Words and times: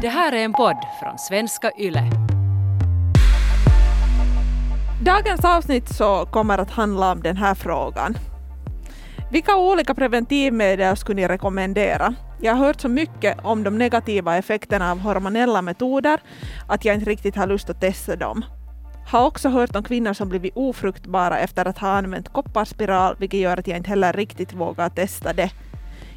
Det 0.00 0.08
här 0.08 0.32
är 0.32 0.44
en 0.44 0.52
podd 0.52 0.76
från 1.00 1.18
svenska 1.18 1.70
YLE. 1.78 2.10
Dagens 5.04 5.44
avsnitt 5.44 5.88
så 5.88 6.26
kommer 6.26 6.58
att 6.58 6.70
handla 6.70 7.12
om 7.12 7.22
den 7.22 7.36
här 7.36 7.54
frågan. 7.54 8.18
Vilka 9.30 9.56
olika 9.56 9.94
preventivmedel 9.94 10.96
skulle 10.96 11.16
ni 11.16 11.28
rekommendera? 11.28 12.14
Jag 12.40 12.54
har 12.54 12.66
hört 12.66 12.80
så 12.80 12.88
mycket 12.88 13.38
om 13.42 13.62
de 13.62 13.78
negativa 13.78 14.36
effekterna 14.36 14.90
av 14.90 14.98
hormonella 14.98 15.62
metoder 15.62 16.20
att 16.68 16.84
jag 16.84 16.94
inte 16.94 17.10
riktigt 17.10 17.36
har 17.36 17.46
lust 17.46 17.70
att 17.70 17.80
testa 17.80 18.16
dem. 18.16 18.44
Har 19.08 19.26
också 19.26 19.48
hört 19.48 19.76
om 19.76 19.82
kvinnor 19.84 20.12
som 20.12 20.28
blivit 20.28 20.56
ofruktbara 20.56 21.38
efter 21.38 21.64
att 21.64 21.78
ha 21.78 21.88
använt 21.88 22.32
kopparspiral, 22.32 23.16
vilket 23.18 23.40
gör 23.40 23.56
att 23.56 23.66
jag 23.66 23.76
inte 23.76 23.90
heller 23.90 24.12
riktigt 24.12 24.52
vågar 24.52 24.88
testa 24.88 25.32
det. 25.32 25.50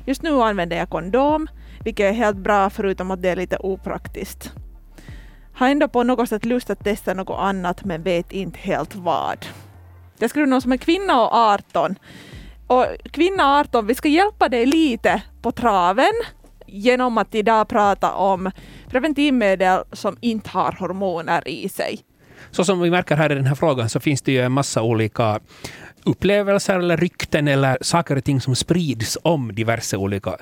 Just 0.05 0.21
nu 0.21 0.41
använder 0.41 0.77
jag 0.77 0.89
kondom, 0.89 1.47
vilket 1.83 2.03
är 2.03 2.13
helt 2.13 2.37
bra 2.37 2.69
förutom 2.69 3.11
att 3.11 3.21
det 3.21 3.29
är 3.29 3.35
lite 3.35 3.57
opraktiskt. 3.57 4.51
Har 5.53 5.69
ändå 5.69 5.87
på 5.87 6.03
något 6.03 6.29
sätt 6.29 6.45
lust 6.45 6.69
att 6.69 6.83
testa 6.83 7.13
något 7.13 7.39
annat 7.39 7.85
men 7.85 8.03
vet 8.03 8.31
inte 8.31 8.59
helt 8.59 8.95
vad. 8.95 9.45
Jag 10.19 10.29
skriver 10.29 10.47
någon 10.47 10.61
som 10.61 10.71
är 10.71 10.77
kvinna 10.77 11.21
och 11.21 11.33
18. 11.33 11.95
Och 12.67 12.85
kvinna 13.11 13.59
18, 13.59 13.87
vi 13.87 13.95
ska 13.95 14.07
hjälpa 14.09 14.49
dig 14.49 14.65
lite 14.65 15.21
på 15.41 15.51
traven 15.51 16.13
genom 16.67 17.17
att 17.17 17.35
idag 17.35 17.67
prata 17.67 18.13
om 18.13 18.51
preventivmedel 18.89 19.83
som 19.91 20.17
inte 20.21 20.49
har 20.49 20.71
hormoner 20.79 21.47
i 21.47 21.69
sig. 21.69 21.99
Så 22.51 22.65
som 22.65 22.79
vi 22.79 22.89
märker 22.89 23.15
här 23.15 23.31
i 23.31 23.35
den 23.35 23.45
här 23.45 23.55
frågan 23.55 23.89
så 23.89 23.99
finns 23.99 24.21
det 24.21 24.31
ju 24.31 24.41
en 24.41 24.51
massa 24.51 24.81
olika 24.81 25.39
upplevelser 26.03 26.79
eller 26.79 26.97
rykten 26.97 27.47
eller 27.47 27.77
saker 27.81 28.15
och 28.15 28.23
ting 28.23 28.41
som 28.41 28.55
sprids 28.55 29.17
om 29.23 29.55
diverse 29.55 29.97
olika 29.97 30.37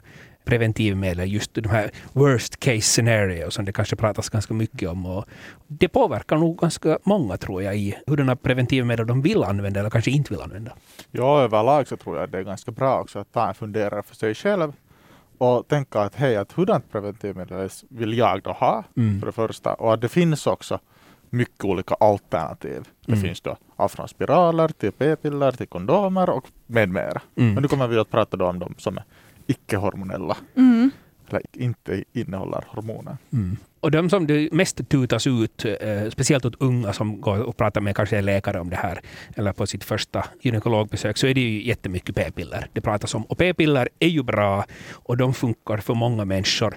preventivmedel, 0.48 1.32
just 1.34 1.54
de 1.54 1.70
här 1.70 1.92
worst 2.14 2.60
case 2.60 2.82
scenario 2.82 3.52
som 3.52 3.66
det 3.66 3.72
kanske 3.72 3.96
pratas 3.96 4.30
ganska 4.30 4.54
mycket 4.54 4.90
om. 4.90 5.06
Och 5.06 5.26
det 5.68 5.88
påverkar 5.88 6.38
nog 6.38 6.58
ganska 6.60 7.00
många 7.04 7.38
tror 7.38 7.64
jag 7.64 7.78
i 7.78 7.96
hurdana 8.08 8.36
preventivmedel 8.36 9.08
de 9.08 9.22
vill 9.22 9.44
använda 9.44 9.80
eller 9.80 9.90
kanske 9.90 10.12
inte 10.12 10.34
vill 10.34 10.42
använda. 10.42 10.72
Ja, 11.12 11.42
överlag 11.42 11.88
så 11.88 11.98
tror 11.98 12.18
jag 12.18 12.30
det 12.30 12.38
är 12.38 12.44
ganska 12.44 12.72
bra 12.72 13.00
också 13.02 13.20
att 13.20 13.32
ta 13.34 13.48
en 13.48 13.56
funderare 13.56 14.04
för 14.04 14.16
sig 14.16 14.36
själv 14.36 14.74
och 15.38 15.68
tänka 15.68 16.00
att 16.02 16.16
hej, 16.16 16.36
att 16.38 16.52
hurdant 16.52 16.92
preventivmedel 16.92 17.70
vill 17.90 18.18
jag 18.18 18.42
då 18.44 18.52
ha 18.52 18.84
Mm. 18.98 19.20
för 19.20 19.26
det 19.26 19.32
första 19.32 19.74
och 19.74 19.94
att 19.94 20.02
det 20.02 20.10
finns 20.10 20.48
också 20.48 20.80
mycket 21.30 21.66
olika 21.66 21.96
alternativ. 21.96 22.84
Det 23.06 23.12
Mm. 23.12 23.24
finns 23.24 23.42
då 23.42 23.58
allt 23.76 23.92
från 23.92 24.08
spiraler 24.08 24.68
till 24.68 24.92
p-piller 24.92 25.52
till 25.52 25.68
kondomer 25.68 26.30
och 26.30 26.46
med 26.68 26.90
mera. 26.90 27.22
Mm. 27.36 27.54
Men 27.54 27.62
nu 27.64 27.68
kommer 27.68 27.88
vi 27.88 27.98
att 27.98 28.12
prata 28.12 28.38
då 28.38 28.46
om 28.46 28.60
de 28.60 28.76
som 28.78 28.98
är 28.98 29.04
icke-hormonella 29.48 30.38
Mm. 30.56 30.92
eller 31.30 31.42
inte 31.54 32.04
innehåller 32.14 32.64
hormoner. 32.68 33.18
Mm. 33.34 33.58
Och 33.80 33.92
de 33.92 34.10
som 34.10 34.28
det 34.28 34.54
mest 34.54 34.90
tutas 34.90 35.28
ut, 35.28 35.66
eh, 35.66 36.10
speciellt 36.10 36.46
åt 36.46 36.56
unga 36.62 36.94
som 36.94 37.22
går 37.22 37.40
och 37.42 37.58
pratar 37.58 37.82
med 37.82 37.96
kanske 37.96 38.18
en 38.18 38.26
läkare 38.26 38.60
om 38.60 38.70
det 38.70 38.76
här, 38.76 39.00
eller 39.36 39.54
på 39.54 39.68
sitt 39.68 39.84
första 39.84 40.26
gynekologbesök, 40.42 41.18
så 41.18 41.28
är 41.28 41.34
det 41.34 41.42
ju 41.42 41.64
jättemycket 41.68 42.16
p-piller 42.16 42.68
det 42.74 42.82
pratas 42.82 43.16
om. 43.16 43.24
Och 43.24 43.38
p-piller 43.38 43.90
är 44.00 44.08
ju 44.08 44.24
bra 44.24 44.66
och 44.94 45.18
de 45.18 45.34
funkar 45.34 45.78
för 45.78 45.94
många 45.94 46.26
människor. 46.26 46.76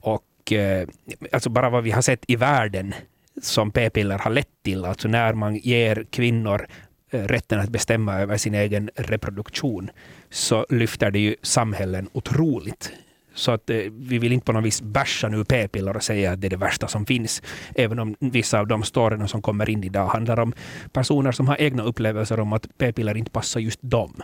Och 0.00 0.52
eh, 0.52 0.88
alltså 1.32 1.50
bara 1.50 1.70
vad 1.70 1.84
vi 1.84 1.90
har 1.90 2.02
sett 2.02 2.24
i 2.28 2.36
världen 2.36 2.94
som 3.42 3.70
p-piller 3.70 4.18
har 4.18 4.30
lett 4.30 4.62
till, 4.62 4.84
alltså 4.84 5.08
när 5.08 5.34
man 5.34 5.56
ger 5.56 6.06
kvinnor 6.10 6.66
eh, 7.10 7.20
rätten 7.20 7.60
att 7.60 7.68
bestämma 7.70 8.20
över 8.20 8.36
sin 8.36 8.54
egen 8.54 8.90
reproduktion, 8.96 9.90
så 10.32 10.66
lyfter 10.68 11.10
det 11.10 11.18
ju 11.18 11.36
samhällen 11.42 12.08
otroligt. 12.12 12.92
Så 13.34 13.52
att 13.52 13.70
eh, 13.70 13.76
vi 13.90 14.18
vill 14.18 14.32
inte 14.32 14.46
på 14.46 14.52
något 14.52 14.64
vis 14.64 14.82
basha 14.82 15.28
nu 15.28 15.44
p-piller 15.44 15.96
och 15.96 16.02
säga 16.02 16.32
att 16.32 16.40
det 16.40 16.48
är 16.48 16.50
det 16.50 16.56
värsta 16.56 16.88
som 16.88 17.06
finns. 17.06 17.42
Även 17.74 17.98
om 17.98 18.16
vissa 18.18 18.58
av 18.58 18.66
de 18.66 18.82
storyna 18.82 19.28
som 19.28 19.42
kommer 19.42 19.70
in 19.70 19.84
idag 19.84 20.06
handlar 20.06 20.40
om 20.40 20.52
personer 20.92 21.32
som 21.32 21.48
har 21.48 21.60
egna 21.60 21.82
upplevelser 21.82 22.40
om 22.40 22.52
att 22.52 22.78
p-piller 22.78 23.16
inte 23.16 23.30
passar 23.30 23.60
just 23.60 23.78
dem. 23.82 24.22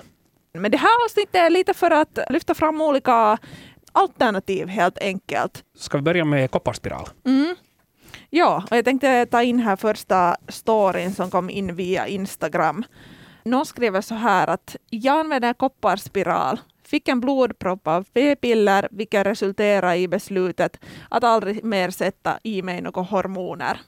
Men 0.53 0.71
det 0.71 0.79
här 0.79 1.05
avsnittet 1.05 1.35
är 1.35 1.51
lite 1.51 1.75
för 1.75 1.91
att 1.91 2.19
lyfta 2.31 2.55
fram 2.55 2.81
olika 2.81 3.39
alternativ 3.93 4.69
helt 4.69 4.99
enkelt. 4.99 5.65
Ska 5.77 5.99
vi 5.99 6.03
börja 6.03 6.25
med 6.25 6.51
kopparspiral? 6.51 7.09
Mm. 7.27 7.57
Ja, 8.31 8.65
och 8.71 8.77
jag 8.77 8.85
tänkte 8.85 9.27
ta 9.27 9.43
in 9.43 9.59
här 9.59 9.77
första 9.77 10.37
storyn 10.49 11.15
som 11.15 11.31
kom 11.31 11.51
in 11.51 11.75
via 11.75 12.07
Instagram. 12.07 12.85
Någon 13.49 13.67
skriver 13.67 14.01
så 14.01 14.15
här 14.15 14.47
att 14.47 14.77
jag 14.91 15.21
använder 15.21 15.53
kopparspiral, 15.53 16.61
fick 16.85 17.09
en 17.09 17.21
blodpropp 17.21 17.87
av 17.87 18.07
p-piller 18.13 18.89
vilket 18.91 19.27
resulterade 19.27 19.97
i 19.97 20.09
beslutet 20.09 20.81
att 21.11 21.25
aldrig 21.25 21.65
mer 21.65 21.91
sätta 21.91 22.39
i 22.43 22.63
mig 22.63 22.81
några 22.81 23.03
hormoner. 23.03 23.81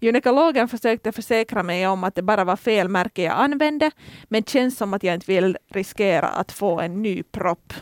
Gynekologen 0.00 0.68
försökte 0.68 1.12
försäkra 1.12 1.62
mig 1.62 1.86
om 1.86 2.04
att 2.04 2.14
det 2.14 2.22
bara 2.22 2.44
var 2.44 2.56
fel 2.56 2.88
märke 2.88 3.22
jag 3.22 3.34
använde, 3.34 3.90
men 4.24 4.44
känns 4.44 4.76
som 4.76 4.94
att 4.94 5.02
jag 5.02 5.14
inte 5.14 5.32
vill 5.32 5.56
riskera 5.68 6.28
att 6.28 6.52
få 6.52 6.80
en 6.80 7.02
ny 7.02 7.22
propp. 7.22 7.72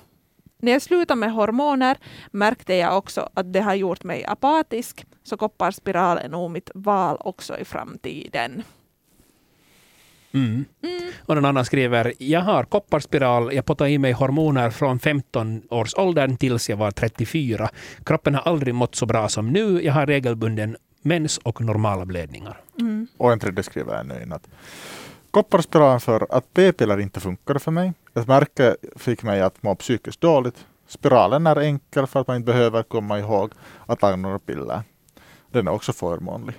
När 0.59 0.73
jag 0.73 0.83
slutade 0.83 1.21
med 1.21 1.33
hormoner 1.33 1.97
märkte 2.31 2.75
jag 2.75 2.99
också 2.99 3.29
att 3.35 3.53
det 3.53 3.61
har 3.61 3.75
gjort 3.75 4.05
mig 4.05 4.25
apatisk, 4.25 5.07
så 5.23 5.37
kopparspiral 5.37 6.19
är 6.19 6.29
nog 6.29 6.51
mitt 6.51 6.71
val 6.75 7.17
också 7.21 7.59
i 7.59 7.65
framtiden. 7.65 8.63
Mm. 10.35 10.65
Och 11.19 11.35
någon 11.35 11.45
annan 11.45 11.65
skriver, 11.65 12.13
jag 12.19 12.41
har 12.41 12.65
kopparspiral, 12.65 13.55
jag 13.55 13.65
pottar 13.65 13.87
i 13.87 13.99
mig 13.99 14.13
hormoner 14.13 14.71
från 14.71 14.99
15 14.99 15.63
års 15.71 15.95
åldern 15.95 16.37
tills 16.37 16.71
jag 16.71 16.77
var 16.77 16.91
34. 16.91 17.71
Kroppen 18.05 18.35
har 18.35 18.43
aldrig 18.43 18.75
mått 18.75 18.95
så 18.95 19.07
bra 19.07 19.29
som 19.29 19.51
nu. 19.51 19.85
Jag 19.85 19.93
har 19.93 20.07
regelbunden 20.07 20.77
mens 21.03 21.39
och 21.39 21.61
normala 21.61 22.05
blödningar. 22.05 22.61
Mm. 22.81 23.07
Och 23.17 23.33
en 23.33 23.39
tredje 23.39 23.63
skriver 23.63 24.01
ännu 24.01 24.23
in 24.23 24.33
att 24.33 24.49
kopparspiralen 25.31 26.01
för 26.01 26.27
att 26.31 26.55
p-piller 26.55 27.01
inte 27.01 27.21
funkade 27.21 27.59
för 27.59 27.71
mig. 27.71 27.93
Ett 28.15 28.29
märke 28.29 28.77
fick 28.97 29.23
mig 29.23 29.41
att 29.41 29.63
må 29.63 29.75
psykiskt 29.75 30.21
dåligt. 30.21 30.67
Spiralen 30.89 31.47
är 31.47 31.61
enkel 31.61 32.07
för 32.07 32.21
att 32.21 32.27
man 32.27 32.37
inte 32.37 32.53
behöver 32.53 32.83
komma 32.83 33.19
ihåg 33.19 33.53
att 33.87 34.01
ta 34.01 34.17
några 34.17 34.39
piller. 34.39 34.83
Den 35.51 35.69
är 35.69 35.73
också 35.73 35.93
förmånlig. 35.93 36.55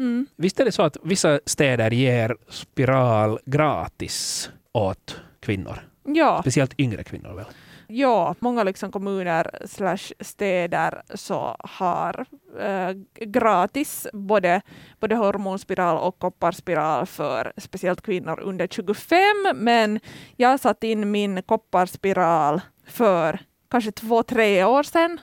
Mm. 0.00 0.26
Visst 0.36 0.60
är 0.60 0.64
det 0.64 0.72
så 0.72 0.82
att 0.82 0.96
vissa 1.02 1.40
städer 1.46 1.90
ger 1.90 2.36
spiral 2.48 3.38
gratis 3.46 4.50
åt 4.72 5.20
kvinnor? 5.40 5.80
Ja, 6.04 6.38
Speciellt 6.40 6.80
yngre 6.80 7.04
kvinnor 7.04 7.34
väl? 7.34 7.46
ja, 7.92 8.34
många 8.38 8.62
liksom 8.62 8.92
kommuner 8.92 9.50
slash 9.66 10.12
städer 10.20 11.02
så 11.14 11.56
har 11.58 12.26
eh, 12.60 12.90
gratis 13.26 14.06
både, 14.12 14.60
både 15.00 15.14
hormonspiral 15.16 15.98
och 15.98 16.18
kopparspiral 16.18 17.06
för 17.06 17.52
speciellt 17.56 18.00
kvinnor 18.02 18.40
under 18.40 18.66
25. 18.66 19.18
Men 19.54 20.00
jag 20.36 20.60
satt 20.60 20.84
in 20.84 21.10
min 21.10 21.42
kopparspiral 21.42 22.60
för 22.86 23.38
kanske 23.70 23.92
två, 23.92 24.22
tre 24.22 24.64
år 24.64 24.82
sedan. 24.82 25.20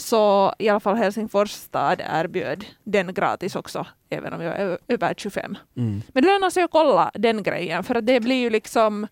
Så 0.00 0.54
i 0.58 0.68
alla 0.68 0.80
fall 0.80 0.96
Helsingfors 0.96 1.50
stad 1.50 2.02
erbjöd 2.10 2.64
den 2.84 3.14
gratis 3.14 3.56
också, 3.56 3.86
även 4.10 4.32
om 4.32 4.42
jag 4.42 4.56
är 4.56 4.78
över 4.88 5.14
25. 5.16 5.58
Mm. 5.76 6.02
Men 6.12 6.22
det 6.22 6.28
lönar 6.28 6.50
sig 6.50 6.62
att 6.62 6.70
kolla 6.70 7.10
den 7.14 7.42
grejen, 7.42 7.84
för 7.84 7.94
att 7.94 8.06
det 8.06 8.20
blir 8.20 8.36
ju 8.36 8.50
liksom 8.50 9.06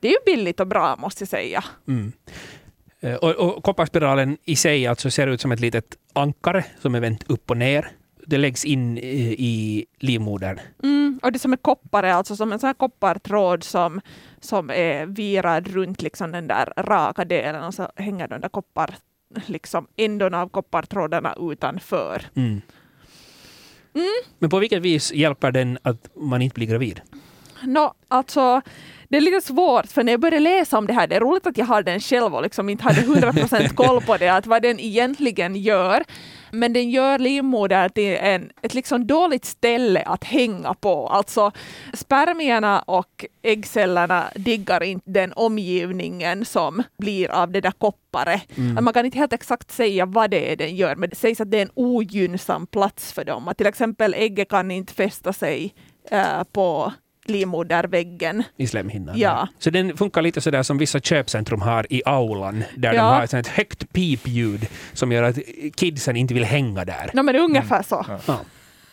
det 0.00 0.08
är 0.08 0.12
ju 0.12 0.36
billigt 0.36 0.60
och 0.60 0.66
bra 0.66 0.96
måste 0.96 1.22
jag 1.22 1.28
säga. 1.28 1.64
Mm. 1.88 2.12
Eh, 3.00 3.14
Och, 3.14 3.30
och 3.30 3.64
kopparspiralen 3.64 4.38
i 4.44 4.56
sig 4.56 4.86
alltså 4.86 5.10
ser 5.10 5.26
ut 5.26 5.40
som 5.40 5.52
ett 5.52 5.60
litet 5.60 5.96
ankare 6.12 6.64
som 6.80 6.94
är 6.94 7.00
vänt 7.00 7.30
upp 7.30 7.50
och 7.50 7.56
ner. 7.56 7.88
Det 8.26 8.38
läggs 8.38 8.64
in 8.64 8.98
i, 8.98 9.36
i 9.38 9.86
livmodern. 9.98 10.60
Mm, 10.82 11.20
och 11.22 11.32
det 11.32 11.38
som 11.38 11.52
är 11.52 11.56
koppar 11.56 12.02
är 12.02 12.12
alltså 12.12 12.36
som 12.36 12.52
en 12.52 12.58
sån 12.58 12.66
här 12.66 12.74
koppartråd 12.74 13.64
som, 13.64 14.00
som 14.40 14.70
är 14.70 15.06
virad 15.06 15.68
runt 15.68 16.02
liksom 16.02 16.32
den 16.32 16.46
där 16.46 16.72
raka 16.76 17.24
delen 17.24 17.64
och 17.64 17.74
så 17.74 17.88
hänger 17.96 18.28
de 18.28 18.40
där 18.40 18.48
koppar, 18.48 18.96
liksom 19.46 19.86
ändorna 19.96 20.42
av 20.42 20.48
koppartrådarna 20.48 21.34
utanför. 21.40 22.22
Mm. 22.34 22.60
Men 24.38 24.50
på 24.50 24.58
vilket 24.58 24.82
vis 24.82 25.12
hjälper 25.12 25.52
den 25.52 25.78
att 25.82 26.10
man 26.16 26.42
inte 26.42 26.54
blir 26.54 26.66
gravid? 26.66 27.00
Nå, 27.66 27.94
alltså 28.08 28.62
det 29.08 29.16
är 29.16 29.20
lite 29.20 29.40
svårt, 29.40 29.86
för 29.86 30.04
när 30.04 30.12
jag 30.12 30.20
började 30.20 30.40
läsa 30.40 30.78
om 30.78 30.86
det 30.86 30.92
här, 30.92 31.06
det 31.06 31.16
är 31.16 31.20
roligt 31.20 31.46
att 31.46 31.58
jag 31.58 31.66
har 31.66 31.82
den 31.82 32.00
själv 32.00 32.34
och 32.34 32.42
liksom 32.42 32.68
inte 32.68 32.84
hade 32.84 33.00
100% 33.00 33.68
koll 33.74 34.02
på 34.02 34.16
det, 34.16 34.28
att 34.28 34.46
vad 34.46 34.62
den 34.62 34.80
egentligen 34.80 35.56
gör. 35.56 36.04
Men 36.50 36.72
den 36.72 36.90
gör 36.90 37.18
livmodern 37.18 37.90
till 37.90 38.16
en, 38.16 38.50
ett 38.62 38.74
liksom 38.74 39.06
dåligt 39.06 39.44
ställe 39.44 40.02
att 40.02 40.24
hänga 40.24 40.74
på. 40.74 41.06
Alltså 41.06 41.52
spermierna 41.92 42.80
och 42.80 43.24
äggcellerna 43.42 44.24
diggar 44.34 44.82
inte 44.82 45.10
den 45.10 45.32
omgivningen 45.32 46.44
som 46.44 46.82
blir 46.98 47.30
av 47.30 47.50
det 47.50 47.60
där 47.60 47.70
koppare. 47.70 48.40
Att 48.76 48.84
Man 48.84 48.94
kan 48.94 49.04
inte 49.04 49.18
helt 49.18 49.32
exakt 49.32 49.70
säga 49.70 50.06
vad 50.06 50.30
det 50.30 50.52
är 50.52 50.56
den 50.56 50.76
gör, 50.76 50.96
men 50.96 51.10
det 51.10 51.16
sägs 51.16 51.40
att 51.40 51.50
det 51.50 51.58
är 51.58 51.62
en 51.62 51.70
ogynnsam 51.74 52.66
plats 52.66 53.12
för 53.12 53.24
dem. 53.24 53.48
Att 53.48 53.56
till 53.56 53.66
exempel 53.66 54.14
ägget 54.14 54.48
kan 54.48 54.70
inte 54.70 54.94
fästa 54.94 55.32
sig 55.32 55.74
eh, 56.10 56.44
på 56.52 56.92
livmoderväggen. 57.28 58.42
i 58.56 58.66
slemhinnan. 58.66 59.18
Ja. 59.18 59.48
Så 59.58 59.70
den 59.70 59.96
funkar 59.96 60.22
lite 60.22 60.40
sådär 60.40 60.62
som 60.62 60.78
vissa 60.78 61.00
köpcentrum 61.00 61.60
har 61.62 61.86
i 61.92 62.02
aulan, 62.06 62.64
där 62.76 62.90
de 62.90 62.96
Ja. 62.96 63.02
har 63.02 63.22
ett 63.24 63.30
sånt 63.30 63.46
högt 63.46 63.92
pipljud 63.92 64.66
som 64.92 65.12
gör 65.12 65.22
att 65.22 65.38
kidsen 65.76 66.16
inte 66.16 66.34
vill 66.34 66.44
hänga 66.44 66.84
där. 66.84 67.10
No, 67.14 67.22
men 67.22 67.36
ungefär 67.36 67.82
så. 67.82 68.04
Ja. 68.08 68.18
Ja. 68.26 68.38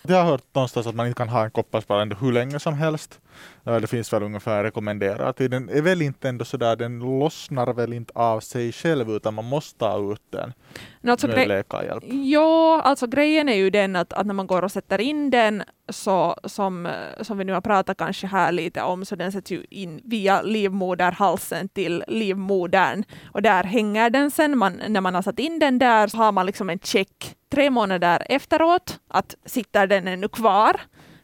Jag 0.07 0.15
har 0.17 0.23
hört 0.23 0.43
någonstans 0.53 0.87
att 0.87 0.95
man 0.95 1.07
inte 1.07 1.17
kan 1.17 1.29
ha 1.29 1.43
en 1.43 1.51
kopparspiral 1.51 2.01
ändå 2.01 2.15
hur 2.15 2.31
länge 2.31 2.59
som 2.59 2.73
helst. 2.73 3.19
Ja, 3.63 3.79
Det 3.79 3.87
finns 3.87 4.13
väl 4.13 4.23
ungefär 4.23 4.63
rekommenderat. 4.63 5.37
Den 5.37 5.69
är 5.69 5.81
väl 5.81 6.01
inte 6.01 6.29
ändå 6.29 6.45
sådär, 6.45 6.75
den 6.75 6.99
lossnar 6.99 7.73
väl 7.73 7.93
inte 7.93 8.13
av 8.15 8.39
sig 8.39 8.71
själv 8.71 9.09
utan 9.09 9.33
man 9.33 9.45
måste 9.45 9.79
ta 9.79 10.11
ut 10.11 10.21
den 10.29 10.53
No, 11.01 11.11
alltså, 11.11 11.27
med 11.27 11.47
läkarhjälp. 11.47 12.03
Ja, 12.07 12.81
alltså 12.81 13.07
grejen 13.07 13.49
är 13.49 13.55
ju 13.55 13.69
den 13.69 13.95
att, 13.95 14.13
att 14.13 14.25
när 14.25 14.33
man 14.33 14.47
går 14.47 14.61
och 14.61 14.71
sätter 14.71 15.01
in 15.01 15.29
den, 15.29 15.63
så 15.89 16.35
som, 16.43 16.89
som 17.21 17.37
vi 17.37 17.43
nu 17.43 17.53
har 17.53 17.61
pratat 17.61 17.97
kanske 17.97 18.27
här 18.27 18.51
lite 18.51 18.81
om, 18.81 19.05
så 19.05 19.15
den 19.15 19.31
sätts 19.31 19.51
ju 19.51 19.65
in 19.69 20.01
via 20.03 20.41
livmoderhalsen 20.41 21.69
till 21.69 22.03
livmodern. 22.07 23.03
Och 23.31 23.41
där 23.41 23.63
hänger 23.63 24.09
den 24.09 24.31
sen. 24.31 24.57
Man, 24.57 24.81
när 24.87 25.01
man 25.01 25.15
har 25.15 25.21
satt 25.21 25.39
in 25.39 25.59
den 25.59 25.79
där 25.79 26.07
så 26.07 26.17
har 26.17 26.31
man 26.31 26.45
liksom 26.45 26.69
en 26.69 26.79
check 26.79 27.35
tre 27.51 27.69
månader 27.69 28.25
efteråt, 28.29 28.99
att 29.07 29.35
sitter 29.45 29.87
den 29.87 30.07
ännu 30.07 30.27
kvar? 30.27 30.81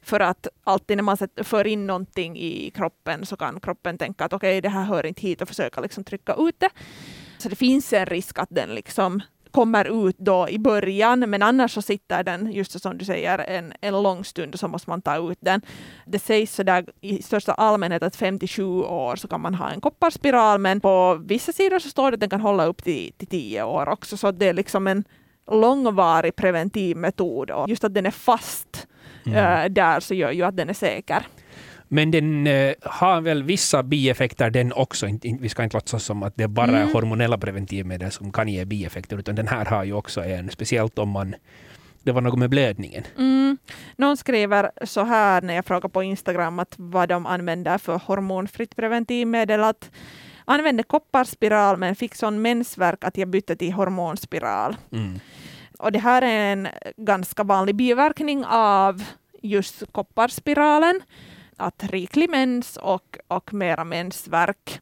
För 0.09 0.19
att 0.19 0.47
alltid 0.63 0.97
när 0.97 1.03
man 1.03 1.17
för 1.43 1.67
in 1.67 1.87
någonting 1.87 2.37
i 2.37 2.71
kroppen 2.75 3.25
så 3.25 3.37
kan 3.37 3.59
kroppen 3.59 3.97
tänka 3.97 4.25
att 4.25 4.33
okej, 4.33 4.61
det 4.61 4.69
här 4.69 4.83
hör 4.83 5.05
inte 5.05 5.21
hit 5.21 5.41
och 5.41 5.47
försöka 5.47 5.81
liksom 5.81 6.03
trycka 6.03 6.33
ut 6.33 6.55
det. 6.57 6.69
Så 7.37 7.49
det 7.49 7.55
finns 7.55 7.93
en 7.93 8.05
risk 8.05 8.39
att 8.39 8.49
den 8.51 8.75
liksom 8.75 9.21
kommer 9.51 10.07
ut 10.09 10.17
då 10.17 10.49
i 10.49 10.59
början, 10.59 11.19
men 11.19 11.43
annars 11.43 11.73
så 11.73 11.81
sitter 11.81 12.23
den, 12.23 12.51
just 12.51 12.81
som 12.81 12.97
du 12.97 13.05
säger, 13.05 13.39
en, 13.39 13.73
en 13.81 14.03
lång 14.03 14.23
stund 14.23 14.53
och 14.53 14.59
så 14.59 14.67
måste 14.67 14.89
man 14.89 15.01
ta 15.01 15.31
ut 15.31 15.37
den. 15.41 15.61
Det 16.05 16.19
sägs 16.19 16.55
så 16.55 16.63
där 16.63 16.85
i 17.01 17.21
största 17.21 17.53
allmänhet 17.53 18.03
att 18.03 18.15
57 18.15 18.63
år 18.83 19.15
så 19.15 19.27
kan 19.27 19.41
man 19.41 19.55
ha 19.55 19.69
en 19.69 19.81
kopparspiral, 19.81 20.59
men 20.59 20.81
på 20.81 21.21
vissa 21.25 21.51
sidor 21.51 21.79
så 21.79 21.89
står 21.89 22.11
det 22.11 22.15
att 22.15 22.19
den 22.19 22.29
kan 22.29 22.41
hålla 22.41 22.65
upp 22.65 22.83
till, 22.83 23.13
till 23.17 23.27
10 23.27 23.63
år 23.63 23.89
också, 23.89 24.17
så 24.17 24.31
det 24.31 24.47
är 24.47 24.53
liksom 24.53 24.87
en 24.87 25.03
långvarig 25.51 26.35
preventiv 26.35 26.97
metod 26.97 27.51
och 27.51 27.69
just 27.69 27.83
att 27.83 27.93
den 27.93 28.05
är 28.05 28.11
fast 28.11 28.87
Mm. 29.25 29.63
eh, 29.63 29.69
där 29.69 29.99
så 29.99 30.13
gör 30.13 30.31
ju 30.31 30.43
att 30.43 30.57
den 30.57 30.69
är 30.69 30.73
säker. 30.73 31.27
Men 31.87 32.11
den 32.11 32.47
eh, 32.47 32.73
har 32.81 33.21
väl 33.21 33.43
vissa 33.43 33.83
bieffekter 33.83 34.49
den 34.49 34.73
också. 34.73 35.07
Vi 35.39 35.49
ska 35.49 35.63
inte 35.63 35.77
låtsas 35.77 36.03
som 36.03 36.23
att 36.23 36.33
det 36.35 36.47
bara 36.47 36.71
är 36.71 36.81
Mm. 36.81 36.93
hormonella 36.93 37.37
preventivmedel 37.37 38.11
som 38.11 38.31
kan 38.31 38.47
ge 38.47 38.65
bieffekter, 38.65 39.17
utan 39.17 39.35
den 39.35 39.47
här 39.47 39.65
har 39.65 39.83
ju 39.83 39.93
också 39.93 40.23
en, 40.23 40.49
speciellt 40.49 40.99
om 40.99 41.09
man 41.09 41.35
det 42.03 42.11
var 42.11 42.21
något 42.21 42.39
med 42.39 42.49
blödningen. 42.49 43.03
Mm. 43.17 43.57
Någon 43.95 44.17
skriver 44.17 44.71
så 44.83 45.03
här 45.03 45.41
när 45.41 45.53
jag 45.53 45.65
frågar 45.65 45.89
på 45.89 46.03
Instagram 46.03 46.59
att 46.59 46.73
vad 46.77 47.09
de 47.09 47.25
använder 47.25 47.77
för 47.77 47.97
hormonfritt 48.05 48.75
preventivmedel. 48.75 49.63
Att 49.63 49.91
använde 50.45 50.83
kopparspiral 50.83 51.77
men 51.77 51.95
fick 51.95 52.15
sån 52.15 52.41
mensvärk 52.41 53.03
att 53.03 53.17
jag 53.17 53.27
bytte 53.27 53.55
till 53.55 53.73
hormonspiral. 53.73 54.75
Mm. 54.91 55.19
Och 55.79 55.91
det 55.91 55.99
här 55.99 56.21
är 56.21 56.51
en 56.51 56.67
ganska 56.97 57.43
vanlig 57.43 57.75
biverkning 57.75 58.45
av 58.45 59.03
just 59.41 59.91
kopparspiralen. 59.91 61.01
Att 61.57 61.83
riklig 61.83 62.29
mens 62.29 62.77
och, 62.77 63.17
och 63.27 63.53
mera 63.53 63.83
mensvärk. 63.83 64.81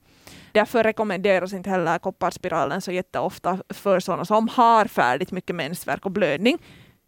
Därför 0.52 0.84
rekommenderas 0.84 1.54
inte 1.54 1.70
heller 1.70 2.00
kopparspiralen 2.00 2.82
så 2.82 2.92
jätteofta 2.92 3.60
för 3.70 4.00
sådana 4.00 4.26
som 4.26 4.48
har 4.48 4.86
färdigt 4.86 5.32
mycket 5.32 5.56
mensvärk 5.56 6.06
och 6.06 6.12
blödning. 6.12 6.58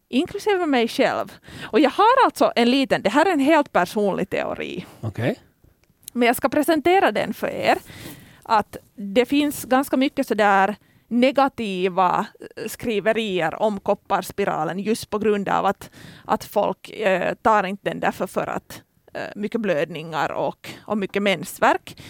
Inklusive 0.08 0.66
mig 0.66 0.88
själv. 0.88 1.32
Och 1.62 1.80
jag 1.80 1.90
har 1.90 2.24
alltså 2.24 2.52
en 2.56 2.70
liten, 2.70 3.02
det 3.02 3.10
här 3.10 3.26
är 3.26 3.32
en 3.32 3.40
helt 3.40 3.72
personlig 3.72 4.30
teori. 4.30 4.86
Okej. 5.00 5.38
Men 6.12 6.26
jag 6.26 6.36
ska 6.36 6.48
presentera 6.48 7.12
den 7.12 7.34
för 7.34 7.48
er. 7.48 7.78
Att 8.42 8.76
det 8.94 9.26
finns 9.26 9.64
ganska 9.64 9.96
mycket 9.96 10.26
sådär 10.26 10.76
negativa 11.10 12.26
skriverier 12.66 13.62
om 13.62 13.80
kopparspiralen 13.80 14.78
just 14.78 15.10
på 15.10 15.18
grund 15.18 15.48
av 15.48 15.66
att, 15.66 15.90
att 16.24 16.44
folk 16.44 16.90
eh, 16.90 17.34
tar 17.34 17.64
inte 17.64 17.90
den 17.90 18.00
därför 18.00 18.26
för 18.26 18.46
att 18.46 18.82
eh, 19.14 19.22
mycket 19.36 19.60
blödningar 19.60 20.32
och, 20.32 20.70
och 20.86 20.98
mycket 20.98 21.22
mensvärk. 21.22 22.02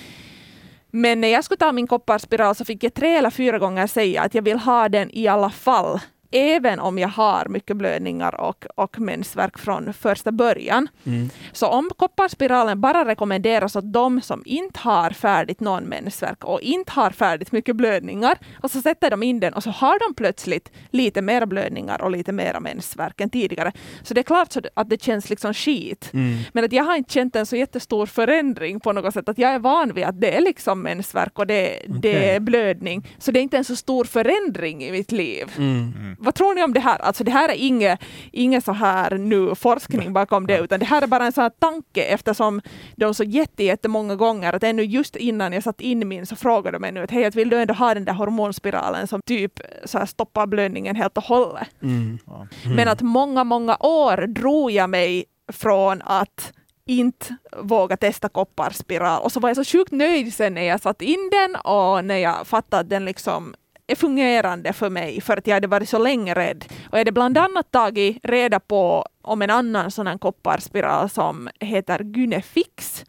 Men 0.90 1.20
när 1.20 1.28
jag 1.28 1.44
skulle 1.44 1.58
ta 1.58 1.72
min 1.72 1.86
kopparspiral 1.86 2.54
så 2.54 2.64
fick 2.64 2.84
jag 2.84 2.94
tre 2.94 3.16
eller 3.16 3.30
fyra 3.30 3.58
gånger 3.58 3.86
säga 3.86 4.22
att 4.22 4.34
jag 4.34 4.42
vill 4.42 4.58
ha 4.58 4.88
den 4.88 5.10
i 5.12 5.28
alla 5.28 5.50
fall. 5.50 6.00
Även 6.30 6.80
om 6.80 6.98
jag 6.98 7.08
har 7.08 7.46
mycket 7.48 7.76
blödningar 7.76 8.40
och, 8.40 8.66
och 8.74 9.00
mensvärk 9.00 9.58
från 9.58 9.92
första 9.92 10.32
början. 10.32 10.88
Mm. 11.06 11.30
Så 11.52 11.66
om 11.66 11.90
kopparspiralen 11.96 12.80
bara 12.80 13.04
rekommenderas 13.04 13.76
åt 13.76 13.92
de 13.92 14.20
som 14.20 14.42
inte 14.44 14.80
har 14.80 15.10
färdigt 15.10 15.60
någon 15.60 15.84
mensvärk 15.84 16.44
och 16.44 16.60
inte 16.60 16.92
har 16.92 17.10
färdigt 17.10 17.52
mycket 17.52 17.76
blödningar 17.76 18.38
och 18.60 18.70
så 18.70 18.80
sätter 18.80 19.10
de 19.10 19.22
in 19.22 19.40
den 19.40 19.52
och 19.54 19.62
så 19.62 19.70
har 19.70 19.98
de 20.08 20.14
plötsligt 20.14 20.72
lite 20.90 21.22
mer 21.22 21.46
blödningar 21.46 22.02
och 22.02 22.10
lite 22.10 22.32
mer 22.32 22.60
mensvärk 22.60 23.20
än 23.20 23.30
tidigare. 23.30 23.72
Så 24.02 24.14
det 24.14 24.20
är 24.20 24.22
klart 24.22 24.52
så 24.52 24.60
att 24.74 24.90
det 24.90 25.02
känns 25.02 25.30
liksom 25.30 25.54
skit. 25.54 26.10
Mm. 26.12 26.38
Men 26.52 26.64
att 26.64 26.72
jag 26.72 26.84
har 26.84 26.96
inte 26.96 27.12
känt 27.12 27.36
en 27.36 27.46
så 27.46 27.56
jättestor 27.56 28.06
förändring 28.06 28.80
på 28.80 28.92
något 28.92 29.14
sätt. 29.14 29.28
Att 29.28 29.38
jag 29.38 29.50
är 29.50 29.58
van 29.58 29.94
vid 29.94 30.04
att 30.04 30.20
det 30.20 30.36
är 30.36 30.40
liksom 30.40 30.82
mensvärk 30.82 31.38
och 31.38 31.46
det, 31.46 31.82
det 31.86 31.98
Okej. 31.98 32.30
är 32.30 32.40
blödning. 32.40 33.08
Så 33.18 33.30
det 33.30 33.40
är 33.40 33.42
inte 33.42 33.56
en 33.56 33.64
så 33.64 33.76
stor 33.76 34.04
förändring 34.04 34.84
i 34.84 34.92
mitt 34.92 35.12
liv. 35.12 35.52
Mm. 35.58 36.16
Vad 36.22 36.34
tror 36.34 36.54
ni 36.54 36.62
om 36.62 36.72
det 36.72 36.80
här? 36.80 36.98
Alltså 36.98 37.24
det 37.24 37.30
här 37.30 37.48
är 37.48 37.54
inget, 37.54 38.00
inget 38.32 38.64
så 38.64 38.72
här 38.72 39.18
nu 39.18 39.54
forskning 39.54 40.12
bakom 40.12 40.46
det, 40.46 40.58
utan 40.58 40.80
det 40.80 40.86
här 40.86 41.02
är 41.02 41.06
bara 41.06 41.26
en 41.26 41.32
sån 41.32 41.42
här 41.42 41.50
tanke 41.50 42.02
eftersom 42.02 42.60
de 42.96 43.14
så 43.14 43.24
jätte, 43.24 43.64
jättemånga 43.64 44.16
gånger 44.16 44.52
att 44.52 44.62
ännu 44.62 44.82
just 44.82 45.16
innan 45.16 45.52
jag 45.52 45.62
satt 45.62 45.80
in 45.80 46.08
min 46.08 46.26
så 46.26 46.36
frågade 46.36 46.76
de 46.76 46.80
mig 46.80 46.92
nu 46.92 47.02
att 47.02 47.10
hej, 47.10 47.24
att 47.24 47.34
vill 47.34 47.50
du 47.50 47.56
ändå 47.56 47.74
ha 47.74 47.94
den 47.94 48.04
där 48.04 48.12
hormonspiralen 48.12 49.06
som 49.06 49.20
typ 49.26 49.60
så 49.84 49.98
här 49.98 50.06
stoppar 50.06 50.46
blödningen 50.46 50.96
helt 50.96 51.16
och 51.16 51.24
hållet? 51.24 51.68
Mm. 51.82 52.18
Ja. 52.26 52.46
Men 52.76 52.88
att 52.88 53.02
många, 53.02 53.44
många 53.44 53.76
år 53.80 54.26
drog 54.26 54.70
jag 54.70 54.90
mig 54.90 55.24
från 55.52 56.02
att 56.04 56.52
inte 56.86 57.36
våga 57.62 57.96
testa 57.96 58.28
kopparspiral. 58.28 59.22
Och 59.22 59.32
så 59.32 59.40
var 59.40 59.48
jag 59.48 59.56
så 59.56 59.64
sjukt 59.64 59.92
nöjd 59.92 60.34
sen 60.34 60.54
när 60.54 60.62
jag 60.62 60.80
satt 60.80 61.02
in 61.02 61.30
den 61.32 61.56
och 61.56 62.04
när 62.04 62.16
jag 62.16 62.46
fattade 62.46 62.80
att 62.80 62.90
den 62.90 63.04
liksom 63.04 63.54
är 63.90 63.96
fungerande 63.96 64.72
för 64.72 64.90
mig 64.90 65.20
för 65.20 65.36
att 65.36 65.46
jag 65.46 65.54
hade 65.54 65.66
varit 65.66 65.88
så 65.88 65.98
länge 65.98 66.34
rädd. 66.34 66.64
Och 66.86 66.92
jag 66.92 66.98
hade 66.98 67.12
bland 67.12 67.38
annat 67.38 67.70
tagit 67.70 68.18
reda 68.22 68.60
på 68.60 69.06
om 69.22 69.42
en 69.42 69.50
annan 69.50 69.90
sån 69.90 70.06
här 70.06 70.18
kopparspiral 70.18 71.10
som 71.10 71.48
heter 71.60 72.00
Gynefix. 72.04 73.04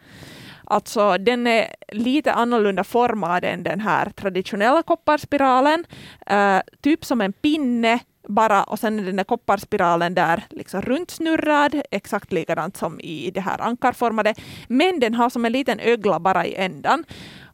Alltså 0.64 1.18
den 1.18 1.48
är 1.48 1.76
lite 1.92 2.34
annorlunda 2.34 2.84
formad 2.84 3.44
än 3.44 3.64
den 3.64 3.80
här 3.80 4.10
traditionella 4.10 4.84
kopparspiralen. 4.84 5.86
Uh, 6.32 6.60
typ 6.82 7.06
som 7.06 7.22
en 7.22 7.34
pinne 7.34 8.00
bara 8.28 8.64
och 8.64 8.80
sen 8.80 9.00
är 9.00 9.04
den 9.04 9.16
där 9.16 9.24
kopparspiralen 9.24 10.16
där 10.16 10.44
liksom 10.50 10.82
runtsnurrad, 10.82 11.82
exakt 11.92 12.32
likadant 12.32 12.78
som 12.78 13.00
i 13.00 13.32
det 13.32 13.42
här 13.42 13.62
ankarformade. 13.62 14.34
Men 14.68 15.00
den 15.00 15.14
har 15.14 15.30
som 15.30 15.46
en 15.46 15.52
liten 15.52 15.80
ögla 15.80 16.20
bara 16.20 16.46
i 16.46 16.56
ändan. 16.56 17.04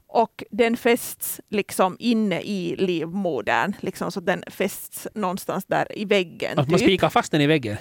Och 0.09 0.43
den 0.51 0.77
fästs 0.77 1.41
liksom 1.49 1.95
inne 1.99 2.41
i 2.41 2.75
livmodern, 2.75 3.73
liksom 3.79 4.11
så 4.11 4.19
den 4.19 4.43
fästs 4.47 5.07
någonstans 5.13 5.65
där 5.65 5.97
i 5.97 6.05
väggen. 6.05 6.59
Att 6.59 6.69
man 6.69 6.79
typ. 6.79 6.87
spikar 6.87 7.09
fast 7.09 7.31
den 7.31 7.41
i 7.41 7.47
väggen? 7.47 7.77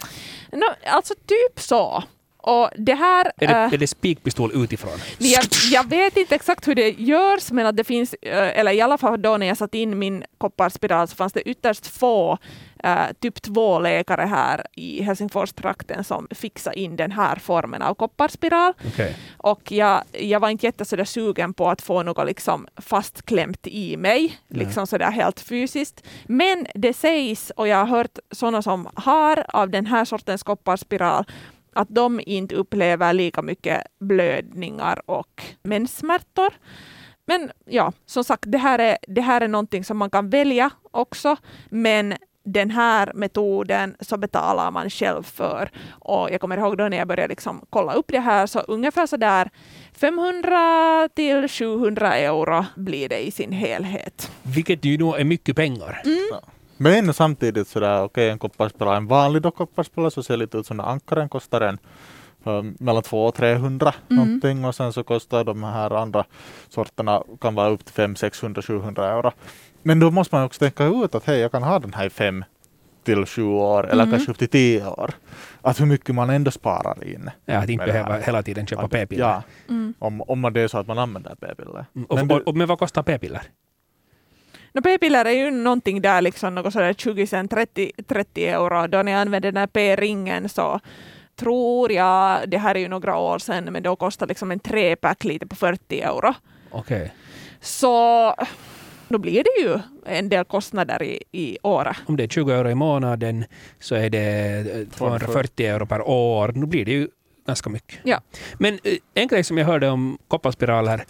No, 0.52 0.66
alltså 0.84 1.14
typ 1.14 1.60
så. 1.60 2.04
Och 2.46 2.70
det 2.76 2.94
här... 2.94 3.32
Är 3.36 3.46
det, 3.46 3.52
eh, 3.52 3.72
är 3.72 3.78
det 3.78 3.86
spikpistol 3.86 4.50
utifrån? 4.54 4.92
jag, 5.18 5.44
jag 5.70 5.88
vet 5.88 6.16
inte 6.16 6.34
exakt 6.34 6.68
hur 6.68 6.74
det 6.74 6.90
görs, 6.90 7.50
men 7.52 7.66
att 7.66 7.76
det 7.76 7.84
finns, 7.84 8.14
eh, 8.22 8.58
eller 8.58 8.72
i 8.72 8.80
alla 8.80 8.98
fall 8.98 9.22
då 9.22 9.36
när 9.36 9.46
jag 9.46 9.56
satt 9.56 9.74
in 9.74 9.98
min 9.98 10.24
kopparspiral 10.38 11.08
så 11.08 11.16
fanns 11.16 11.32
det 11.32 11.48
ytterst 11.48 11.86
få 11.86 12.38
eh, 12.84 13.06
typ 13.20 13.42
två 13.42 13.78
läkare 13.78 14.22
här 14.22 14.66
i 14.72 15.02
Helsingfors-trakten 15.02 16.04
som 16.04 16.28
fixade 16.30 16.78
in 16.78 16.96
den 16.96 17.12
här 17.12 17.36
formen 17.36 17.82
av 17.82 17.94
kopparspiral. 17.94 18.72
Okej. 18.86 19.16
Och 19.36 19.72
jag, 19.72 20.02
jag 20.12 20.40
var 20.40 20.50
inte 20.50 20.66
jättesådär 20.66 21.04
sugen 21.04 21.54
på 21.54 21.70
att 21.70 21.82
få 21.82 22.02
något 22.02 22.26
liksom 22.26 22.66
fastklämt 22.76 23.66
i 23.66 23.96
mig, 23.96 24.38
Nej. 24.48 24.64
liksom 24.64 24.86
sådär 24.86 25.10
helt 25.10 25.40
fysiskt. 25.40 26.02
Men 26.26 26.66
det 26.74 26.92
sägs, 26.92 27.50
och 27.56 27.68
jag 27.68 27.76
har 27.76 27.86
hört 27.86 28.18
sådana 28.30 28.62
som 28.62 28.88
har 28.94 29.46
av 29.48 29.70
den 29.70 29.86
här 29.86 30.04
sortens 30.04 30.42
kopparspiral, 30.42 31.24
att 31.76 31.88
de 31.90 32.20
inte 32.26 32.54
upplever 32.54 33.12
lika 33.12 33.42
mycket 33.42 33.82
blödningar 34.00 35.02
och 35.06 35.42
menssmärtor. 35.62 36.52
Men 37.26 37.50
ja, 37.64 37.92
som 38.06 38.24
sagt, 38.24 38.44
det 38.46 38.58
här, 38.58 38.78
är, 38.78 38.98
det 39.08 39.20
här 39.20 39.40
är 39.40 39.48
någonting 39.48 39.84
som 39.84 39.96
man 39.96 40.10
kan 40.10 40.30
välja 40.30 40.70
också, 40.90 41.36
men 41.70 42.14
den 42.44 42.70
här 42.70 43.12
metoden 43.14 43.96
så 44.00 44.16
betalar 44.16 44.70
man 44.70 44.90
själv 44.90 45.22
för. 45.22 45.70
Och 45.90 46.30
jag 46.30 46.40
kommer 46.40 46.56
ihåg 46.56 46.78
då 46.78 46.88
när 46.88 46.96
jag 46.96 47.08
började 47.08 47.28
liksom 47.28 47.66
kolla 47.70 47.92
upp 47.92 48.06
det 48.08 48.20
här, 48.20 48.46
så 48.46 48.60
ungefär 48.60 49.06
så 49.06 49.16
där 49.16 49.50
500 49.92 51.08
till 51.14 51.48
700 51.48 52.16
euro 52.16 52.64
blir 52.76 53.08
det 53.08 53.26
i 53.26 53.30
sin 53.30 53.52
helhet. 53.52 54.30
Vilket 54.42 54.84
ju 54.84 54.98
nog 54.98 55.20
är 55.20 55.24
mycket 55.24 55.56
pengar. 55.56 56.02
Men 56.76 57.14
samtidigt 57.14 57.68
sådär, 57.68 58.02
okej 58.02 58.30
en 58.30 58.38
kopparspiral, 58.38 58.96
en 58.96 59.06
vanlig 59.06 59.42
då 59.42 59.50
kopparspiral 59.50 60.10
så 60.10 60.22
ser 60.22 60.36
lite 60.36 60.58
ut 60.58 60.66
som 60.66 60.76
när 60.76 60.84
ankaren 60.84 61.28
kostar 61.28 61.60
en 61.60 61.78
för 62.44 62.72
mellan 62.78 63.02
200 63.02 63.28
och 63.28 63.34
300 63.34 63.94
Mm. 64.10 64.24
någonting 64.24 64.64
och 64.64 64.74
sen 64.74 64.92
så 64.92 65.02
kostar 65.04 65.44
de 65.44 65.64
här 65.64 65.90
andra 65.90 66.24
sorterna 66.68 67.22
kan 67.40 67.54
vara 67.54 67.68
upp 67.68 67.84
till 67.84 67.94
500, 67.94 68.16
600, 68.18 68.62
700 68.62 69.08
euro. 69.12 69.32
Men 69.82 70.00
då 70.00 70.10
måste 70.10 70.34
man 70.34 70.44
också 70.44 70.58
tänka 70.58 70.84
ut 70.86 71.14
att 71.14 71.24
hej, 71.24 71.38
jag 71.38 71.52
kan 71.52 71.62
ha 71.62 71.78
den 71.78 71.94
här 71.94 72.06
i 72.06 72.10
fem 72.10 72.44
till 73.04 73.26
sju 73.26 73.42
år 73.44 73.86
eller 73.86 74.02
Mm. 74.04 74.12
kanske 74.14 74.30
upp 74.32 74.38
till 74.38 74.48
tio 74.48 74.86
år. 74.86 75.10
Att 75.62 75.80
hur 75.80 75.86
mycket 75.86 76.14
man 76.14 76.30
ändå 76.30 76.50
sparar 76.50 77.04
in. 77.04 77.30
Ja, 77.44 77.54
att 77.58 77.68
inte 77.68 77.86
behöva 77.86 78.18
hela 78.18 78.42
tiden 78.42 78.66
köpa 78.66 78.88
p-piller. 78.88 79.24
Ja, 79.24 79.42
Mm. 79.68 79.94
om, 79.98 80.20
om 80.22 80.40
man 80.40 80.52
det 80.52 80.60
är 80.60 80.68
så 80.68 80.78
att 80.78 80.86
man 80.86 80.98
använder 80.98 81.34
p-piller. 81.40 81.84
Mm, 81.94 82.06
Och, 82.08 82.16
Men 82.16 82.30
och, 82.30 82.48
och, 82.48 82.56
men 82.56 82.66
vad 82.68 82.78
kostar 82.78 83.02
p-piller? 83.02 83.42
No, 84.76 84.82
p-piller 84.82 85.24
är 85.24 85.30
ju 85.30 85.50
någonting 85.50 86.02
där, 86.02 86.22
liksom, 86.22 86.54
något 86.54 86.72
sådär 86.72 86.92
20 86.92 87.26
cent, 87.26 87.50
30, 87.50 87.92
30 88.08 88.46
euro. 88.46 88.86
Då 88.86 89.02
ni 89.02 89.14
använder 89.14 89.52
den 89.52 89.56
här 89.56 89.66
p-ringen 89.66 90.48
så 90.48 90.80
tror 91.36 91.92
jag, 91.92 92.48
det 92.48 92.58
här 92.58 92.74
är 92.74 92.78
ju 92.78 92.88
några 92.88 93.16
år 93.16 93.38
sedan, 93.38 93.64
men 93.64 93.82
då 93.82 93.96
kostar 93.96 94.26
liksom 94.26 94.50
en 94.50 94.60
trepack 94.60 95.24
lite 95.24 95.46
på 95.46 95.56
40 95.56 96.00
euro. 96.00 96.34
Okej. 96.70 97.14
Så 97.60 98.34
då 99.08 99.18
blir 99.18 99.44
det 99.44 99.62
ju 99.62 99.78
en 100.06 100.28
del 100.28 100.44
kostnader 100.44 101.02
i, 101.02 101.22
i 101.32 101.58
året. 101.62 101.96
Om 102.06 102.16
det 102.16 102.22
är 102.22 102.28
20 102.28 102.52
euro 102.52 102.70
i 102.70 102.74
månaden 102.74 103.44
så 103.78 103.94
är 103.94 104.10
det 104.10 104.56
eh, 104.80 104.98
240 104.98 105.66
euro 105.66 105.86
per 105.86 106.08
år. 106.08 106.52
Nu 106.54 106.66
blir 106.66 106.84
det 106.84 106.92
ju 106.92 107.08
ganska 107.46 107.70
mycket. 107.70 107.98
Ja. 108.04 108.20
Men 108.58 108.74
eh, 108.74 108.98
en 109.14 109.28
grej 109.28 109.44
som 109.44 109.58
jag 109.58 109.66
hörde 109.66 109.88
om 109.88 110.18
kopparspiraler, 110.28 110.98
eh, 110.98 111.04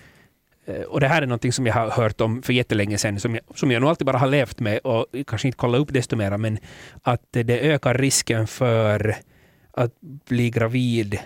och 0.88 1.00
det 1.00 1.08
här 1.08 1.23
är 1.23 1.26
någonting 1.26 1.52
som 1.52 1.66
jag 1.66 1.75
har 1.75 1.90
hört 1.90 2.20
om 2.20 2.42
för 2.42 2.52
jättelänge 2.52 2.99
sedan, 2.99 3.20
som 3.20 3.35
jag, 3.35 3.58
som 3.58 3.70
jag 3.70 3.80
nog 3.80 3.90
alltid 3.90 4.06
bara 4.06 4.18
har 4.18 4.26
levt 4.26 4.61
med 4.61 4.78
och 4.78 5.06
kanske 5.26 5.49
inte 5.49 5.58
kollat 5.58 5.80
upp 5.80 5.92
desto 5.92 6.16
mera, 6.16 6.38
men 6.38 6.58
att 7.02 7.23
det 7.30 7.61
ökar 7.61 7.94
risken 7.94 8.46
för 8.46 9.16
att 9.73 9.92
bli 10.00 10.50
gravid, 10.50 11.18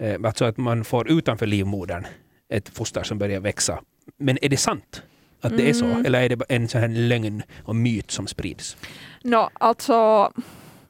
eh, 0.00 0.16
alltså 0.24 0.44
att 0.44 0.56
man 0.56 0.84
får 0.84 1.10
utanför 1.10 1.46
livmodern 1.46 2.06
ett 2.48 2.68
foster 2.68 3.02
som 3.02 3.18
börjar 3.18 3.40
växa. 3.40 3.80
Men 4.18 4.38
är 4.42 4.48
det 4.48 4.56
sant? 4.56 5.02
Att 5.40 5.56
det 5.56 5.70
är 5.70 5.72
så? 5.72 5.84
Mm. 5.84 6.06
Eller 6.06 6.22
är 6.22 6.28
det 6.28 6.44
en 6.48 6.68
sån 6.68 6.80
här 6.80 6.88
lögn 6.88 7.42
och 7.64 7.76
myt 7.76 8.10
som 8.10 8.26
sprids? 8.26 8.76
No, 9.22 9.50
alltså, 9.52 10.32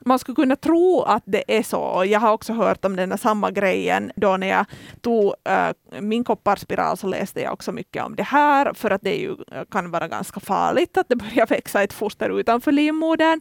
man 0.06 0.18
skulle 0.18 0.36
kunna 0.36 0.56
tro 0.56 1.02
att 1.02 1.22
det 1.26 1.58
är 1.58 1.62
så. 1.62 2.04
Jag 2.06 2.20
har 2.20 2.32
också 2.32 2.52
hört 2.52 2.84
om 2.84 2.96
den 2.96 3.18
samma 3.18 3.50
grejen. 3.50 4.12
Då 4.16 4.36
när 4.36 4.46
jag 4.46 4.66
tog 5.00 5.34
äh, 5.44 6.00
min 6.00 6.24
kopparspiral 6.24 6.96
så 6.96 7.06
läste 7.06 7.40
jag 7.40 7.52
också 7.52 7.72
mycket 7.72 8.04
om 8.04 8.16
det 8.16 8.22
här, 8.22 8.74
för 8.74 8.90
att 8.90 9.02
det 9.02 9.16
ju, 9.16 9.30
eh, 9.30 9.64
kan 9.70 9.90
vara 9.90 10.08
ganska 10.08 10.40
farligt 10.40 10.96
att 10.96 11.08
det 11.08 11.16
börjar 11.16 11.46
växa 11.46 11.82
ett 11.82 11.92
foster 11.92 12.40
utanför 12.40 12.72
livmodern. 12.72 13.40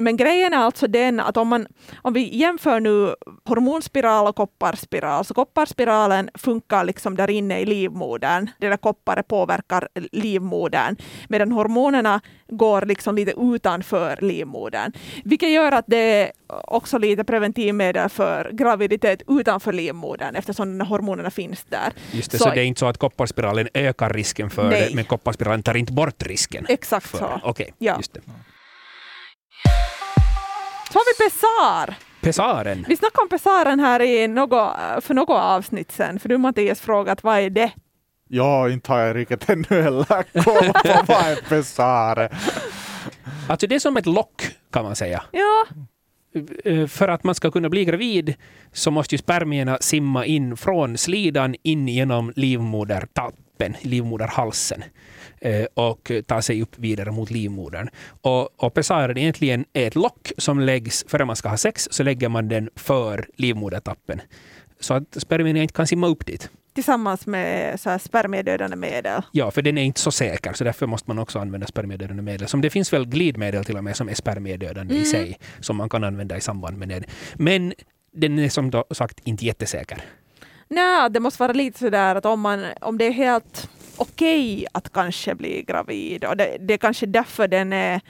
Men 0.00 0.16
grejen 0.16 0.52
är 0.52 0.56
alltså 0.58 0.86
den 0.86 1.20
att 1.20 1.36
om, 1.36 1.48
man, 1.48 1.66
om 2.02 2.12
vi 2.12 2.36
jämför 2.36 2.80
nu 2.80 3.14
hormonspiral 3.44 4.26
och 4.26 4.36
kopparspiral, 4.36 5.24
så 5.24 5.34
kopparspiralen 5.34 6.30
funkar 6.34 6.84
liksom 6.84 7.16
där 7.16 7.30
inne 7.30 7.60
i 7.60 7.66
livmodern. 7.66 8.50
Det 8.58 8.68
där 8.68 8.76
kopparet 8.76 9.28
påverkar 9.28 9.88
livmodern, 10.12 10.96
medan 11.28 11.52
hormonerna 11.52 12.20
går 12.48 12.82
liksom 12.82 13.14
lite 13.14 13.32
utanför 13.40 14.18
livmodern. 14.22 14.92
Vilket 15.24 15.50
gör 15.50 15.72
att 15.72 15.84
det 15.88 15.96
är 16.22 16.30
också 16.64 16.98
lite 16.98 17.24
preventivmedel 17.24 18.08
för 18.08 18.50
graviditet 18.52 19.22
utanför 19.28 19.72
livmodern 19.72 20.36
eftersom 20.36 20.80
hormonerna 20.80 21.30
finns 21.30 21.64
där. 21.64 21.92
Just 22.12 22.30
det, 22.30 22.38
Så- 22.38 22.44
så, 22.44 22.50
det 22.50 22.60
är 22.60 22.64
inte 22.64 22.78
så 22.80 22.86
att 22.86 22.98
kopparspiralen 22.98 23.68
ökar 23.74 24.10
risken 24.10 24.50
för 24.50 24.70
Nej. 24.70 24.86
det, 24.88 24.94
men 24.94 25.04
kopparspiralen 25.04 25.62
tar 25.62 25.76
inte 25.76 25.92
bort 25.92 26.22
risken. 26.22 26.66
Exakt 26.68 27.10
så. 27.10 27.16
det. 27.18 27.40
Okej, 27.42 27.74
Ja. 27.78 27.96
just 27.96 28.14
det. 28.14 28.20
Så 30.92 30.98
har 30.98 31.04
vi 31.18 31.24
Pessar. 31.24 31.94
Pessaren. 32.20 32.84
Vi 32.88 32.96
snackade 32.96 33.22
om 33.22 33.28
Pessaren 33.28 33.80
här 33.80 34.02
i 34.02 34.28
något, 34.28 34.76
för 35.04 35.14
något 35.14 35.30
avsnitt 35.30 35.92
sen, 35.92 36.18
för 36.20 36.28
du 36.28 36.38
Mattias 36.38 36.80
frågat 36.80 37.22
vad 37.22 37.38
är 37.38 37.50
det? 37.50 37.70
Ja, 38.28 38.70
inte 38.70 38.92
har 38.92 38.98
jag 38.98 39.16
riktigt 39.16 39.48
ännu 39.50 39.82
heller 39.82 40.04
koll 40.44 40.72
på 40.72 41.12
vad 41.12 41.26
är 41.26 41.48
pesare. 41.48 42.28
Alltså 43.48 43.66
det 43.66 43.74
är 43.74 43.78
som 43.78 43.96
ett 43.96 44.06
lock 44.06 44.42
kan 44.72 44.84
man 44.84 44.96
säga. 44.96 45.22
Ja, 45.30 45.66
Eh, 46.64 46.86
För 46.86 47.08
att 47.08 47.24
man 47.24 47.34
ska 47.34 47.50
kunna 47.50 47.68
bli 47.68 47.84
gravid 47.84 48.34
så 48.72 48.90
måste 48.90 49.14
ju 49.14 49.18
spermierna 49.18 49.78
simma 49.80 50.26
in 50.26 50.56
från 50.56 50.98
slidan 50.98 51.54
in 51.62 51.88
genom 51.88 52.32
livmodertappen, 52.36 53.76
livmoderhalsen 53.80 54.84
och 55.74 56.10
ta 56.26 56.42
sig 56.42 56.62
upp 56.62 56.78
vidare 56.78 57.10
mot 57.10 57.30
livmodern. 57.30 57.88
Och, 58.20 58.64
och 58.64 58.74
pessaren 58.74 59.18
egentligen 59.18 59.64
är 59.72 59.86
ett 59.86 59.94
lock 59.94 60.32
som 60.38 60.60
läggs, 60.60 61.04
före 61.08 61.24
man 61.24 61.36
ska 61.36 61.48
ha 61.48 61.56
sex, 61.56 61.88
så 61.90 62.02
lägger 62.02 62.28
man 62.28 62.48
den 62.48 62.70
för 62.76 63.28
livmodertappen. 63.36 64.20
Så 64.80 64.94
att 64.94 65.16
spermierna 65.16 65.58
inte 65.62 65.74
kan 65.74 65.86
simma 65.86 66.06
upp 66.06 66.26
dit. 66.26 66.50
tillsammans 66.74 67.26
med 67.26 67.80
så 67.80 67.90
här 67.90 67.98
spermiedödande 67.98 68.76
medel. 68.76 69.22
Ja, 69.32 69.50
för 69.50 69.62
den 69.62 69.78
är 69.78 69.82
inte 69.82 70.00
så 70.00 70.10
säker, 70.10 70.52
så 70.52 70.64
därför 70.64 70.86
måste 70.86 71.10
man 71.10 71.18
också 71.18 71.38
använda 71.38 71.66
spermiedödande 71.66 72.22
medel. 72.22 72.48
Som 72.48 72.60
det 72.60 72.70
finns 72.70 72.92
väl 72.92 73.06
glidmedel 73.06 73.64
till 73.64 73.76
och 73.76 73.84
med 73.84 73.96
som 73.96 74.08
är 74.08 74.14
spermiedödande 74.14 74.94
Mm. 74.94 75.02
i 75.02 75.06
sig, 75.06 75.38
som 75.60 75.76
man 75.76 75.88
kan 75.88 76.04
använda 76.04 76.36
i 76.36 76.40
samband 76.40 76.78
med 76.78 76.88
det. 76.88 77.02
Men 77.34 77.74
den 78.12 78.38
är 78.38 78.48
som 78.48 78.82
sagt 78.90 79.20
inte 79.24 79.44
jättesäker. 79.46 79.98
Nej, 80.68 81.10
det 81.10 81.20
måste 81.20 81.42
vara 81.42 81.52
lite 81.52 81.78
sådär 81.78 82.14
att 82.14 82.26
om, 82.26 82.40
man, 82.40 82.64
om 82.80 82.98
det 82.98 83.04
är 83.06 83.10
helt 83.12 83.70
okej 83.98 84.66
att 84.72 84.92
kanske 84.92 85.34
bli 85.34 85.62
gravid, 85.62 86.24
och 86.24 86.36
det, 86.36 86.56
det 86.60 86.74
är 86.74 86.78
kanske 86.78 87.06
därför 87.06 87.48
den 87.48 87.72
är 87.72 88.00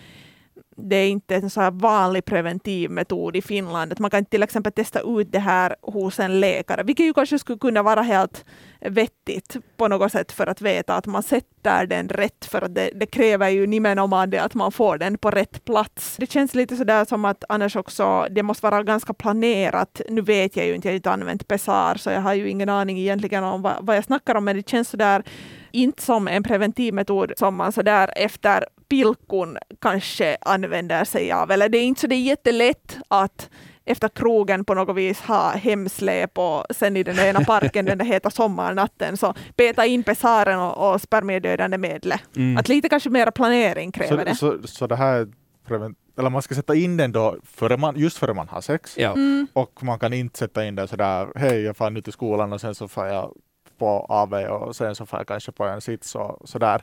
det 0.77 0.97
är 0.97 1.09
inte 1.09 1.37
en 1.37 1.51
så 1.51 1.61
här 1.61 1.71
vanlig 1.71 2.25
preventivmetod 2.25 3.37
i 3.37 3.43
Finland. 3.43 3.93
Att 3.93 3.99
man 3.99 4.11
kan 4.11 4.25
till 4.25 4.43
exempel 4.43 4.73
testa 4.73 5.01
ut 5.01 5.33
det 5.33 5.39
här 5.39 5.77
hos 5.83 6.21
en 6.21 6.41
läkare, 6.41 6.83
vilket 6.83 7.07
ju 7.07 7.15
kanske 7.15 7.39
skulle 7.39 7.59
kunna 7.59 7.83
vara 7.83 8.03
helt 8.03 8.45
vettigt 8.81 9.57
på 9.77 9.89
något 9.89 10.13
sätt 10.13 10.33
för 10.33 10.47
att 10.47 10.61
veta 10.61 10.95
att 10.95 11.07
man 11.07 11.23
sätter 11.23 11.87
den 11.87 12.09
rätt, 12.09 12.45
för 12.45 12.63
att 12.63 12.75
det, 12.75 12.91
det 12.95 13.07
kräver 13.07 13.49
ju 13.49 13.67
nimenomaan 13.67 14.31
det 14.31 14.39
att 14.39 14.55
man 14.55 14.73
får 14.73 14.99
den 14.99 15.19
på 15.19 15.31
rätt 15.31 15.65
plats. 15.65 16.17
Det 16.19 16.31
känns 16.33 16.55
lite 16.55 16.77
sådär 16.77 17.05
som 17.05 17.25
att 17.25 17.45
annars 17.49 17.77
också, 17.77 18.27
det 18.31 18.43
måste 18.43 18.67
vara 18.67 18.83
ganska 18.83 19.15
planerat. 19.15 20.01
Nu 20.09 20.21
vet 20.21 20.57
jag 20.57 20.67
ju 20.67 20.75
inte, 20.75 20.89
jag 20.89 20.93
har 20.93 20.97
inte 20.97 21.11
använt 21.11 21.49
Pessar, 21.49 21.95
så 21.95 22.11
jag 22.11 22.21
har 22.21 22.35
ju 22.35 22.49
ingen 22.49 22.69
aning 22.69 22.99
egentligen 22.99 23.45
om 23.45 23.63
vad, 23.63 23.77
vad 23.81 23.97
jag 23.97 24.05
snackar 24.05 24.35
om, 24.35 24.45
men 24.45 24.57
det 24.57 24.69
känns 24.69 24.89
sådär 24.89 25.23
inte 25.71 26.03
som 26.03 26.29
en 26.29 26.43
preventivmetod 26.43 27.33
som 27.37 27.55
man 27.55 27.73
sådär 27.73 28.11
efter 28.17 28.67
pilkon 28.89 29.59
kanske 29.81 30.37
använder 30.41 31.05
sig 31.05 31.33
av. 31.33 31.51
Eller 31.51 31.69
det 31.69 31.79
är 31.79 31.83
inte 31.83 32.01
så 32.01 32.07
det 32.07 32.15
är 32.15 32.23
jättelätt 32.23 32.99
att 33.09 33.51
efter 33.85 34.09
krogen 34.09 34.65
på 34.65 34.75
något 34.75 34.97
vis 34.97 35.21
ha 35.21 35.51
hemsläp 35.51 36.39
och 36.39 36.65
sen 36.71 36.97
i 36.97 37.03
den 37.03 37.17
där 37.17 37.27
ena 37.27 37.45
parken 37.45 37.85
den 37.85 37.99
där 37.99 38.05
heta 38.05 38.31
sommarnatten 38.31 39.17
så 39.17 39.35
peta 39.57 39.87
in 39.87 40.03
pessaren 40.03 40.59
och, 40.59 40.95
och 40.95 41.01
spermiedödande 41.01 41.79
medlet. 41.79 42.21
Mm. 42.37 42.57
Att 42.57 42.69
lite 42.69 42.89
kanske 42.89 43.11
mera 43.11 43.31
planering 43.31 43.93
kräver 43.93 44.25
det. 44.25 44.35
Så, 44.35 44.59
så, 44.63 44.69
så 44.69 44.87
det 44.87 44.97
här 44.97 45.29
eller 46.19 46.31
man 46.31 46.43
ska 46.43 46.55
sätta 46.55 46.75
in 46.75 46.97
den 46.97 47.13
då 47.13 47.37
före 47.45 47.77
man, 47.77 47.97
just 47.97 48.19
före 48.19 48.35
man 48.35 48.49
har 48.49 48.61
sex. 48.61 48.99
Ja. 48.99 49.13
Mm. 49.13 49.47
Och 49.53 49.83
man 49.83 49.99
kan 49.99 50.13
inte 50.13 50.39
sätta 50.39 50.65
in 50.65 50.75
den 50.75 50.89
sådär, 50.89 51.29
hej 51.35 51.63
jag 51.63 51.77
far 51.77 51.91
nu 51.91 52.01
till 52.01 52.13
skolan 52.13 52.53
och 52.53 52.61
sen 52.61 52.75
så 52.75 52.89
får 52.89 53.07
jag 53.07 53.33
på 53.79 54.07
AV 54.09 54.35
och 54.35 54.77
sen 54.77 54.95
så 54.95 55.07
får 55.07 55.19
jag 55.19 55.27
kanske 55.27 55.53
på 55.53 55.65
en 55.65 55.81
sits 55.81 56.15
och 56.15 56.49
sådär. 56.49 56.81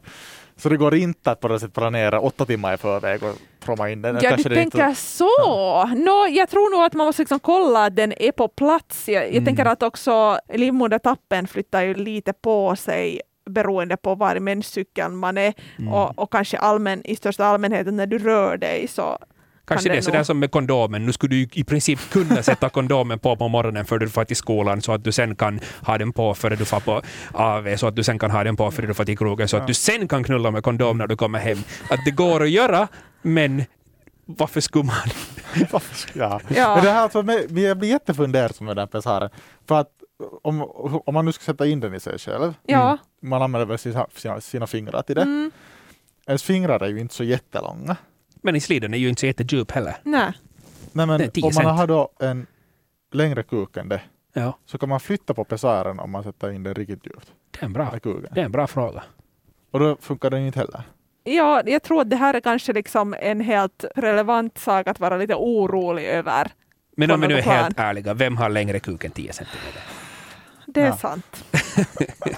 Så 0.58 0.70
det 0.70 0.78
går 0.78 0.96
inte 0.96 1.32
att 1.32 1.40
på 1.40 1.48
något 1.48 1.62
sätt 1.62 1.74
planera 1.74 2.20
åtta 2.20 2.46
timmar 2.46 2.74
i 2.74 2.78
förväg 2.78 3.24
och 3.24 3.36
promma 3.60 3.90
in 3.90 4.02
den. 4.02 4.16
Ja, 4.16 4.30
Kanske 4.30 4.50
du 4.50 4.56
det 4.56 4.62
inte- 4.62 4.78
tänker 4.78 4.94
så. 4.96 5.86
Nå, 5.96 6.28
jag 6.30 6.50
tror 6.50 6.76
nog 6.78 6.86
att 6.86 6.94
man 6.94 7.06
måste 7.06 7.22
liksom 7.22 7.40
kolla 7.40 7.86
att 7.86 7.96
den 7.96 8.14
är 8.22 8.32
på 8.32 8.48
plats. 8.48 9.10
Jag, 9.10 9.24
jag 9.24 9.32
Mm. 9.32 9.46
tänker 9.46 9.66
att 9.66 9.84
också 9.84 10.40
livmodertappen 10.54 11.48
flyttar 11.48 11.82
ju 11.82 11.94
lite 11.94 12.34
på 12.34 12.76
sig 12.76 13.22
beroende 13.50 13.98
på 13.98 14.16
var 14.16 14.36
i 14.36 14.40
menscykeln 14.40 15.16
man 15.18 15.38
är 15.38 15.54
Mm. 15.80 15.94
och, 15.94 16.20
och 16.20 16.32
kanske 16.32 16.58
allmän, 16.58 17.02
i 17.08 17.16
största 17.16 17.46
allmänhet 17.46 17.94
när 17.94 18.08
du 18.08 18.18
rör 18.18 18.58
dig 18.58 18.88
så 18.88 19.18
Kanske 19.66 19.90
kan 19.90 19.92
det 19.92 19.96
är 19.96 20.02
det 20.02 20.06
sådär 20.06 20.24
som 20.24 20.40
med 20.40 20.52
kondomen. 20.52 21.06
Nu 21.06 21.14
skulle 21.14 21.36
du 21.36 21.48
i 21.54 21.64
princip 21.64 22.00
kunna 22.12 22.44
sätta 22.44 22.70
kondomen 22.70 23.20
på 23.20 23.36
på 23.36 23.48
morgonen 23.48 23.86
före 23.86 24.00
du 24.00 24.10
får 24.10 24.24
till 24.26 24.36
skolan 24.36 24.82
så 24.82 24.94
att 24.94 25.04
du 25.04 25.12
sen 25.12 25.36
kan 25.36 25.60
ha 25.82 25.98
den 25.98 26.14
på 26.14 26.34
före 26.34 26.56
du 26.56 26.66
får 26.66 26.80
på 26.80 27.02
AV, 27.34 27.76
så 27.78 27.88
att 27.88 27.96
du 27.96 28.04
sen 28.04 28.20
kan 28.20 28.32
ha 28.32 28.44
den 28.44 28.56
på 28.56 28.72
före 28.72 28.88
du 28.88 28.94
får 28.94 29.06
till 29.06 29.18
krogen, 29.18 29.48
så 29.48 29.58
att 29.58 29.64
Ja. 29.64 29.68
du 29.68 29.74
sen 29.74 30.08
kan 30.08 30.24
knulla 30.24 30.52
med 30.52 30.64
kondom 30.64 30.98
när 30.98 31.08
du 31.08 31.16
kommer 31.16 31.40
hem. 31.40 31.58
Att 31.90 32.00
det 32.06 32.12
går 32.12 32.44
att 32.44 32.50
göra, 32.50 32.88
men 33.22 33.64
varför 34.26 34.62
skulle 34.62 34.86
man? 34.86 34.96
ja. 36.14 36.40
Ja. 36.48 36.76
Men 36.76 36.84
det 36.84 36.92
här, 36.92 37.02
alltså, 37.04 37.24
jag 37.60 37.78
blir 37.78 37.90
jättefundersam 37.90 38.66
med 38.68 38.76
den 38.76 38.88
pessaren. 38.88 39.30
För 39.68 39.80
att 39.80 39.90
om, 40.44 40.62
om 41.06 41.14
man 41.14 41.26
nu 41.26 41.32
ska 41.32 41.44
sätta 41.44 41.66
in 41.68 41.80
den 41.80 41.94
i 41.94 42.00
sig 42.00 42.20
själv, 42.20 42.54
ja. 42.66 42.98
man 43.22 43.42
använder 43.42 43.66
väl 43.66 43.78
sina, 43.78 44.08
sina, 44.16 44.42
sina 44.42 44.68
fingrar 44.68 45.02
till 45.02 45.16
det. 45.16 45.22
Mm, 45.22 45.52
Ens 46.28 46.44
fingrar 46.44 46.80
är 46.84 46.88
ju 46.88 47.00
inte 47.00 47.14
så 47.16 47.24
jättelånga. 47.24 47.96
Men 48.46 48.56
i 48.56 48.60
sliden 48.60 48.94
är 48.94 48.98
ju 48.98 49.10
inte 49.10 49.20
så 49.20 49.26
jättedjup 49.26 49.72
heller. 49.72 49.96
nej. 50.04 50.32
Nej, 50.92 51.06
men 51.06 51.18
Det 51.20 51.26
är 51.26 51.30
10 51.30 51.42
om 51.44 51.46
man 51.48 51.54
cent. 51.54 51.80
har 51.80 51.88
då 51.88 52.10
en 52.20 52.48
längre 53.14 53.44
kuk 53.44 53.78
än 53.78 53.90
det, 53.90 54.02
Ja, 54.34 54.58
så 54.66 54.78
kan 54.78 54.90
man 54.90 55.00
flytta 55.00 55.34
på 55.34 55.44
pessaren 55.44 56.00
om 56.00 56.12
man 56.12 56.24
sätter 56.24 56.52
in 56.52 56.64
den 56.64 56.76
riktigt 56.76 57.06
djupt 57.06 57.32
det 57.52 57.60
är 57.62 57.66
en 57.66 57.74
bra, 57.74 57.94
det 58.32 58.42
är 58.42 58.46
en 58.46 58.52
bra 58.52 58.68
fråga. 58.68 59.04
Och 59.72 59.80
då 59.80 59.98
funkar 60.02 60.30
den 60.30 60.42
inte 60.46 60.60
heller. 60.60 60.84
Ja, 61.24 61.62
jag 61.66 61.84
tror 61.84 62.02
att 62.02 62.10
det 62.10 62.16
här 62.16 62.34
är 62.34 62.40
kanske 62.40 62.74
liksom 62.74 63.16
en 63.20 63.42
helt 63.42 63.86
relevant 63.96 64.58
sak 64.58 64.88
att 64.88 65.00
vara 65.00 65.18
lite 65.18 65.36
orolig 65.36 66.06
över. 66.06 66.52
Men 66.98 67.12
om 67.12 67.22
vi 67.22 67.28
nu 67.28 67.38
är 67.38 67.42
plan. 67.42 67.56
helt 67.56 67.80
ärliga, 67.80 68.14
vem 68.14 68.38
har 68.38 68.50
längre 68.50 68.80
kuk 68.80 69.04
än 69.04 69.12
10 69.12 69.34
centimeter? 69.34 69.82
Det 70.68 70.82
är 70.82 70.86
Ja. 70.86 70.98
sant. 70.98 71.46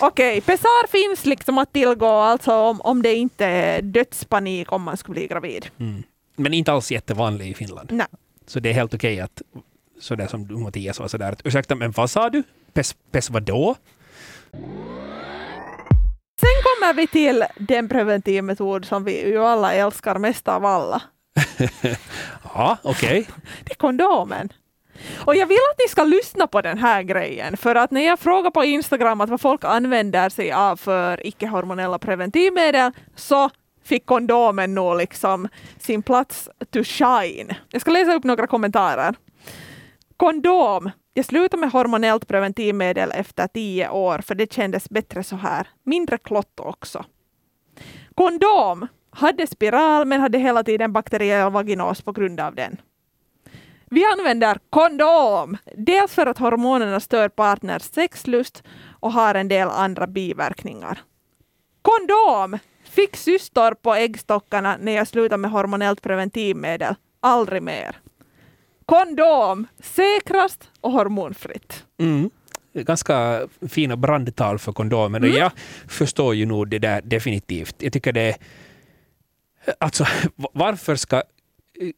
Okej, 0.00 0.40
Pessar 0.40 0.86
finns 0.86 1.26
liksom 1.26 1.58
att 1.58 1.72
tillgå 1.72 2.08
alltså 2.08 2.52
om, 2.52 2.80
om 2.80 3.02
det 3.02 3.14
inte 3.14 3.46
är 3.46 3.82
dödspanik 3.82 4.72
om 4.72 4.82
man 4.82 4.96
skulle 4.96 5.14
bli 5.14 5.26
gravid. 5.26 5.70
Mm. 5.78 6.02
Men 6.36 6.54
inte 6.54 6.72
alls 6.72 6.90
jättevanlig 6.90 7.50
i 7.50 7.54
Finland. 7.54 7.92
Nej. 7.92 8.06
Så 8.46 8.60
det 8.60 8.68
är 8.68 8.72
helt 8.72 8.94
okej 8.94 9.20
att, 9.20 9.42
sådär 10.00 10.26
som 10.26 10.48
du 10.48 10.56
Mattias 10.56 11.00
var 11.00 11.08
sådär, 11.08 11.32
att 11.32 11.46
ursäkta, 11.46 11.74
men 11.74 11.90
vad 11.90 12.10
sa 12.10 12.30
du? 12.30 12.42
Pess, 12.72 12.96
pess 13.10 13.30
vadå? 13.30 13.74
Sen 16.40 16.56
kommer 16.62 16.94
vi 16.94 17.06
till 17.06 17.44
den 17.58 17.88
preventivmetod 17.88 18.84
som 18.84 19.04
vi 19.04 19.28
ju 19.28 19.44
alla 19.44 19.74
älskar 19.74 20.18
mest 20.18 20.48
av 20.48 20.64
alla. 20.64 21.02
Ja, 22.54 22.76
okej. 22.82 23.28
Det 23.64 23.72
är 23.72 23.76
kondomen. 23.76 24.52
Och 25.24 25.36
jag 25.36 25.46
vill 25.46 25.58
att 25.72 25.78
ni 25.78 25.88
ska 25.88 26.04
lyssna 26.04 26.46
på 26.46 26.60
den 26.60 26.78
här 26.78 27.02
grejen, 27.02 27.56
för 27.56 27.74
att 27.74 27.90
när 27.90 28.00
jag 28.00 28.18
frågar 28.18 28.50
på 28.50 28.64
Instagram 28.64 29.20
att 29.20 29.30
vad 29.30 29.40
folk 29.40 29.64
använder 29.64 30.28
sig 30.28 30.52
av 30.52 30.76
för 30.76 31.26
icke-hormonella 31.26 31.98
preventivmedel, 31.98 32.92
så 33.16 33.50
fick 33.84 34.06
kondomen 34.06 34.74
nog 34.74 34.96
liksom 34.96 35.48
sin 35.78 36.02
plats 36.02 36.48
to 36.70 36.82
shine. 36.84 37.54
Jag 37.70 37.80
ska 37.80 37.90
läsa 37.90 38.14
upp 38.14 38.24
några 38.24 38.46
kommentarer. 38.46 39.14
Kondom. 40.16 40.90
Jag 41.14 41.24
slutade 41.24 41.60
med 41.60 41.70
hormonellt 41.70 42.28
preventivmedel 42.28 43.10
efter 43.14 43.46
tio 43.46 43.88
år, 43.88 44.18
för 44.18 44.34
det 44.34 44.52
kändes 44.52 44.90
bättre 44.90 45.24
så 45.24 45.36
här. 45.36 45.66
Mindre 45.84 46.18
klott 46.18 46.60
också. 46.60 47.04
Kondom. 48.14 48.86
Hade 49.10 49.46
spiral, 49.46 50.06
men 50.06 50.20
hade 50.20 50.38
hela 50.38 50.64
tiden 50.64 50.92
bakteriell 50.92 51.50
vaginos 51.50 52.02
på 52.02 52.12
grund 52.12 52.40
av 52.40 52.54
den. 52.54 52.76
Vi 53.90 54.04
använder 54.04 54.58
kondom, 54.70 55.56
dels 55.76 56.12
för 56.12 56.26
att 56.26 56.38
hormonerna 56.38 57.00
stör 57.00 57.28
partners 57.28 57.82
sexlust 57.82 58.62
och 59.00 59.12
har 59.12 59.34
en 59.34 59.48
del 59.48 59.68
andra 59.68 60.06
biverkningar. 60.06 60.98
Kondom! 61.82 62.58
Fick 62.84 63.16
cystor 63.16 63.74
på 63.74 63.94
äggstockarna 63.94 64.76
när 64.80 64.92
jag 64.92 65.08
slutade 65.08 65.36
med 65.36 65.50
hormonellt 65.50 66.02
preventivmedel. 66.02 66.94
Aldrig 67.20 67.62
mer. 67.62 67.96
Kondom! 68.86 69.66
Säkrast 69.82 70.70
och 70.80 70.92
hormonfritt. 70.92 71.84
Mm. 71.98 72.30
Ganska 72.74 73.48
fina 73.68 73.96
brandtal 73.96 74.58
för 74.58 74.72
kondomen. 74.72 75.24
Mm. 75.24 75.36
Jag 75.36 75.52
förstår 75.88 76.34
ju 76.34 76.46
nog 76.46 76.68
det 76.68 76.78
där 76.78 77.00
definitivt. 77.04 77.74
Jag 77.78 77.92
tycker 77.92 78.12
det 78.12 78.20
är... 78.20 78.36
Alltså, 79.80 80.04
va- 80.34 80.50
varför 80.52 80.96
ska 80.96 81.22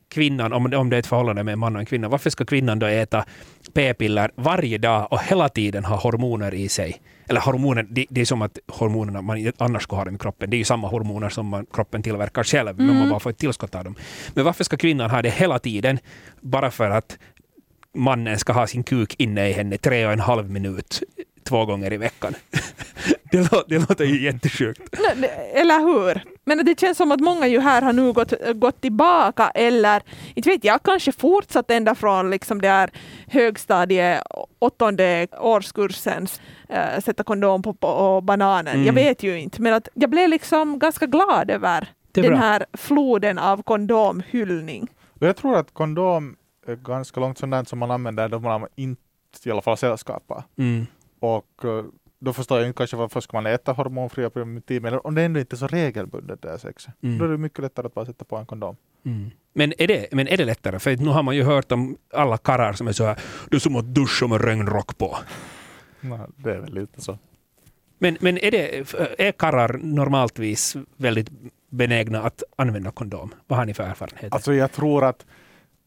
kvinnan, 0.08 0.52
om 0.52 0.74
om 0.74 0.90
det 0.90 0.96
är 0.96 1.00
ett 1.00 1.06
förhållande 1.06 1.44
med 1.44 1.52
en 1.52 1.58
man 1.58 1.74
och 1.76 1.80
en 1.80 1.86
kvinna, 1.86 2.08
varför 2.08 2.30
ska 2.30 2.44
kvinnan 2.44 2.78
då 2.78 2.86
äta 2.86 3.24
p-piller 3.72 4.30
varje 4.34 4.78
dag 4.78 5.08
och 5.10 5.20
hela 5.22 5.48
tiden 5.48 5.84
ha 5.84 5.96
hormoner 5.96 6.54
i 6.54 6.68
sig? 6.68 7.00
Eller 7.28 7.40
hormoner, 7.40 7.86
det, 7.90 8.06
det 8.10 8.20
är 8.20 8.24
som 8.24 8.42
att 8.42 8.58
hormonerna 8.68 9.22
man 9.22 9.52
annars 9.58 9.82
skulle 9.82 9.98
ha 9.98 10.04
dem 10.04 10.14
i 10.14 10.18
kroppen. 10.18 10.50
Det 10.50 10.56
är 10.56 10.58
ju 10.58 10.64
samma 10.64 10.88
hormoner 10.88 11.28
som 11.28 11.46
man, 11.46 11.66
kroppen 11.72 12.02
tillverkar 12.02 12.44
själv, 12.44 12.76
men 12.76 12.98
man 12.98 13.08
bara 13.08 13.20
får 13.20 13.30
ett 13.30 13.38
tillskott 13.38 13.74
av 13.74 13.84
dem. 13.84 13.94
Men 14.34 14.44
varför 14.44 14.64
ska 14.64 14.76
kvinnan 14.76 15.10
ha 15.10 15.22
det 15.22 15.30
hela 15.30 15.58
tiden 15.58 15.98
bara 16.40 16.70
för 16.70 16.90
att 16.90 17.18
mannen 17.94 18.38
ska 18.38 18.52
ha 18.52 18.66
sin 18.66 18.82
kuk 18.82 19.14
inne 19.18 19.48
i 19.48 19.52
henne 19.52 19.78
tre 19.78 20.06
och 20.06 20.12
en 20.12 20.20
halv 20.20 20.50
minut 20.50 21.02
två 21.44 21.66
gånger 21.66 21.92
i 21.92 21.96
veckan? 21.96 22.34
det, 23.30 23.38
låter, 23.38 23.64
det 23.68 23.78
låter 23.78 24.04
ju 24.04 24.24
jättesjukt. 24.24 24.96
Eller 25.54 25.80
hur? 25.80 26.22
Men 26.44 26.64
det 26.64 26.80
känns 26.80 26.98
som 26.98 27.12
att 27.12 27.20
många 27.20 27.46
ju 27.46 27.60
här 27.60 27.82
har 27.82 27.92
nu 27.92 28.12
gått, 28.12 28.32
gått 28.54 28.80
tillbaka 28.80 29.50
eller 29.50 30.02
inte 30.34 30.48
vet 30.48 30.64
jag, 30.64 30.82
kanske 30.82 31.12
fortsatt 31.12 31.70
ända 31.70 31.94
från 31.94 32.30
liksom 32.30 32.60
det 32.60 32.68
här 32.68 32.90
högstadie 33.26 34.22
åttonde 34.58 35.26
årskursens 35.40 36.40
äh, 36.68 37.00
sätta 37.00 37.22
kondom 37.22 37.62
på, 37.62 37.74
på 37.74 38.20
bananen. 38.20 38.74
Mm. 38.74 38.86
Jag 38.86 38.92
vet 38.92 39.22
ju 39.22 39.40
inte, 39.40 39.62
men 39.62 39.74
att 39.74 39.88
jag 39.94 40.10
blev 40.10 40.28
liksom 40.28 40.78
ganska 40.78 41.06
glad 41.06 41.50
över 41.50 41.88
den 42.12 42.26
bra. 42.26 42.36
här 42.36 42.66
floden 42.72 43.38
av 43.38 43.62
kondomhyllning. 43.62 44.88
Jag 45.18 45.36
tror 45.36 45.56
att 45.56 45.74
kondom 45.74 46.36
är 46.66 46.76
ganska 46.76 47.20
långt 47.20 47.38
sånt 47.38 47.52
där 47.52 47.64
som 47.64 47.78
man 47.78 47.90
använder 47.90 48.28
då 48.28 48.38
man 48.38 48.66
inte 48.76 49.00
i 49.44 49.50
alla 49.50 49.62
fall 49.62 49.76
sällskapar. 49.76 50.44
Mm. 50.58 50.86
Och 51.20 51.64
eh, 51.64 51.84
då 52.18 52.32
förstår 52.32 52.58
jag 52.58 52.66
inte 52.66 52.76
kanske 52.76 52.96
varför 52.96 53.20
ska 53.20 53.36
man 53.36 53.46
äta 53.46 53.72
hormonfria 53.72 54.30
preventivmedel 54.30 54.98
om 54.98 55.14
det 55.14 55.22
ändå 55.22 55.40
inte 55.40 55.54
är 55.54 55.58
så 55.58 55.66
regelbundet 55.66 56.42
det 56.42 56.50
här 56.50 56.58
sexet. 56.58 56.94
Mm. 57.02 57.18
Då 57.18 57.24
är 57.24 57.28
det 57.28 57.38
mycket 57.38 57.58
lättare 57.58 57.86
att 57.86 57.94
bara 57.94 58.06
sätta 58.06 58.24
på 58.24 58.36
en 58.36 58.46
kondom. 58.46 58.76
Mm. 59.04 59.30
Men, 59.52 59.72
är 59.78 59.86
det, 59.86 60.06
men 60.12 60.28
är 60.28 60.36
det 60.36 60.44
lättare? 60.44 60.78
För 60.78 60.96
nu 60.96 61.10
har 61.10 61.22
man 61.22 61.36
ju 61.36 61.42
hört 61.42 61.72
om 61.72 61.96
alla 62.12 62.38
karrar 62.38 62.72
som 62.72 62.88
är 62.88 62.92
så 62.92 63.04
här, 63.04 63.18
är 63.50 63.58
som 63.58 63.76
att 63.76 63.84
duscha 63.84 64.26
med 64.26 64.44
regnrock 64.44 64.98
på. 64.98 65.16
Nej, 66.00 66.18
det 66.36 66.54
är 66.54 66.60
väl 66.60 66.74
lite 66.74 67.00
så. 67.00 67.18
Men, 67.98 68.16
men 68.20 68.38
är, 68.38 68.50
det, 68.50 68.94
är 69.18 69.32
karrar 69.32 69.80
normaltvis 69.82 70.76
väldigt 70.96 71.30
benägna 71.68 72.22
att 72.22 72.42
använda 72.56 72.90
kondom? 72.90 73.34
Vad 73.46 73.58
har 73.58 73.66
ni 73.66 73.74
för 73.74 73.84
erfarenheter? 73.84 74.34
Alltså 74.34 74.54
jag 74.54 74.72
tror 74.72 75.04
att, 75.04 75.26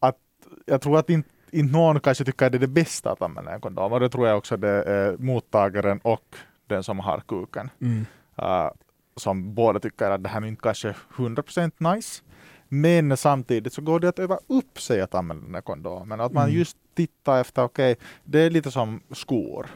att 0.00 0.18
jag 0.66 0.80
tror 0.80 0.98
att 0.98 1.10
inte, 1.10 1.28
inte 1.54 1.72
någon 1.72 2.00
kanske 2.00 2.24
tycker 2.24 2.46
att 2.46 2.52
det 2.52 2.58
är 2.58 2.60
det 2.60 2.66
bästa 2.66 3.12
att 3.12 3.22
använda 3.22 3.52
en 3.54 3.60
kondom. 3.60 3.92
Och 3.92 4.00
det 4.00 4.08
tror 4.08 4.28
jag 4.28 4.38
också 4.38 4.56
det 4.56 4.68
är 4.82 5.16
mottagaren 5.18 5.98
och 6.02 6.36
den 6.66 6.82
som 6.82 7.00
har 7.00 7.20
kuken. 7.28 7.70
mm. 7.80 8.06
Uh, 8.42 8.70
som 9.16 9.54
båda 9.54 9.80
tycker 9.80 10.10
att 10.10 10.22
det 10.22 10.28
här 10.28 10.42
är 10.42 10.46
inte 10.46 10.60
kanske 10.62 10.94
100% 11.16 11.94
nice. 11.94 12.22
Men 12.68 13.16
samtidigt 13.16 13.72
så 13.72 13.82
går 13.82 14.00
det 14.00 14.08
att 14.08 14.18
öva 14.18 14.38
upp 14.46 14.80
sig 14.80 15.00
att 15.00 15.14
använda 15.14 15.44
den 15.44 15.54
här 15.54 15.62
kondomen. 15.62 16.20
Att 16.20 16.32
man 16.32 16.44
Mm. 16.44 16.56
just 16.58 16.76
tittar 16.94 17.40
efter, 17.40 17.62
okej, 17.64 17.96
det 18.24 18.40
är 18.40 18.50
lite 18.50 18.70
som 18.70 19.00
skor. 19.12 19.66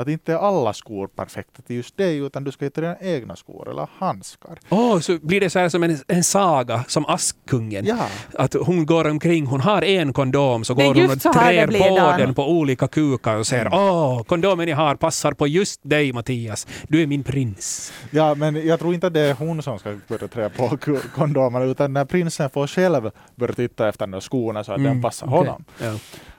Att 0.00 0.08
inte 0.08 0.32
är 0.32 0.36
alla 0.36 0.72
skor 0.72 1.06
perfekta 1.06 1.62
till 1.62 1.76
just 1.76 1.96
dig, 1.96 2.16
utan 2.18 2.44
du 2.44 2.52
ska 2.52 2.64
hitta 2.64 2.80
dina 2.80 2.96
egna 3.00 3.36
skor 3.36 3.70
eller 3.70 3.88
handskar. 3.98 4.58
Åh, 4.68 4.98
så 5.00 5.18
blir 5.22 5.40
det 5.40 5.50
så 5.50 5.58
här 5.58 5.68
som 5.68 5.82
en, 5.82 5.98
en 6.08 6.24
saga, 6.24 6.84
som 6.88 7.06
Askungen. 7.06 7.84
Ja, 7.86 8.06
Att 8.34 8.54
hon 8.54 8.86
går 8.86 9.06
omkring, 9.10 9.46
hon 9.46 9.60
har 9.60 9.82
en 9.82 10.12
kondom, 10.12 10.64
så 10.64 10.74
går 10.74 10.82
hon 10.94 11.10
och 11.10 11.20
trär 11.20 11.66
på 11.66 11.96
Dan. 11.96 12.18
den 12.20 12.34
på 12.34 12.50
olika 12.50 12.88
kukar 12.88 13.36
och 13.36 13.46
säger 13.46 13.68
åh, 13.72 14.22
kondomen 14.22 14.68
jag 14.68 14.76
har 14.76 14.94
passar 14.94 15.32
på 15.32 15.46
just 15.46 15.80
dig 15.82 16.12
Mattias. 16.12 16.66
Du 16.88 17.02
är 17.02 17.06
min 17.06 17.22
prins. 17.22 17.92
ja, 18.10 18.34
men 18.34 18.66
jag 18.66 18.78
tror 18.80 18.94
inte 18.94 19.06
att 19.06 19.14
det 19.14 19.20
är 19.20 19.34
hon 19.34 19.62
som 19.62 19.78
ska 19.78 19.96
börja 20.08 20.28
trä 20.28 20.48
på 20.48 20.78
kondomerna, 21.14 21.64
utan 21.64 21.92
när 21.92 22.04
prinsen 22.04 22.50
får 22.50 22.66
själv 22.66 23.10
börja 23.36 23.54
titta 23.54 23.88
efter 23.88 24.06
de 24.06 24.20
skorna 24.20 24.64
så 24.64 24.72
att 24.72 24.84
den 24.84 25.02
passar 25.02 25.26
Mm, 25.26 25.38
okej. 25.38 25.48
honom. 25.50 25.64
Ja. 25.82 25.92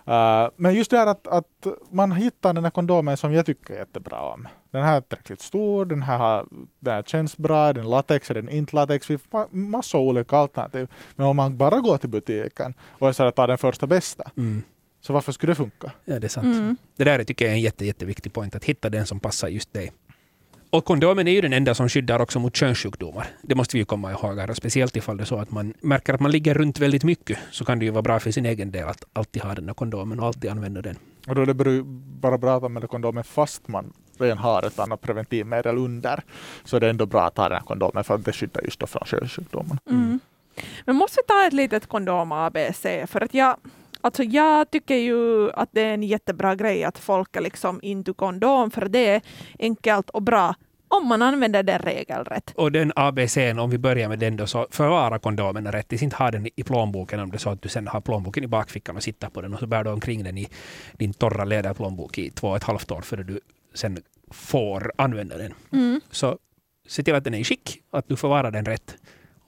Uh, 0.07 0.49
men 0.55 0.73
just 0.75 0.91
det 0.91 0.97
här 0.97 1.07
att, 1.07 1.27
att 1.27 1.67
man 1.91 2.11
hittar 2.11 2.53
den 2.53 2.63
här 2.63 2.71
kondomen 2.71 3.17
som 3.17 3.33
jag 3.33 3.45
tycker 3.45 3.73
jättebra 3.73 4.21
om. 4.21 4.47
Den 4.71 4.83
här 4.83 4.97
är 4.97 5.01
tillräckligt 5.01 5.41
stor, 5.41 5.85
den 5.85 6.01
här, 6.01 6.17
har, 6.17 6.45
den 6.79 6.93
här 6.93 7.03
känns 7.03 7.37
bra, 7.37 7.73
den 7.73 7.89
latex, 7.89 8.29
är 8.29 8.33
den 8.33 8.49
inte 8.49 8.75
latex. 8.75 9.09
Vi 9.09 9.15
ma- 9.17 9.47
massor 9.55 9.99
av 9.99 10.05
olika 10.05 10.37
alternativ. 10.37 10.87
Men 11.15 11.27
om 11.27 11.35
man 11.35 11.57
bara 11.57 11.79
går 11.79 11.97
till 11.97 12.09
butiken 12.09 12.73
och 12.99 13.09
är 13.09 13.13
så 13.13 13.23
att 13.23 13.35
ta 13.35 13.47
den 13.47 13.57
första 13.57 13.87
bästa, 13.87 14.31
Mm. 14.37 14.63
så 15.01 15.13
varför 15.13 15.31
skulle 15.31 15.51
det 15.51 15.55
funka? 15.55 15.91
Ja, 16.05 16.19
det 16.19 16.27
är 16.27 16.29
sant. 16.29 16.45
Mm. 16.45 16.77
Det 16.97 17.03
där 17.03 17.23
tycker 17.23 17.45
jag 17.45 17.51
är 17.51 17.55
en 17.55 17.61
jätte, 17.61 17.85
jätteviktig 17.85 18.33
point, 18.33 18.55
att 18.55 18.63
hitta 18.65 18.89
den 18.89 19.05
som 19.05 19.19
passar 19.19 19.47
just 19.47 19.73
dig. 19.73 19.91
Och 20.73 20.85
kondomen 20.85 21.27
är 21.27 21.31
ju 21.31 21.41
den 21.41 21.53
enda 21.53 21.75
som 21.75 21.89
skyddar 21.89 22.21
också 22.21 22.39
mot 22.39 22.55
könssjukdomar. 22.55 23.27
Det 23.41 23.55
måste 23.55 23.77
vi 23.77 23.79
ju 23.79 23.85
komma 23.85 24.11
ihåg 24.11 24.39
här. 24.39 24.49
Och 24.49 24.57
speciellt 24.57 24.95
ifall 24.95 25.17
det 25.17 25.23
är 25.23 25.25
så 25.25 25.37
att 25.37 25.51
man 25.51 25.73
märker 25.81 26.13
att 26.13 26.19
man 26.19 26.31
ligger 26.31 26.53
runt 26.53 26.79
väldigt 26.79 27.03
mycket 27.03 27.37
så 27.51 27.65
kan 27.65 27.79
det 27.79 27.85
ju 27.85 27.91
vara 27.91 28.01
bra 28.01 28.19
för 28.19 28.31
sin 28.31 28.45
egen 28.45 28.71
del 28.71 28.87
att 28.87 29.03
alltid 29.13 29.41
ha 29.41 29.55
den 29.55 29.67
här 29.67 29.73
kondomen 29.73 30.19
och 30.19 30.25
alltid 30.25 30.51
använda 30.51 30.81
den. 30.81 30.95
Och 31.27 31.35
då 31.35 31.41
är 31.41 31.45
det 31.45 31.83
bara 32.21 32.37
bra 32.37 32.57
att 32.57 32.63
använda 32.63 32.87
kondomen 32.87 33.23
fast 33.23 33.67
man 33.67 33.93
redan 34.19 34.37
har 34.37 34.63
ett 34.63 34.79
annat 34.79 35.01
preventivmedel 35.01 35.77
under. 35.77 36.23
Så 36.63 36.79
det 36.79 36.85
är 36.85 36.89
ändå 36.89 37.05
bra 37.05 37.27
att 37.27 37.37
ha 37.37 37.49
den 37.49 37.57
här 37.57 37.65
kondomen 37.65 38.03
för 38.03 38.15
att 38.15 38.25
det 38.25 38.33
skyddar 38.33 38.61
just 38.61 38.79
då 38.79 38.87
från 38.87 39.05
könssjukdomar. 39.05 39.77
Mm. 39.89 40.19
Men 40.85 40.95
måste 40.95 41.19
vi 41.21 41.27
ta 41.27 41.47
ett 41.47 41.53
litet 41.53 41.87
kondom 41.87 42.31
ABC? 42.31 42.81
För 43.07 43.23
att 43.23 43.33
jag, 43.33 43.55
alltså 44.01 44.23
jag 44.23 44.71
tycker 44.71 44.95
ju 44.95 45.51
att 45.51 45.69
det 45.71 45.81
är 45.81 45.93
en 45.93 46.03
jättebra 46.03 46.55
grej 46.55 46.83
att 46.83 46.97
folk 46.97 47.35
är 47.35 47.41
liksom 47.41 47.79
into 47.83 48.13
kondom, 48.13 48.71
för 48.71 48.89
det 48.89 49.07
är 49.07 49.21
enkelt 49.59 50.09
och 50.09 50.21
bra 50.21 50.55
om 50.91 51.07
man 51.07 51.21
använder 51.21 51.63
den 51.63 51.79
regelrätt. 51.79 52.53
Och 52.55 52.71
den 52.71 52.91
ABCn, 52.95 53.59
om 53.59 53.69
vi 53.69 53.77
börjar 53.77 54.09
med 54.09 54.19
den 54.19 54.37
då, 54.37 54.47
så 54.47 54.67
förvara 54.71 55.19
kondomen 55.19 55.71
rätt. 55.71 56.01
Inte 56.01 56.15
ha 56.15 56.31
den 56.31 56.47
i 56.55 56.63
plånboken 56.63 57.19
om 57.19 57.29
det 57.29 57.37
är 57.37 57.39
så 57.39 57.49
att 57.49 57.61
du 57.61 57.69
sen 57.69 57.87
har 57.87 58.01
plånboken 58.01 58.43
i 58.43 58.47
bakfickan 58.47 58.95
och 58.95 59.03
sitter 59.03 59.29
på 59.29 59.41
den 59.41 59.53
och 59.53 59.59
så 59.59 59.67
bär 59.67 59.83
du 59.83 59.89
omkring 59.89 60.23
den 60.23 60.37
i 60.37 60.47
din 60.93 61.13
torra 61.13 61.45
läderplånbok 61.45 62.17
i 62.17 62.29
två 62.29 62.47
och 62.47 62.55
ett 62.55 62.63
halvt 62.63 62.91
år 62.91 63.01
före 63.01 63.23
du 63.23 63.39
sen 63.73 63.97
får 64.31 64.91
använda 64.95 65.37
den. 65.37 65.53
Mm. 65.71 66.01
Så 66.11 66.37
se 66.87 67.03
till 67.03 67.15
att 67.15 67.23
den 67.23 67.33
är 67.33 67.39
i 67.39 67.43
skick, 67.43 67.81
att 67.91 68.07
du 68.07 68.15
förvarar 68.15 68.51
den 68.51 68.65
rätt 68.65 68.95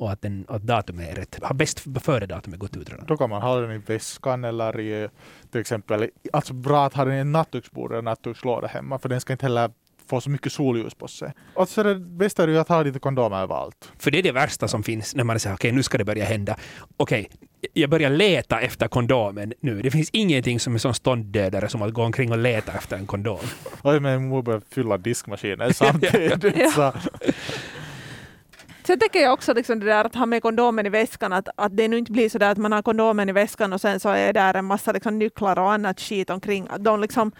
och 0.03 0.11
att, 0.11 0.21
den, 0.21 0.45
att 0.47 0.61
datumet 0.61 1.09
är 1.09 1.15
rätt. 1.15 1.39
Har 1.41 1.55
bäst 1.55 1.79
före 2.01 2.25
datumet 2.25 2.59
gått 2.59 2.77
ut 2.77 2.89
redan. 2.89 3.05
Då 3.05 3.17
kan 3.17 3.29
man 3.29 3.41
ha 3.41 3.59
den 3.59 3.71
i 3.71 3.77
väskan 3.77 4.43
eller 4.43 4.79
i 4.79 5.09
till 5.51 5.61
exempel, 5.61 6.09
alltså 6.33 6.53
bra 6.53 6.85
att 6.85 6.93
ha 6.93 7.05
den 7.05 7.13
i 7.15 7.17
en 7.17 7.31
nattduksbord 7.31 7.91
eller 7.91 8.01
nattdukslåda 8.01 8.67
hemma 8.67 8.99
för 8.99 9.09
den 9.09 9.21
ska 9.21 9.33
inte 9.33 9.45
heller 9.45 9.71
få 10.09 10.21
så 10.21 10.29
mycket 10.29 10.51
solljus 10.51 10.95
på 10.95 11.07
sig. 11.07 11.31
Och 11.53 11.69
så 11.69 11.81
är 11.81 11.85
det 11.85 11.95
bästa 11.95 12.43
är 12.43 12.47
ju 12.47 12.57
att 12.59 12.69
ha 12.69 12.83
lite 12.83 12.99
kondomer 12.99 13.37
överallt. 13.37 13.91
För 13.99 14.11
det 14.11 14.19
är 14.19 14.23
det 14.23 14.31
värsta 14.31 14.67
som 14.67 14.83
finns 14.83 15.15
när 15.15 15.23
man 15.23 15.39
säger 15.39 15.55
okej, 15.55 15.71
nu 15.71 15.83
ska 15.83 15.97
det 15.97 16.05
börja 16.05 16.25
hända. 16.25 16.55
Okej, 16.97 17.29
jag 17.73 17.89
börjar 17.89 18.09
leta 18.09 18.61
efter 18.61 18.87
kondomen 18.87 19.53
nu. 19.59 19.81
Det 19.81 19.91
finns 19.91 20.09
ingenting 20.09 20.59
som 20.59 20.75
är 20.75 20.79
sån 20.79 20.93
stånddödare 20.93 21.69
som 21.69 21.81
att 21.81 21.93
gå 21.93 22.03
omkring 22.03 22.31
och 22.31 22.37
leta 22.37 22.71
efter 22.71 22.97
en 22.97 23.07
kondom. 23.07 23.39
Oj, 23.83 23.99
min 23.99 24.27
mor 24.27 24.41
började 24.41 24.65
fylla 24.69 24.97
diskmaskinen 24.97 25.73
samtidigt. 25.73 26.43
Ja. 26.77 26.93
så, 28.83 28.87
Sen 28.87 28.99
tänker 28.99 29.19
jag 29.19 29.33
också 29.33 29.53
liksom 29.53 29.79
det 29.79 29.85
där 29.85 30.05
att 30.05 30.15
ha 30.15 30.25
med 30.25 30.41
kondomen 30.41 30.85
i 30.85 30.89
väskan, 30.89 31.33
att, 31.33 31.47
att 31.55 31.77
det 31.77 31.87
nu 31.87 31.97
inte 31.97 32.11
blir 32.11 32.29
så 32.29 32.37
där 32.37 32.51
att 32.51 32.57
man 32.57 32.71
har 32.71 32.81
kondomen 32.81 33.29
i 33.29 33.31
väskan 33.31 33.73
och 33.73 33.81
sen 33.81 33.99
så 33.99 34.09
är 34.09 34.33
där 34.33 34.53
en 34.53 34.65
massa 34.65 34.91
liksom 34.91 35.19
nycklar 35.19 35.59
och 35.59 35.71
annat 35.71 35.99
skit 35.99 36.29
omkring. 36.29 36.67
De 36.79 36.99
liksom, 37.01 37.31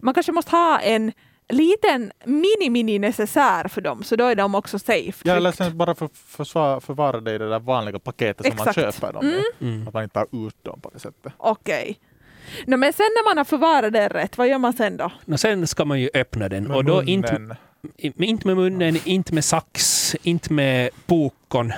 man 0.00 0.14
kanske 0.14 0.32
måste 0.32 0.50
ha 0.50 0.78
en 0.80 1.12
liten 1.48 2.12
mini-mini 2.24 2.98
necessär 2.98 3.68
för 3.68 3.80
dem, 3.80 4.02
så 4.02 4.16
då 4.16 4.24
är 4.24 4.34
de 4.34 4.54
också 4.54 4.78
safe. 4.78 4.96
är 5.06 5.12
tryckt. 5.40 5.42
ledsen 5.42 5.76
bara 5.78 5.94
för 5.94 6.08
försvara, 6.14 6.80
förvara 6.80 7.20
det 7.20 7.34
i 7.34 7.38
det 7.38 7.48
där 7.50 7.58
vanliga 7.60 7.98
paketet 7.98 8.46
som 8.46 8.52
Exakt. 8.52 8.76
man 8.76 8.92
köper 8.92 9.12
dem 9.12 9.24
i. 9.26 9.42
Mm. 9.64 9.88
Att 9.88 9.94
man 9.94 10.02
inte 10.02 10.14
tar 10.14 10.46
ut 10.46 10.64
dem 10.64 10.80
på 10.80 10.90
det 10.90 10.98
sättet. 10.98 11.32
Okej. 11.36 11.98
No, 12.66 12.76
men 12.76 12.92
sen 12.92 13.06
när 13.16 13.30
man 13.30 13.36
har 13.38 13.44
förvarat 13.44 13.92
det 13.92 14.08
rätt, 14.08 14.38
vad 14.38 14.48
gör 14.48 14.58
man 14.58 14.72
sen 14.72 14.96
då? 14.96 15.10
Och 15.32 15.40
sen 15.40 15.66
ska 15.66 15.84
man 15.84 16.00
ju 16.00 16.10
öppna 16.14 16.48
den. 16.48 16.64
Med 16.64 16.76
och 16.76 16.84
då 16.84 17.02
inte, 17.02 17.32
munnen. 17.32 17.52
i- 17.52 17.67
inte 17.96 18.46
med 18.46 18.56
munnen, 18.56 18.96
inte 19.04 19.34
med 19.34 19.44
sax, 19.44 20.14
inte 20.22 20.52
med 20.52 20.90
pokon. 21.06 21.72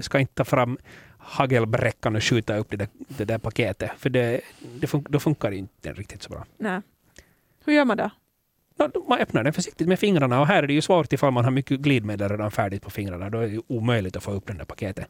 Ska 0.00 0.18
inte 0.18 0.34
ta 0.34 0.44
fram 0.44 0.78
hagelbräckan 1.18 2.16
och 2.16 2.24
skjuta 2.24 2.56
upp 2.56 2.70
det 2.70 2.76
där, 2.76 2.88
det 3.08 3.24
där 3.24 3.38
paketet. 3.38 3.90
För 3.98 4.10
det, 4.10 4.40
det 4.80 4.86
fun, 4.86 5.06
då 5.08 5.20
funkar 5.20 5.52
inte 5.52 5.92
riktigt 5.92 6.22
så 6.22 6.30
bra. 6.30 6.44
Nej. 6.58 6.80
Hur 7.64 7.72
gör 7.72 7.84
man 7.84 7.96
då? 7.96 8.10
Man 9.08 9.18
öppnar 9.18 9.44
den 9.44 9.52
försiktigt 9.52 9.88
med 9.88 9.98
fingrarna 9.98 10.40
och 10.40 10.46
här 10.46 10.62
är 10.62 10.66
det 10.66 10.72
ju 10.72 10.82
svårt 10.82 11.12
ifall 11.12 11.32
man 11.32 11.44
har 11.44 11.50
mycket 11.50 11.80
glidmedel 11.80 12.28
redan 12.28 12.50
färdigt 12.50 12.82
på 12.82 12.90
fingrarna. 12.90 13.30
Då 13.30 13.38
är 13.38 13.48
det 13.48 13.60
omöjligt 13.66 14.16
att 14.16 14.22
få 14.22 14.30
upp 14.32 14.46
det 14.46 14.52
där 14.52 14.64
paketet. 14.64 15.06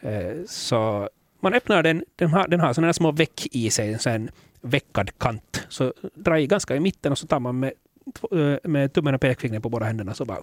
Eh, 0.00 0.44
Så 0.46 1.08
man 1.40 1.54
öppnar 1.54 1.82
den, 1.82 2.04
den 2.16 2.30
har, 2.30 2.48
den 2.48 2.60
har 2.60 2.72
sådana 2.72 2.86
här 2.88 2.92
små 2.92 3.12
veck 3.12 3.46
i 3.52 3.70
sig, 3.70 3.98
en 4.06 4.30
veckad 4.60 5.18
kant. 5.18 5.66
Så 5.68 5.92
dra 6.14 6.40
i 6.40 6.46
ganska 6.46 6.76
i 6.76 6.80
mitten 6.80 7.12
och 7.12 7.18
så 7.18 7.26
tar 7.26 7.40
man 7.40 7.58
med, 7.58 7.72
med 8.64 8.92
tummen 8.92 9.14
och 9.14 9.20
pekfingret 9.20 9.62
på 9.62 9.68
båda 9.68 9.86
händerna 9.86 10.14
så 10.14 10.24
bara 10.24 10.38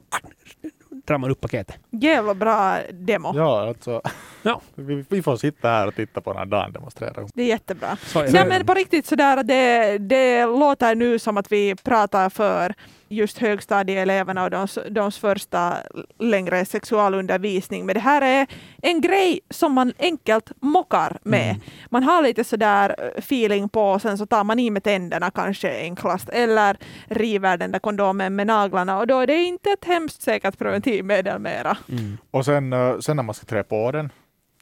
drar 1.08 1.17
man 1.17 1.30
upp 1.32 1.41
paketet. 1.41 1.75
Jävla 1.91 2.34
bra 2.34 2.77
demo. 2.91 3.32
Ja, 3.36 3.67
alltså. 3.67 4.01
Ja. 4.43 4.62
Vi, 4.75 5.06
vi 5.10 5.21
får 5.23 5.38
sitta 5.38 5.67
här 5.69 5.88
och 5.88 5.95
titta 5.95 6.21
på 6.21 6.34
när 6.34 6.45
Dan 6.45 6.71
demonstrerar. 6.71 7.27
Det 7.34 7.41
är 7.43 7.47
jättebra. 7.47 7.97
Så 8.01 8.19
är 8.19 8.25
Ja, 8.25 8.32
det. 8.43 8.49
men 8.49 8.65
på 8.65 8.73
riktigt 8.73 9.06
sådär, 9.06 9.43
det, 9.43 9.97
det 9.97 10.45
låter 10.45 10.95
nu 10.95 11.19
som 11.19 11.38
att 11.38 11.51
vi 11.51 11.75
pratar 11.75 12.30
för 12.30 12.73
just 13.10 13.38
högstadieeleverna 13.38 14.43
och 14.43 14.50
deras, 14.50 14.78
deras 14.89 15.17
första 15.17 15.78
längre 16.20 16.65
sexualundervisning. 16.65 17.86
Men 17.86 17.93
det 17.93 18.00
här 18.00 18.22
är 18.22 18.48
en 18.82 19.02
grej 19.02 19.39
som 19.50 19.74
man 19.74 19.93
enkelt 20.00 20.52
mockar 20.62 21.17
med. 21.24 21.50
Mm. 21.50 21.62
Man 21.89 22.04
har 22.04 22.24
lite 22.24 22.43
sådär 22.43 22.96
eh, 22.98 23.08
feeling 23.17 23.70
på 23.70 23.82
och 23.82 24.02
sen 24.02 24.17
så 24.17 24.26
tar 24.26 24.43
man 24.43 24.60
i 24.60 24.70
med 24.70 24.84
tänderna 24.84 25.32
kanske 25.32 25.82
enklast 25.82 26.30
eller 26.30 26.78
river 27.08 27.58
den 27.58 27.72
där 27.72 27.80
kondomen 27.80 28.36
med 28.36 28.48
naglarna 28.48 29.00
och 29.00 29.08
då 29.08 29.20
är 29.20 29.28
det 29.28 29.43
inte 29.43 29.70
ett 29.70 29.86
hemskt 29.86 30.22
säkert 30.22 30.58
preventivmedel 30.58 31.39
mera. 31.39 31.78
Mm. 31.89 32.17
Och 32.32 32.46
sen, 32.46 32.74
eh, 32.74 33.00
sen 33.00 33.15
när 33.15 33.24
man 33.24 33.36
ska 33.36 33.46
trä 33.46 33.63
på 33.63 33.91
den, 33.91 34.10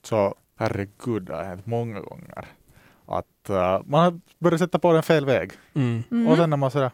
så 0.03 0.36
herregud, 0.60 1.23
det 1.23 1.36
har 1.36 1.43
hänt 1.43 1.65
många 1.65 1.99
gånger. 1.99 2.45
Att 3.08 3.49
eh, 3.49 3.81
man 3.86 4.03
har 4.03 4.19
börjat 4.39 4.60
sätta 4.60 4.79
på 4.79 4.93
den 4.93 5.03
fel 5.03 5.25
väg. 5.25 5.51
Mm. 5.73 6.03
Mm. 6.12 6.27
Och 6.27 6.38
sen 6.38 6.49
när 6.49 6.58
man 6.58 6.71
sådär... 6.71 6.91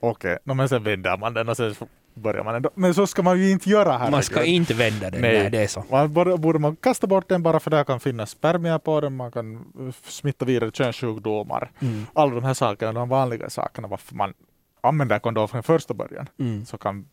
Okej, 0.00 0.38
okay. 0.44 0.54
men 0.54 0.68
sen 0.68 0.82
vänder 0.82 1.16
man 1.16 1.34
den 1.34 1.48
och 1.48 1.56
sen 1.56 1.74
börjar 2.14 2.44
man 2.44 2.54
ändå. 2.54 2.70
Men 2.74 2.94
så 2.94 3.06
ska 3.06 3.22
man 3.22 3.38
ju 3.38 3.50
inte 3.50 3.70
göra 3.70 3.98
här. 3.98 4.10
Man 4.10 4.22
ska 4.22 4.44
inte 4.44 4.74
vända 4.74 5.10
den. 5.10 5.20
Nej. 5.20 5.38
Nej, 5.38 5.50
det 5.50 5.62
är 5.62 5.66
så. 5.66 5.84
Man 5.90 6.12
borde, 6.12 6.36
borde 6.36 6.58
man 6.58 6.76
kasta 6.76 7.06
bort 7.06 7.28
den 7.28 7.42
bara 7.42 7.60
för 7.60 7.70
det 7.70 7.84
kan 7.84 8.00
finnas 8.00 8.30
spermier 8.30 8.78
på 8.78 9.00
den, 9.00 9.16
man 9.16 9.32
kan 9.32 9.54
eh, 9.56 9.94
smitta 10.04 10.44
vidare 10.44 10.70
könssjukdomar. 10.70 11.70
Mm. 11.80 12.06
Alla 12.12 12.34
de 12.34 12.44
här 12.44 12.54
sakerna, 12.54 12.92
de 12.92 13.08
vanliga 13.08 13.50
sakerna 13.50 13.88
varför 13.88 14.14
man 14.14 14.34
använder 14.80 15.18
kondom 15.18 15.48
från 15.48 15.62
första 15.62 15.94
början, 15.94 16.28
Mm. 16.38 16.66
så 16.66 16.78
kan 16.78 17.06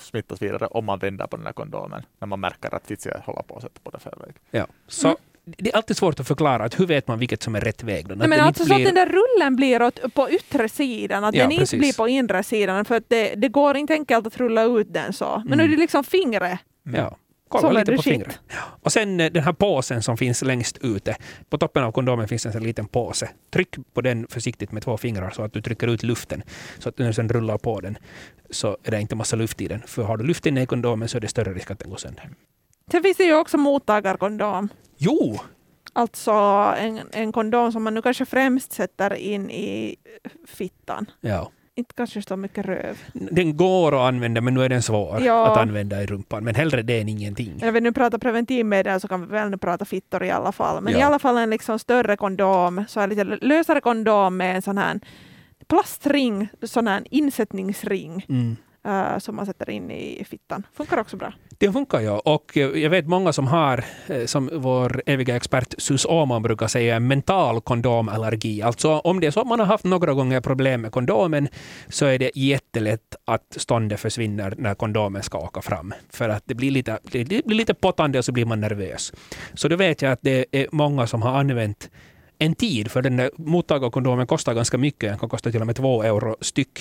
smittas 0.00 0.42
vidare 0.42 0.66
om 0.66 0.84
man 0.84 0.98
vänder 0.98 1.26
på 1.26 1.36
den 1.36 1.46
här 1.46 1.52
kondomen 1.52 2.02
när 2.18 2.26
man 2.26 2.40
märker 2.40 2.74
att 2.74 2.86
Fitziga 2.86 3.22
håller 3.24 3.42
på 3.42 3.56
att 3.56 3.62
sätta 3.62 3.80
på 3.82 3.90
det 3.90 3.98
fel 3.98 4.18
väg. 4.26 4.34
Ja. 4.50 4.66
Så 4.86 5.16
det 5.58 5.70
är 5.70 5.76
alltid 5.76 5.96
svårt 5.96 6.20
att 6.20 6.28
förklara 6.28 6.64
att 6.64 6.80
hur 6.80 6.86
vet 6.86 7.08
man 7.08 7.18
vilket 7.18 7.42
som 7.42 7.54
är 7.54 7.60
rätt 7.60 7.82
väg. 7.82 8.08
Då? 8.08 8.14
Nej, 8.14 8.28
men 8.28 8.40
alltså 8.40 8.62
inte 8.62 8.74
så 8.74 8.80
att 8.80 8.84
den 8.84 8.94
där 8.94 9.06
rullen 9.06 9.56
blir 9.56 9.82
åt, 9.82 10.14
på 10.14 10.30
yttre 10.30 10.68
sidan, 10.68 11.24
att 11.24 11.34
Ja, 11.34 11.42
den 11.42 11.52
inte 11.52 11.62
precis. 11.62 11.78
blir 11.78 11.92
på 11.92 12.08
inre 12.08 12.42
sidan, 12.42 12.84
för 12.84 12.96
att 12.96 13.04
det, 13.08 13.34
det 13.34 13.48
går 13.48 13.76
inte 13.76 13.92
enkelt 13.92 14.26
att 14.26 14.36
rulla 14.36 14.62
ut 14.64 14.92
den 14.92 15.12
så. 15.12 15.42
Men 15.46 15.58
nu 15.58 15.64
är 15.64 15.68
det 15.68 15.76
liksom 15.76 16.04
fingret. 16.04 16.58
Ja. 16.82 17.16
Kolla 17.48 17.80
lite 17.80 17.96
på 17.96 18.02
fingret. 18.02 18.40
Och 18.82 18.92
sen 18.92 19.20
eh, 19.20 19.32
den 19.32 19.44
här 19.44 19.52
påsen 19.52 20.02
som 20.02 20.16
finns 20.16 20.42
längst 20.42 20.78
ute. 20.82 21.16
På 21.50 21.58
toppen 21.58 21.84
av 21.84 21.92
kondomen 21.92 22.28
finns 22.28 22.46
en 22.46 22.52
sån 22.52 22.62
liten 22.62 22.86
påse. 22.86 23.30
Tryck 23.50 23.76
på 23.94 24.00
den 24.00 24.26
försiktigt 24.30 24.72
med 24.72 24.82
två 24.82 24.96
fingrar 24.96 25.30
så 25.30 25.42
att 25.42 25.52
du 25.52 25.62
trycker 25.62 25.86
ut 25.86 26.02
luften. 26.02 26.42
Så 26.78 26.88
att 26.88 26.98
när 26.98 27.06
du 27.06 27.12
sen 27.12 27.28
rullar 27.28 27.58
på 27.58 27.80
den 27.80 27.98
så 28.50 28.76
är 28.84 28.90
det 28.90 29.00
inte 29.00 29.16
massa 29.16 29.36
luft 29.36 29.60
i 29.60 29.68
den. 29.68 29.82
För 29.86 30.02
har 30.02 30.16
du 30.16 30.24
luft 30.24 30.46
inne 30.46 30.62
i 30.62 30.66
kondomen 30.66 31.08
så 31.08 31.16
är 31.16 31.20
det 31.20 31.28
större 31.28 31.54
risk 31.54 31.70
att 31.70 31.78
den 31.78 31.90
går 31.90 31.96
sönder. 31.96 32.30
Sen 32.90 33.02
finns 33.02 33.16
det 33.16 33.24
ju 33.24 33.34
också 33.34 33.56
mottagarkondom. 33.58 34.68
Jo! 34.96 35.38
Alltså 35.92 36.32
en, 36.78 37.00
en 37.12 37.32
kondom 37.32 37.72
som 37.72 37.82
man 37.84 37.94
nu 37.94 38.02
kanske 38.02 38.24
främst 38.24 38.72
sätter 38.72 39.14
in 39.14 39.50
i 39.50 39.96
fittan. 40.46 41.06
Ja. 41.20 41.50
Inte 41.74 41.94
kanske 41.94 42.22
så 42.22 42.36
mycket 42.36 42.66
röv. 42.66 42.98
Den 43.12 43.56
går 43.56 43.94
att 43.94 44.08
använda 44.08 44.40
men 44.40 44.54
nu 44.54 44.64
är 44.64 44.68
den 44.68 44.82
svår 44.82 45.20
Ja. 45.22 45.46
att 45.52 45.58
använda 45.58 46.02
i 46.02 46.06
rumpan. 46.06 46.44
Men 46.44 46.54
hellre 46.54 46.82
det 46.82 47.00
än 47.00 47.08
ingenting. 47.08 47.54
När 47.60 47.72
vi 47.72 47.80
nu 47.80 47.92
pratar 47.92 48.18
preventivmedel 48.18 49.00
så 49.00 49.08
kan 49.08 49.20
vi 49.20 49.26
väl 49.26 49.50
nu 49.50 49.56
prata 49.58 49.84
fittor 49.84 50.24
i 50.24 50.30
alla 50.30 50.52
fall. 50.52 50.82
Men 50.82 50.92
Ja. 50.92 50.98
i 50.98 51.02
alla 51.02 51.18
fall 51.18 51.36
en 51.38 51.50
liksom 51.50 51.78
större 51.78 52.16
kondom, 52.16 52.84
så 52.88 53.00
en 53.00 53.08
lite 53.10 53.24
lösare 53.24 53.80
kondom 53.80 54.36
med 54.36 54.56
en 54.56 54.62
sån 54.62 54.78
här 54.78 55.00
plastring, 55.66 56.48
sån 56.62 56.88
här 56.88 57.02
insättningsring 57.10 58.26
Mm. 58.28 58.56
Uh, 58.86 59.18
som 59.18 59.36
man 59.36 59.46
sätter 59.46 59.70
in 59.70 59.90
i 59.90 60.24
fittan. 60.24 60.66
Funkar 60.72 61.00
också 61.00 61.16
bra. 61.16 61.32
Det 61.58 61.72
funkar 61.72 62.00
ju. 62.00 62.10
Och 62.10 62.56
eh, 62.56 62.68
jag 62.68 62.90
vet 62.90 63.06
många 63.06 63.32
som 63.32 63.46
har, 63.46 63.84
eh, 64.06 64.24
som 64.24 64.50
vår 64.52 65.02
eviga 65.06 65.36
expert 65.36 65.74
Sus 65.78 66.06
Åman 66.06 66.42
brukar 66.42 66.66
säga, 66.66 67.00
mental 67.00 67.60
kondomallergi. 67.60 68.62
Alltså 68.62 68.98
om 68.98 69.20
det 69.20 69.26
är 69.26 69.30
så 69.30 69.40
att 69.40 69.46
man 69.46 69.58
har 69.58 69.66
haft 69.66 69.84
några 69.84 70.14
gånger 70.14 70.40
problem 70.40 70.80
med 70.80 70.92
kondomen 70.92 71.48
så 71.88 72.06
är 72.06 72.18
det 72.18 72.30
jättelätt 72.34 73.16
att 73.24 73.56
ståndet 73.56 74.00
försvinner 74.00 74.54
när 74.58 74.74
kondomen 74.74 75.22
ska 75.22 75.38
åka 75.38 75.62
fram. 75.62 75.94
För 76.10 76.28
att 76.28 76.42
det 76.46 76.54
blir 76.54 76.70
lite, 76.70 76.98
det 77.02 77.24
blir 77.24 77.54
lite 77.54 77.74
pottande 77.74 78.18
och 78.18 78.24
så 78.24 78.32
blir 78.32 78.44
man 78.44 78.60
nervös. 78.60 79.12
Så 79.54 79.68
då 79.68 79.76
vet 79.76 80.02
jag 80.02 80.12
att 80.12 80.22
det 80.22 80.46
är 80.52 80.66
många 80.72 81.06
som 81.06 81.22
har 81.22 81.38
använt 81.38 81.90
en 82.38 82.54
tid, 82.54 82.90
för 82.90 83.02
den 83.02 83.16
där 83.16 83.30
mottagarkondomen 83.36 84.26
kostar 84.26 84.54
ganska 84.54 84.78
mycket, 84.78 85.10
den 85.10 85.18
kan 85.18 85.28
kosta 85.28 85.50
till 85.50 85.60
och 85.60 85.66
med 85.66 85.76
två 85.76 86.02
euro 86.02 86.36
styck. 86.40 86.80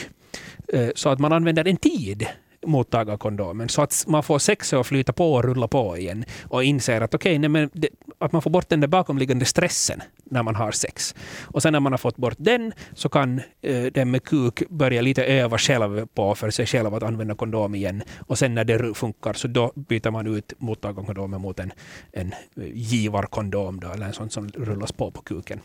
Eh, 0.74 0.89
så 0.96 1.10
att 1.10 1.20
man 1.20 1.34
använder 1.34 1.67
en 1.67 1.78
tid 1.78 2.28
mottagarkondomen 2.65 3.70
så 3.70 3.82
att 3.82 4.06
man 4.08 4.24
får 4.24 4.39
sexet 4.39 4.80
att 4.80 4.88
flyta 4.88 5.13
på 5.13 5.34
och 5.34 5.43
rulla 5.43 5.67
på 5.67 5.98
igen 5.98 6.26
och 6.43 6.63
inser 6.63 7.02
att 7.02 7.13
okej, 7.13 7.39
nej, 7.39 7.50
men 7.50 7.70
det, 7.74 7.89
att 8.19 8.32
man 8.32 8.41
får 8.41 8.49
bort 8.49 8.69
den 8.69 8.80
där 8.80 8.88
bakomliggande 8.88 9.45
stressen 9.45 10.01
när 10.23 10.43
man 10.43 10.56
har 10.56 10.71
sex. 10.71 11.15
Och 11.41 11.62
sen 11.62 11.73
när 11.73 11.80
man 11.80 11.93
har 11.93 11.97
fått 11.97 12.17
bort 12.17 12.36
den 12.38 12.73
så 12.93 13.10
kan 13.10 13.41
eh, 13.62 13.86
den 13.86 14.12
med 14.12 14.23
kuk 14.23 14.69
börja 14.69 15.01
lite 15.01 15.25
öva 15.25 15.58
själv 15.58 16.06
på 16.06 16.36
för 16.36 16.49
sig 16.49 16.65
själv 16.65 16.93
att 16.95 17.03
använda 17.03 17.36
kondom 17.36 17.75
igen. 17.75 18.03
Och 18.27 18.38
sen 18.38 18.56
när 18.56 18.63
det 18.63 18.93
funkar 18.93 19.34
så 19.34 19.47
då 19.47 19.71
byter 19.75 20.12
man 20.12 20.27
ut 20.27 20.53
mottagarkondomen 20.58 21.41
mot 21.41 21.60
en, 21.60 21.71
en 22.12 22.34
eh, 22.34 22.63
givarkondom 22.73 23.80
då, 23.80 23.88
eller 23.88 24.06
en 24.06 24.13
sån 24.13 24.30
som 24.30 24.49
rullas 24.49 24.91
på 24.91 25.12
på 25.12 25.21
kuken. 25.21 25.60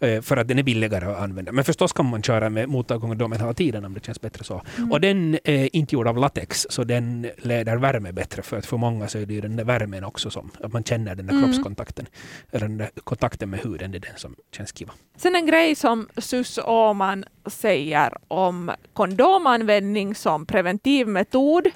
Eh, 0.00 0.20
För 0.20 0.36
att 0.36 0.48
den 0.48 0.58
är 0.58 0.62
billigare 0.62 1.04
att 1.06 1.18
använda. 1.20 1.52
Men 1.52 1.64
förstås 1.64 1.92
kan 1.92 2.06
man 2.06 2.22
köra 2.22 2.50
med 2.50 2.68
mottagarkondomen 2.68 3.40
hela 3.40 3.54
tiden 3.54 3.84
om 3.84 3.94
det 3.94 4.04
känns 4.04 4.20
bättre 4.20 4.44
så. 4.44 4.62
Och 4.90 5.00
den 5.00 5.38
är 5.44 5.76
inte 5.76 5.94
gjord 5.94 6.06
av 6.08 6.16
latex, 6.18 6.66
så 6.70 6.84
den 6.84 7.30
leder 7.38 7.76
värme 7.76 8.12
bättre. 8.12 8.42
För 8.42 8.56
att 8.58 8.66
för 8.66 8.76
många 8.76 9.08
så 9.08 9.18
är 9.18 9.26
det 9.26 9.34
ju 9.34 9.40
den 9.40 9.56
där 9.56 9.64
värmen 9.64 10.04
också 10.04 10.30
som, 10.30 10.50
att 10.60 10.72
man 10.72 10.84
känner 10.84 11.14
den 11.14 11.26
där 11.26 11.34
Mm. 11.34 11.44
kroppskontakten. 11.44 12.06
Eller 12.52 12.68
den 12.68 12.78
där 12.78 12.90
kontakten 13.04 13.50
med 13.50 13.60
huden, 13.60 13.90
det 13.90 13.98
är 13.98 14.00
den 14.00 14.16
som 14.16 14.34
känns 14.56 14.72
kiva. 14.78 14.92
Sen 15.16 15.34
en 15.34 15.46
grej 15.46 15.74
som 15.74 16.08
Sus 16.16 16.58
Åman 16.64 17.24
säger 17.46 18.12
om 18.28 18.70
kondomanvändning 18.92 20.14
som 20.14 20.46
preventivmetod 20.46 21.66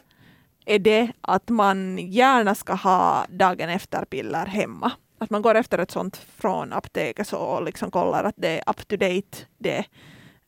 är 0.66 0.78
det 0.78 1.12
att 1.20 1.48
man 1.48 1.98
gärna 1.98 2.54
ska 2.54 2.74
ha 2.74 3.26
dagen 3.28 3.68
efter-piller 3.68 4.46
hemma. 4.46 4.92
Att 5.18 5.30
man 5.30 5.42
går 5.42 5.54
efter 5.54 5.78
ett 5.78 5.90
sånt 5.90 6.16
från 6.16 6.72
apoteket 6.72 7.28
så 7.28 7.38
och 7.38 7.62
liksom 7.62 7.90
kollar 7.90 8.24
att 8.24 8.34
det 8.36 8.48
är 8.48 8.70
up 8.70 8.88
to 8.88 8.96
date 8.96 9.38
det 9.58 9.84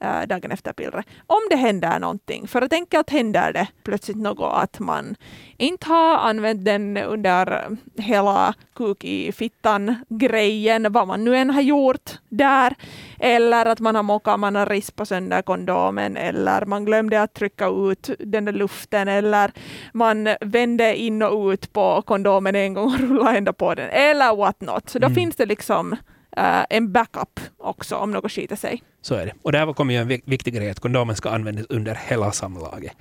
äh, 0.01 0.27
dagen 0.27 0.53
efter 0.53 0.73
pillret. 0.73 1.07
Om 1.27 1.41
det 1.51 1.57
händer 1.57 1.99
någonting, 1.99 2.49
för 2.49 2.63
att 2.63 2.73
enkelt 2.73 3.11
händer 3.11 3.53
det 3.53 3.69
plötsligt 3.83 4.17
något 4.17 4.53
att 4.55 4.79
man 4.79 5.17
inte 5.57 5.89
har 5.89 6.19
använt 6.19 6.65
den 6.65 6.97
under 6.97 7.77
hela 7.99 8.55
kuk 8.75 9.05
i 9.05 9.33
fittan-grejen, 9.33 10.93
vad 10.93 11.09
man 11.09 11.25
nu 11.25 11.37
än 11.37 11.51
har 11.51 11.63
gjort 11.63 12.11
där, 12.29 12.75
eller 13.19 13.67
att 13.67 13.81
man 13.81 13.95
har 13.95 14.03
mockat, 14.03 14.41
man 14.41 14.55
har 14.55 14.67
rispat 14.67 15.09
sönder 15.09 15.43
kondomen, 15.43 16.17
eller 16.17 16.65
man 16.65 16.85
glömde 16.85 17.23
att 17.23 17.35
trycka 17.35 17.69
ut 17.69 18.11
den 18.19 18.45
där 18.45 18.53
luften, 18.53 19.09
eller 19.09 19.53
man 19.93 20.29
vände 20.41 20.97
in 20.97 21.23
och 21.23 21.49
ut 21.49 21.73
på 21.73 22.03
kondomen 22.03 22.55
en 22.55 22.75
gång 22.75 22.85
och 22.85 23.01
rullade 23.01 23.39
ända 23.39 23.53
på 23.53 23.75
den, 23.75 23.91
eller 23.91 24.37
what 24.37 24.61
not. 24.61 24.89
Så 24.89 24.99
då 24.99 25.07
mm. 25.07 25.15
finns 25.15 25.37
det 25.37 25.47
liksom 25.47 25.97
uh, 26.39 26.65
en 26.71 26.93
backup 26.93 27.41
också 27.59 27.97
om 27.97 28.11
något 28.11 28.33
skiter 28.33 28.57
sig. 28.57 28.83
Så 29.03 29.15
är 29.15 29.27
det. 29.27 29.33
Och 29.43 29.53
där 29.53 29.73
kommer 29.73 29.95
ju 29.95 30.01
en 30.01 30.09
viktig 30.25 30.55
grej 30.55 30.71
att 30.71 30.81
kondomen 30.81 31.17
ska 31.17 31.31
användas 31.31 31.67
under 31.69 31.95
hela 31.95 32.33
samlaget. 32.33 32.93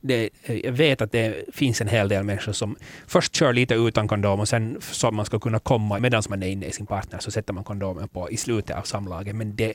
Det, 0.00 0.30
jag 0.46 0.72
vet 0.72 1.02
att 1.02 1.12
det 1.12 1.54
finns 1.54 1.80
en 1.80 1.88
hel 1.88 2.08
del 2.08 2.24
människor 2.24 2.52
som 2.52 2.76
först 3.06 3.34
kör 3.34 3.52
lite 3.52 3.74
utan 3.74 4.08
kondom 4.08 4.40
och 4.40 4.48
sen 4.48 4.78
så 4.80 5.10
man 5.10 5.26
ska 5.26 5.40
kunna 5.40 5.58
komma 5.58 5.98
medan 5.98 6.22
man 6.28 6.42
är 6.42 6.48
inne 6.48 6.66
i 6.66 6.72
sin 6.72 6.86
partner 6.86 7.18
så 7.18 7.30
sätter 7.30 7.52
man 7.52 7.64
kondomen 7.64 8.08
på 8.08 8.30
i 8.30 8.36
slutet 8.36 8.76
av 8.76 8.82
samlaget. 8.82 9.36
Men 9.36 9.56
det 9.56 9.74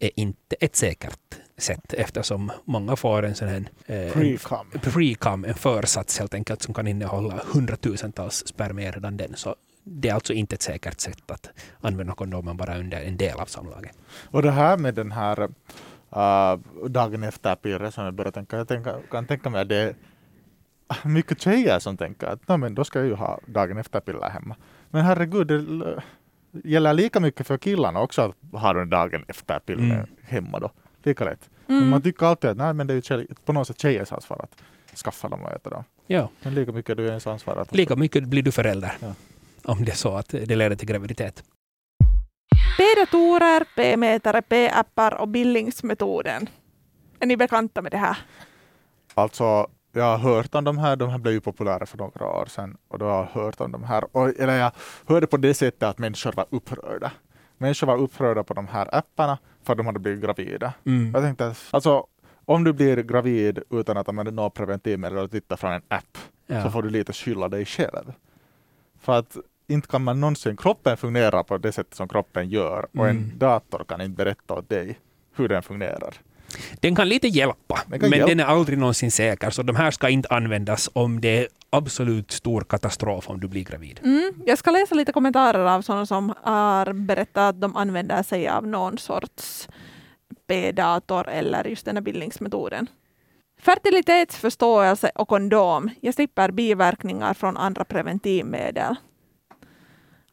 är 0.00 0.10
inte 0.16 0.56
ett 0.60 0.76
säkert 0.76 1.18
sätt 1.58 1.94
eftersom 1.94 2.52
många 2.64 2.96
får 2.96 3.22
en 3.22 3.34
sån 3.34 3.48
här 3.48 3.64
eh, 3.86 3.94
pre-cum, 3.94 5.42
pre 5.42 5.48
en 5.48 5.54
försats 5.54 6.18
helt 6.18 6.34
enkelt 6.34 6.62
som 6.62 6.74
kan 6.74 6.86
innehålla 6.86 7.40
hundratusentals 7.52 8.46
spermier 8.46 8.92
redan 8.92 9.16
den. 9.16 9.36
Så 9.36 9.56
det 9.84 10.08
är 10.08 10.14
alltså 10.14 10.32
inte 10.32 10.54
ett 10.54 10.62
säkert 10.62 11.00
sätt 11.00 11.30
att 11.30 11.48
använda 11.80 12.14
kondomen 12.14 12.56
bara 12.56 12.78
under 12.78 13.00
en 13.00 13.16
del 13.16 13.40
av 13.40 13.46
samlaget. 13.46 13.98
Och 14.30 14.42
det 14.42 14.50
här 14.50 14.76
med 14.76 14.94
den 14.94 15.12
här 15.12 15.42
uh, 15.42 16.88
dagen 16.88 17.22
efter-pirret 17.22 17.94
som 17.94 18.04
jag 18.04 18.14
började 18.14 18.34
tänka, 18.34 18.56
jag 18.56 18.68
tänka, 18.68 18.96
kan 19.10 19.26
tänka 19.26 19.50
mig 19.50 19.60
att 19.60 19.68
det 19.68 19.76
är 19.76 19.94
mycket 21.04 21.40
tjejer 21.40 21.78
som 21.78 21.96
tänker 21.96 22.26
att 22.26 22.60
men 22.60 22.74
då 22.74 22.84
ska 22.84 22.98
jag 22.98 23.08
ju 23.08 23.14
ha 23.14 23.40
dagen 23.46 23.78
efter-piller 23.78 24.30
hemma. 24.30 24.56
Men 24.90 25.04
herregud, 25.04 25.46
det 25.46 26.02
gäller 26.64 26.94
lika 26.94 27.20
mycket 27.20 27.46
för 27.46 27.58
killarna 27.58 28.00
också 28.00 28.22
att 28.22 28.60
ha 28.60 28.72
den 28.72 28.90
dagen 28.90 29.24
efter-piller 29.28 29.94
mm. 29.94 30.06
hemma 30.22 30.58
då. 30.58 30.70
Lika 31.02 31.24
lätt. 31.24 31.50
Mm. 31.66 31.80
Men 31.80 31.90
man 31.90 32.02
tycker 32.02 32.26
alltid 32.26 32.50
att 32.50 32.56
nej, 32.56 32.74
men 32.74 32.86
det 32.86 32.92
är 32.92 32.96
ju 32.96 33.02
tjej, 33.02 33.26
på 33.44 33.52
något 33.52 33.66
sätt 33.66 33.80
tjejers 33.80 34.12
ansvar 34.12 34.40
att 34.42 34.62
skaffa 34.98 35.28
dem 35.28 35.42
och 35.42 35.52
äta 35.52 35.70
dem. 35.70 35.84
Ja. 36.06 36.28
Men 36.42 36.54
lika 36.54 36.72
mycket 36.72 36.90
är 36.90 36.94
du 36.94 37.06
ens 37.06 37.26
ansvar. 37.26 37.56
Att 37.56 37.74
lika 37.74 37.96
mycket 37.96 38.24
blir 38.24 38.42
du 38.42 38.52
förälder. 38.52 38.92
Ja 39.00 39.14
om 39.64 39.84
det 39.84 39.92
är 39.92 39.96
så 39.96 40.14
att 40.14 40.28
det 40.28 40.56
leder 40.56 40.76
till 40.76 40.88
graviditet. 40.88 41.44
P-datorer, 42.76 43.64
P-mätare, 43.76 44.42
P-appar 44.42 45.14
och 45.14 45.28
bildningsmetoden. 45.28 46.48
Är 47.20 47.26
ni 47.26 47.36
bekanta 47.36 47.82
med 47.82 47.92
det 47.92 47.98
här? 47.98 48.16
Alltså, 49.14 49.66
jag 49.92 50.04
har 50.04 50.18
hört 50.18 50.54
om 50.54 50.64
de 50.64 50.78
här, 50.78 50.96
de 50.96 51.10
här 51.10 51.18
blev 51.18 51.34
ju 51.34 51.40
populära 51.40 51.86
för 51.86 51.98
några 51.98 52.26
år 52.26 52.46
sedan 52.46 52.76
och 52.88 52.98
då 52.98 53.04
har 53.04 53.16
jag 53.16 53.42
hört 53.42 53.60
om 53.60 53.72
de 53.72 53.84
här. 53.84 54.16
Och, 54.16 54.40
eller 54.40 54.58
jag 54.58 54.72
hörde 55.06 55.26
på 55.26 55.36
det 55.36 55.54
sättet 55.54 55.82
att 55.82 55.98
människor 55.98 56.32
var 56.32 56.46
upprörda. 56.50 57.12
Människor 57.58 57.86
var 57.86 57.96
upprörda 57.96 58.44
på 58.44 58.54
de 58.54 58.68
här 58.68 58.94
apparna 58.94 59.38
för 59.62 59.72
att 59.72 59.76
de 59.76 59.86
hade 59.86 59.98
blivit 59.98 60.22
gravida. 60.22 60.72
Mm. 60.86 61.10
Jag 61.14 61.22
tänkte 61.22 61.46
att 61.46 61.58
alltså, 61.70 62.06
om 62.44 62.64
du 62.64 62.72
blir 62.72 62.96
gravid 63.02 63.62
utan 63.70 63.96
att 63.96 64.08
använda 64.08 64.30
något 64.32 64.54
preventivmedel 64.54 65.18
och 65.18 65.30
titta 65.30 65.56
från 65.56 65.72
en 65.72 65.82
app 65.88 66.18
ja. 66.46 66.62
så 66.62 66.70
får 66.70 66.82
du 66.82 66.90
lite 66.90 67.12
skylla 67.12 67.48
dig 67.48 67.64
själv. 67.64 68.12
För 69.00 69.12
att 69.18 69.36
inte 69.68 69.88
kan 69.88 70.04
man 70.04 70.20
någonsin, 70.20 70.56
kroppen 70.56 70.96
fungerar 70.96 71.42
på 71.42 71.58
det 71.58 71.72
sättet 71.72 71.94
som 71.94 72.08
kroppen 72.08 72.48
gör 72.48 72.86
och 72.98 73.08
mm. 73.08 73.16
en 73.16 73.38
dator 73.38 73.84
kan 73.88 74.00
inte 74.00 74.16
berätta 74.16 74.54
åt 74.54 74.68
dig 74.68 74.98
hur 75.34 75.48
den 75.48 75.62
fungerar. 75.62 76.14
Den 76.80 76.94
kan 76.96 77.08
lite 77.08 77.28
hjälpa, 77.28 77.80
den 77.86 78.00
kan 78.00 78.10
men 78.10 78.18
hjälpa. 78.18 78.28
den 78.28 78.40
är 78.40 78.44
aldrig 78.44 78.78
någonsin 78.78 79.10
säker. 79.10 79.50
Så 79.50 79.62
de 79.62 79.76
här 79.76 79.90
ska 79.90 80.08
inte 80.08 80.28
användas 80.28 80.90
om 80.92 81.20
det 81.20 81.38
är 81.38 81.48
absolut 81.70 82.30
stor 82.30 82.60
katastrof 82.60 83.30
om 83.30 83.40
du 83.40 83.48
blir 83.48 83.64
gravid. 83.64 84.00
Mm. 84.04 84.32
Jag 84.46 84.58
ska 84.58 84.70
läsa 84.70 84.94
lite 84.94 85.12
kommentarer 85.12 85.64
av 85.64 85.82
sådana 85.82 86.06
som 86.06 86.34
har 86.42 86.92
berättat 86.92 87.54
att 87.54 87.60
de 87.60 87.76
använder 87.76 88.22
sig 88.22 88.48
av 88.48 88.66
någon 88.66 88.98
sorts 88.98 89.68
p-dator 90.46 91.28
eller 91.28 91.64
just 91.64 91.84
den 91.84 91.96
här 91.96 92.02
bildningsmetoden. 92.02 92.86
Fertilitetsförståelse 93.60 95.10
och 95.14 95.28
kondom. 95.28 95.90
Jag 96.00 96.14
slipper 96.14 96.50
biverkningar 96.50 97.34
från 97.34 97.56
andra 97.56 97.84
preventivmedel. 97.84 98.96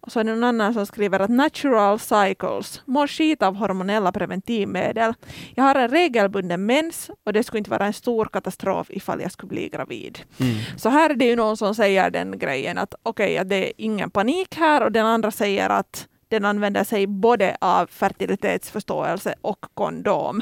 Och 0.10 0.14
så 0.14 0.20
är 0.20 0.24
det 0.24 0.32
någon 0.32 0.44
annan 0.44 0.74
som 0.74 0.86
skriver 0.86 1.20
att 1.20 1.30
natural 1.30 2.00
cycles 2.00 2.82
mår 2.86 3.08
skit 3.08 3.44
av 3.44 3.56
hormonella 3.56 4.12
preventivmedel. 4.12 5.14
Jag 5.56 5.64
har 5.64 5.76
en 5.76 5.90
regelbunden 5.90 6.66
mens 6.66 7.12
och 7.24 7.34
det 7.34 7.44
skulle 7.44 7.58
inte 7.58 7.70
vara 7.70 7.86
en 7.86 7.94
stor 7.94 8.26
katastrof 8.26 8.88
ifall 8.90 9.22
jag 9.22 9.32
skulle 9.32 9.50
bli 9.50 9.70
gravid. 9.70 10.20
Mm. 10.40 10.54
Så 10.78 10.90
här 10.90 11.10
är 11.10 11.14
det 11.14 11.26
ju 11.26 11.36
någon 11.36 11.58
som 11.58 11.76
säger 11.76 12.10
den 12.10 12.40
grejen 12.40 12.78
att 12.78 12.94
okej, 13.04 13.34
okay, 13.34 13.44
det 13.44 13.68
är 13.68 13.74
ingen 13.78 14.10
panik 14.10 14.56
här 14.56 14.84
och 14.84 14.92
den 14.92 15.06
andra 15.06 15.32
säger 15.32 15.70
att 15.70 16.08
den 16.28 16.46
använder 16.46 16.84
sig 16.84 17.08
både 17.08 17.58
av 17.62 17.88
fertilitetsförståelse 17.88 19.36
och 19.42 19.66
kondom. 19.74 20.42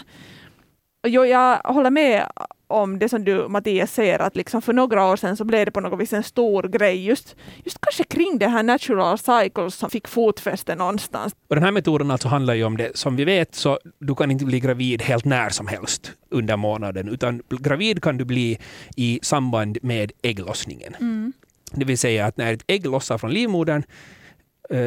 Jo, 1.08 1.25
jag 1.25 1.58
håller 1.58 1.91
med 1.91 2.25
om 2.67 2.99
det 2.99 3.10
som 3.10 3.23
du 3.23 3.47
Mattias 3.47 3.93
säger, 3.93 4.19
att 4.19 4.36
liksom 4.36 4.62
för 4.62 4.73
några 4.73 5.06
år 5.06 5.15
sedan 5.15 5.38
så 5.38 5.43
blev 5.43 5.65
det 5.65 5.71
på 5.71 5.80
något 5.80 5.99
vis 5.99 6.13
en 6.13 6.23
stor 6.23 6.63
grej, 6.63 7.06
just, 7.06 7.36
just 7.63 7.82
kanske 7.82 8.03
kring 8.03 8.38
det 8.38 8.47
här 8.47 8.63
natural 8.63 9.17
cycles 9.17 9.75
som 9.75 9.89
fick 9.89 10.08
fotfäste 10.08 10.75
någonstans. 10.75 11.36
Och 11.47 11.56
den 11.56 11.63
här 11.63 11.71
metoden 11.71 12.12
alltså 12.12 12.27
handlar 12.27 12.53
ju 12.53 12.63
om 12.63 12.77
det, 12.77 12.97
som 12.97 13.15
vi 13.15 13.25
vet 13.25 13.56
så 13.56 13.80
du 13.99 14.15
kan 14.15 14.32
inte 14.32 14.45
bli 14.45 14.60
gravid 14.60 15.01
helt 15.01 15.25
när 15.25 15.49
som 15.49 15.67
helst 15.67 16.12
under 16.30 16.58
månaden, 16.58 17.10
utan 17.10 17.41
gravid 17.49 18.03
kan 18.03 18.17
du 18.17 18.25
bli 18.25 18.60
i 18.95 19.19
samband 19.21 19.77
med 19.82 20.12
ägglossningen. 20.21 20.95
Mm. 20.99 21.34
Det 21.71 21.86
vill 21.86 21.97
säga 21.97 22.25
att 22.25 22.38
när 22.38 22.53
ett 22.53 22.63
ägg 22.67 22.86
lossar 22.86 23.17
från 23.17 23.32
livmodern 23.32 23.84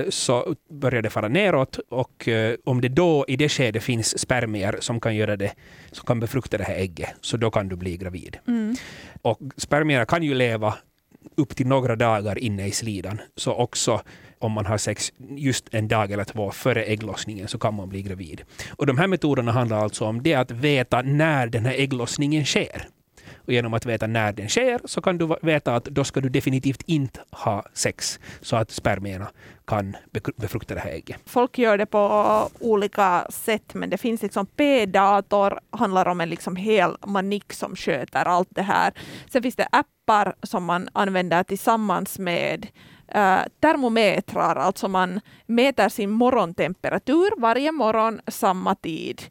så 0.09 0.55
börjar 0.71 1.03
det 1.03 1.11
fara 1.11 1.29
neråt 1.29 1.79
och 1.89 2.29
eh, 2.29 2.57
om 2.65 2.81
det 2.81 2.89
då 2.89 3.25
i 3.29 3.37
det 3.37 3.49
skedet 3.49 3.83
finns 3.83 4.19
spermier 4.19 4.77
som 4.81 5.01
kan 5.01 5.17
göra 5.17 5.37
det, 5.37 5.53
som 5.93 6.07
kan 6.07 6.21
befrukta 6.21 6.59
det 6.59 6.65
här 6.65 6.75
ägget, 6.75 7.11
så 7.21 7.37
då 7.37 7.51
kan 7.51 7.69
du 7.69 7.77
bli 7.77 7.97
gravid. 7.97 8.37
Mm. 8.49 8.77
Och 9.23 9.39
spermierna 9.57 10.05
kan 10.05 10.23
ju 10.23 10.35
leva 10.35 10.75
upp 11.37 11.57
till 11.57 11.67
några 11.67 11.97
dagar 11.97 12.39
inne 12.39 12.67
i 12.67 12.71
slidan. 12.71 13.21
Så 13.37 13.55
också 13.55 14.03
om 14.39 14.53
man 14.53 14.67
har 14.67 14.79
sex 14.79 15.13
just 15.37 15.69
en 15.71 15.89
dag 15.89 16.13
eller 16.13 16.25
två 16.25 16.51
före 16.51 16.85
ägglossningen 16.85 17.49
så 17.49 17.59
kan 17.59 17.75
man 17.75 17.89
bli 17.89 18.03
gravid. 18.03 18.43
Och 18.77 18.87
de 18.87 18.99
här 18.99 19.07
metoderna 19.07 19.53
handlar 19.53 19.79
alltså 19.79 20.05
om 20.05 20.23
det 20.23 20.35
att 20.35 20.51
veta 20.51 21.03
när 21.03 21.47
den 21.47 21.67
här 21.67 21.75
ägglossningen 21.75 22.45
sker. 22.45 22.89
Och 23.51 23.55
genom 23.55 23.75
att 23.75 23.87
veta 23.87 24.07
när 24.07 24.33
den 24.33 24.49
sker 24.49 24.81
så 24.85 25.01
kan 25.03 25.19
du 25.19 25.37
veta 25.43 25.75
att 25.75 25.85
då 25.85 26.05
ska 26.05 26.21
du 26.21 26.29
definitivt 26.29 26.83
inte 26.87 27.21
ha 27.31 27.65
sex 27.75 28.21
så 28.41 28.57
att 28.57 28.71
spermierna 28.71 29.31
kan 29.67 29.97
befrukta 30.37 30.75
det 30.75 30.81
här 30.81 30.91
ägget. 30.91 31.17
Folk 31.27 31.59
gör 31.59 31.79
det 31.79 31.87
på 31.87 32.49
olika 32.61 33.27
sätt 33.31 33.75
men 33.75 33.91
det 33.91 33.99
finns 33.99 34.23
liksom 34.23 34.47
P-dator, 34.47 35.61
handlar 35.71 36.09
om 36.09 36.21
en 36.21 36.29
liksom 36.29 36.57
hel 36.57 36.97
manik 37.07 37.53
som 37.53 37.77
sköter 37.77 38.25
allt 38.25 38.49
det 38.51 38.63
här. 38.63 38.93
Sen 39.33 39.43
finns 39.43 39.57
det 39.57 39.69
appar 39.73 40.35
som 40.43 40.65
man 40.65 40.89
använder 40.93 41.43
tillsammans 41.43 42.19
med 42.19 42.67
Uh, 43.15 43.43
termometrar, 43.61 44.57
alltså 44.57 44.89
man 44.89 45.21
mäter 45.47 45.89
sin 45.89 46.11
morgontemperatur 46.11 47.41
varje 47.41 47.73
morgon 47.73 48.21
samma 48.27 48.75
tid 48.75 49.23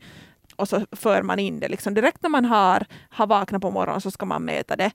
och 0.59 0.69
så 0.69 0.85
för 0.91 1.21
man 1.23 1.39
in 1.39 1.59
det. 1.59 1.67
Liksom 1.67 1.93
direkt 1.93 2.21
när 2.21 2.29
man 2.29 2.45
har, 2.45 2.85
har 3.09 3.27
vaknat 3.27 3.61
på 3.61 3.71
morgonen 3.71 4.01
så 4.01 4.11
ska 4.11 4.25
man 4.25 4.45
mäta 4.45 4.75
det 4.75 4.91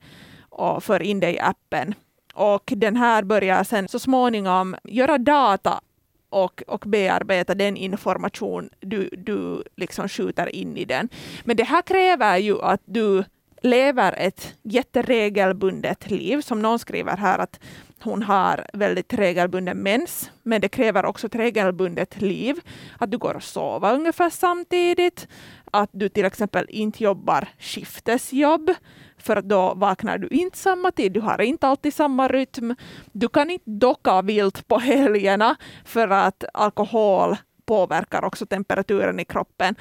och 0.49 0.85
för 0.85 1.03
in 1.03 1.21
det 1.21 1.33
i 1.33 1.41
appen. 1.41 1.95
Och 2.35 2.73
den 2.77 2.97
här 2.97 3.23
börjar 3.23 3.65
sen 3.65 3.89
så 3.89 3.99
småningom 3.99 4.77
göra 4.85 5.19
data 5.19 5.81
och, 6.29 6.63
och 6.67 6.85
bearbeta 6.87 7.55
den 7.55 7.77
information 7.77 8.71
du, 8.81 9.11
du 9.19 9.63
liksom 9.77 10.09
skjuter 10.09 10.55
in 10.55 10.77
i 10.77 10.85
den. 10.85 11.09
Men 11.45 11.57
det 11.57 11.65
här 11.65 11.83
kräver 11.83 12.37
ju 12.39 12.63
att 12.63 12.81
du 12.85 13.25
lever 13.63 14.13
ett 14.13 14.55
jätteregelbundet 14.63 16.11
liv. 16.11 16.41
Som 16.41 16.63
någon 16.63 16.79
skriver 16.79 17.17
här 17.17 17.39
att 17.39 17.61
hon 18.05 18.23
har 18.23 18.67
väldigt 18.73 19.15
regelbunden 19.15 19.79
mens, 19.79 20.31
men 20.43 20.61
det 20.61 20.69
kräver 20.69 21.05
också 21.05 21.27
ett 21.27 21.35
regelbundet 21.35 22.21
liv. 22.21 22.61
Att 22.99 23.11
du 23.11 23.19
går 23.19 23.35
och 23.35 23.43
sover 23.43 23.95
ungefär 23.95 24.31
samtidigt, 24.31 25.29
att 25.71 25.91
du 25.93 26.09
till 26.09 26.25
exempel 26.25 26.67
inte 26.69 27.05
jobbar 27.05 27.49
skiftesjobb, 27.59 28.71
för 29.19 29.43
då 29.43 29.75
vaknar 29.75 30.19
du 30.19 30.29
inte 30.29 30.59
samma 30.59 30.91
tid, 30.91 31.13
du 31.13 31.21
har 31.21 31.41
inte 31.41 31.69
alltid 31.69 31.95
samma 31.95 32.29
rytm. 32.29 32.75
Du 33.13 33.29
kan 33.29 33.51
inte 33.51 33.71
docka 33.71 34.23
vilt 34.23 34.69
på 34.69 34.79
helgerna, 34.79 35.57
för 35.85 36.09
att 36.09 36.45
alkohol 36.55 37.37
påverkar 37.67 38.25
också 38.25 38.47
temperaturen 38.47 39.21
i 39.21 39.25
kroppen. 39.25 39.75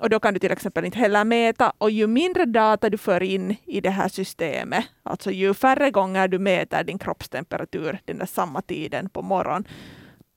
Och 0.00 0.10
då 0.10 0.20
kan 0.20 0.34
du 0.34 0.40
till 0.40 0.52
exempel 0.52 0.84
inte 0.84 0.98
heller 0.98 1.24
mäta. 1.24 1.72
Och 1.78 1.90
ju 1.90 2.06
mindre 2.06 2.44
data 2.44 2.90
du 2.90 2.98
för 2.98 3.22
in 3.22 3.56
i 3.66 3.80
det 3.80 3.90
här 3.90 4.08
systemet, 4.08 4.84
alltså 5.02 5.30
ju 5.30 5.54
färre 5.54 5.90
gånger 5.90 6.28
du 6.28 6.38
mäter 6.38 6.84
din 6.84 6.98
kroppstemperatur 6.98 7.98
den 8.04 8.18
där 8.18 8.26
samma 8.26 8.62
tiden 8.62 9.08
på 9.08 9.22
morgonen, 9.22 9.64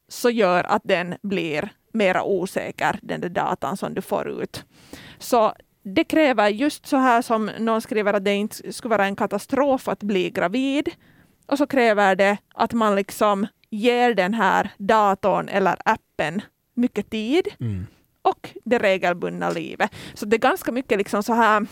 så 0.07 0.29
gör 0.29 0.63
att 0.63 0.81
den 0.85 1.15
blir 1.21 1.69
mera 1.93 2.23
osäker, 2.23 2.99
den 3.01 3.21
där 3.21 3.29
datan 3.29 3.77
som 3.77 3.93
du 3.93 4.01
får 4.01 4.29
ut. 4.43 4.65
Så 5.17 5.53
det 5.83 6.03
kräver 6.03 6.49
just 6.49 6.87
så 6.87 6.97
här 6.97 7.21
som 7.21 7.51
någon 7.59 7.81
skriver 7.81 8.13
att 8.13 8.25
det 8.25 8.33
inte 8.33 8.73
skulle 8.73 8.89
vara 8.89 9.05
en 9.05 9.15
katastrof 9.15 9.87
att 9.87 10.03
bli 10.03 10.29
gravid. 10.29 10.89
Och 11.47 11.57
så 11.57 11.67
kräver 11.67 12.15
det 12.15 12.37
att 12.53 12.73
man 12.73 12.95
liksom 12.95 13.47
ger 13.69 14.13
den 14.13 14.33
här 14.33 14.69
datorn 14.77 15.49
eller 15.49 15.75
appen 15.85 16.41
mycket 16.73 17.09
tid 17.09 17.47
Mm 17.59 17.85
och 18.21 18.49
det 18.63 18.77
regelbundna 18.77 19.49
livet. 19.49 19.91
Så 20.13 20.25
det 20.25 20.35
är 20.35 20.39
ganska 20.39 20.71
mycket 20.71 20.97
liksom 20.97 21.23
så 21.23 21.33
här 21.33 21.65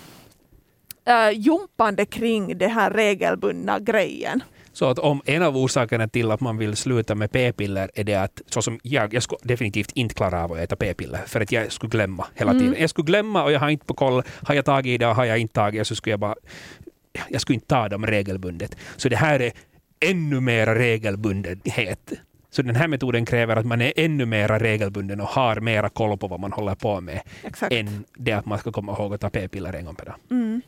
äh, 1.06 1.32
jumpande 1.40 2.06
kring 2.06 2.58
det 2.58 2.68
här 2.68 2.90
regelbundna 2.92 3.80
grejen. 3.80 4.44
Så 4.74 4.86
att 4.90 5.00
om 5.00 5.22
en 5.26 5.44
av 5.44 5.58
orsakerna 5.58 6.08
till 6.08 6.32
att 6.32 6.40
man 6.42 6.58
vill 6.58 6.76
sluta 6.76 7.16
med 7.16 7.32
p-piller 7.32 7.92
är 7.96 8.04
det 8.04 8.16
att, 8.16 8.42
så 8.50 8.62
som 8.62 8.80
jag, 8.84 9.14
jag 9.14 9.24
skulle 9.24 9.40
definitivt 9.44 9.92
inte 9.92 10.16
klara 10.16 10.44
av 10.44 10.52
att 10.54 10.60
äta 10.60 10.76
p-piller 10.76 11.20
för 11.28 11.42
att 11.42 11.52
jag 11.52 11.72
skulle 11.72 11.90
glömma 11.90 12.26
hela 12.36 12.52
Mm. 12.52 12.64
tiden. 12.64 12.82
Jag 12.82 12.90
skulle 12.90 13.06
glömma 13.06 13.44
och 13.44 13.52
jag 13.52 13.60
har 13.60 13.70
inte 13.70 13.86
på 13.86 13.94
koll, 13.94 14.24
har 14.44 14.56
jag 14.56 14.66
tagit 14.66 15.00
det 15.00 15.08
och 15.08 15.16
har 15.16 15.26
jag 15.26 15.38
inte 15.38 15.54
tagit 15.54 15.88
så 15.88 15.96
skulle 15.96 16.12
jag 16.12 16.20
bara, 16.20 16.36
jag 17.30 17.42
skulle 17.42 17.54
inte 17.54 17.68
ta 17.68 17.90
dem 17.90 18.06
regelbundet. 18.06 18.76
Så 18.98 19.10
det 19.10 19.16
här 19.16 19.40
är 19.42 19.52
ännu 20.00 20.40
mera 20.40 20.76
regelbundenhet. 20.76 22.14
Så 22.50 22.62
den 22.62 22.76
här 22.76 22.88
metoden 22.88 23.26
kräver 23.26 23.56
att 23.56 23.66
man 23.66 23.82
är 23.82 23.94
ännu 23.96 24.26
mera 24.26 24.60
regelbunden 24.60 25.22
och 25.22 25.28
har 25.28 25.60
mera 25.60 25.90
koll 25.90 26.18
på 26.18 26.28
vad 26.28 26.40
man 26.40 26.52
håller 26.52 26.76
på 26.76 27.02
med 27.02 27.22
Exakt. 27.44 27.74
än 27.74 28.04
det 28.14 28.32
att 28.32 28.46
man 28.46 28.60
ska 28.60 28.72
komma 28.72 28.92
ihåg 28.92 29.14
att 29.14 29.22
ta 29.22 29.30
p-piller 29.30 29.74
en 29.74 29.86
gång 29.86 29.96
per 29.96 30.06
dag. 30.06 30.16
Mm. 30.32 30.62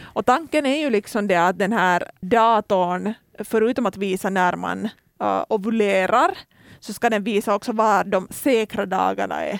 Och 0.00 0.26
tanken 0.26 0.66
är 0.66 0.76
ju 0.76 0.90
liksom 0.90 1.26
det 1.26 1.46
att 1.46 1.58
den 1.58 1.72
här 1.72 2.10
datorn, 2.20 3.14
förutom 3.38 3.86
att 3.86 3.96
visa 3.96 4.30
när 4.30 4.56
man 4.56 4.88
uh, 5.22 5.44
ovulerar, 5.48 6.38
så 6.80 6.92
ska 6.92 7.10
den 7.10 7.24
visa 7.24 7.54
också 7.54 7.72
var 7.72 8.04
de 8.04 8.28
säkra 8.30 8.86
dagarna 8.86 9.44
är. 9.44 9.58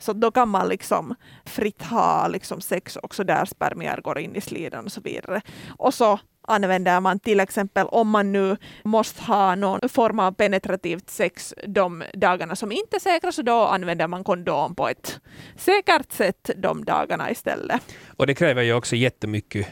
Så 0.00 0.12
då 0.12 0.30
kan 0.30 0.48
man 0.48 0.68
liksom 0.68 1.14
fritt 1.44 1.82
ha 1.82 2.28
liksom 2.28 2.60
sex 2.60 2.96
också 2.96 3.24
där 3.24 3.44
spermier 3.44 4.00
går 4.00 4.18
in 4.18 4.36
i 4.36 4.40
slidan 4.40 4.84
och 4.84 4.92
så 4.92 5.00
vidare. 5.00 5.40
Och 5.78 5.94
så 5.94 6.18
använder 6.48 7.00
man 7.00 7.18
till 7.18 7.40
exempel 7.40 7.86
om 7.86 8.08
man 8.08 8.32
nu 8.32 8.56
måste 8.84 9.22
ha 9.22 9.54
någon 9.54 9.88
form 9.88 10.18
av 10.18 10.32
penetrativt 10.32 11.10
sex 11.10 11.54
de 11.66 12.04
dagarna 12.14 12.56
som 12.56 12.72
inte 12.72 12.96
är 12.96 13.00
säkra, 13.00 13.32
så 13.32 13.42
då 13.42 13.64
använder 13.64 14.08
man 14.08 14.24
kondom 14.24 14.74
på 14.74 14.88
ett 14.88 15.20
säkert 15.56 16.12
sätt 16.12 16.50
de 16.56 16.84
dagarna 16.84 17.30
istället. 17.30 17.80
Och 18.16 18.26
det 18.26 18.34
kräver 18.34 18.62
ju 18.62 18.74
också 18.74 18.96
jättemycket 18.96 19.66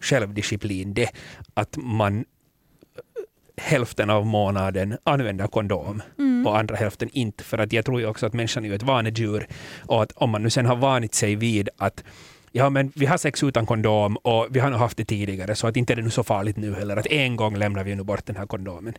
självdisciplin. 0.00 0.94
Det 0.94 1.10
att 1.54 1.76
man 1.76 2.24
hälften 3.60 4.10
av 4.10 4.26
månaden 4.26 4.96
använder 5.04 5.46
kondom 5.46 6.02
Mm. 6.18 6.46
och 6.46 6.58
andra 6.58 6.76
hälften 6.76 7.08
inte. 7.12 7.44
För 7.44 7.58
att 7.58 7.72
jag 7.72 7.84
tror 7.84 8.00
ju 8.00 8.06
också 8.06 8.26
att 8.26 8.32
människan 8.32 8.64
är 8.64 8.72
ett 8.72 8.82
vanedjur 8.82 9.46
och 9.86 10.02
att 10.02 10.12
om 10.12 10.30
man 10.30 10.42
nu 10.42 10.50
sen 10.50 10.66
har 10.66 10.76
vanit 10.76 11.14
sig 11.14 11.34
vid 11.34 11.68
att 11.78 12.04
Ja, 12.52 12.70
men 12.70 12.92
vi 12.94 13.06
har 13.06 13.16
sex 13.18 13.42
utan 13.42 13.66
kondom 13.66 14.16
och 14.16 14.46
vi 14.50 14.60
har 14.60 14.70
nog 14.70 14.78
haft 14.78 14.96
det 14.96 15.04
tidigare, 15.04 15.54
så 15.54 15.66
att 15.66 15.76
inte 15.76 15.92
är 15.92 15.96
det 15.96 16.02
nu 16.02 16.10
så 16.10 16.22
farligt 16.24 16.56
nu 16.56 16.74
heller. 16.74 16.96
Att 16.96 17.06
en 17.06 17.36
gång 17.36 17.56
lämnar 17.56 17.84
vi 17.84 17.94
nu 17.94 18.02
bort 18.02 18.26
den 18.26 18.36
här 18.36 18.46
kondomen. 18.46 18.94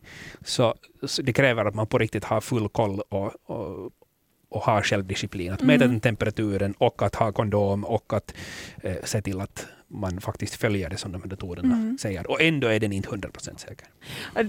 Så, 0.46 0.76
så 1.08 1.22
det 1.22 1.34
kräver 1.34 1.66
att 1.66 1.76
man 1.76 1.88
på 1.88 1.98
riktigt 1.98 2.24
har 2.24 2.42
full 2.42 2.70
koll 2.70 3.02
och, 3.10 3.32
och, 3.46 3.90
och 4.50 4.62
har 4.62 4.82
självdisciplin. 4.82 5.52
Att 5.54 5.62
mäta 5.62 5.84
Mm. 5.84 5.90
den 5.94 6.00
temperaturen 6.02 6.74
och 6.78 7.02
att 7.02 7.16
ha 7.16 7.32
kondom 7.32 7.84
och 7.86 8.14
att 8.14 8.34
eh, 8.84 8.96
se 9.04 9.22
till 9.22 9.42
att 9.42 9.66
man 9.94 10.22
faktiskt 10.22 10.56
följer 10.56 10.90
det 10.90 10.98
som 10.98 11.12
de 11.12 11.22
här 11.22 11.30
datorerna 11.30 11.76
Mm. 11.76 11.98
säger. 11.98 12.32
Och 12.32 12.42
ändå 12.42 12.68
är 12.68 12.80
den 12.80 12.92
inte 12.94 13.10
100% 13.10 13.58
säker. 13.58 13.88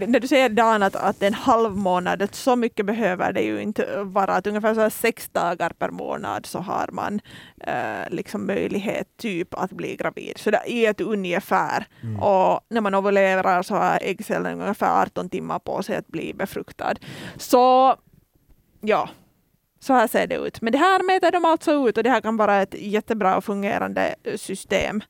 När 0.07 0.21
du 0.21 0.29
säger 0.29 0.49
Dan 0.49 0.83
att, 0.83 0.97
att 0.97 1.23
en 1.23 1.35
halv 1.35 1.77
månad, 1.77 2.23
att 2.23 2.35
så 2.35 2.57
mycket 2.57 2.87
behöver 2.87 3.33
det 3.33 3.41
ju 3.43 3.63
inte 3.63 4.03
vara. 4.03 4.35
Att 4.35 4.47
ungefär 4.47 4.75
så 4.75 4.81
här 4.81 4.91
sex 4.91 5.29
dagar 5.33 5.71
per 5.71 5.91
månad 5.91 6.47
så 6.47 6.59
har 6.59 6.89
man 6.93 7.21
eh, 7.61 8.11
liksom 8.11 8.47
möjlighet 8.47 9.09
typ 9.17 9.55
att 9.55 9.71
bli 9.71 9.97
gravid. 9.97 10.33
Så 10.39 10.51
det 10.51 10.73
är 10.73 10.91
ett 10.91 11.01
ungefär. 11.01 11.87
Mm. 12.03 12.21
Och 12.23 12.61
när 12.69 12.81
man 12.81 12.95
ovulerar 12.95 13.63
så 13.63 13.75
har 13.75 13.99
äggcellen 14.03 14.61
ungefär 14.61 15.03
18 15.03 15.29
timmar 15.29 15.59
på 15.59 15.83
sig 15.83 15.97
att 15.97 16.09
bli 16.09 16.35
befruktad. 16.35 16.95
Så 17.37 17.97
ja, 18.81 19.09
så 19.81 19.93
här 19.93 20.07
ser 20.09 20.27
det 20.27 20.35
ut. 20.37 20.61
Men 20.61 20.73
det 20.73 20.79
här 20.79 21.03
mäter 21.03 21.31
de 21.33 21.45
alltså 21.45 21.89
ut 21.89 21.97
och 21.97 22.03
det 22.05 22.11
här 22.11 22.21
kan 22.21 22.37
vara 22.37 22.63
ett 22.63 22.75
jättebra 22.79 23.41
fungerande 23.41 24.15
eh, 24.25 24.37
system 24.37 25.01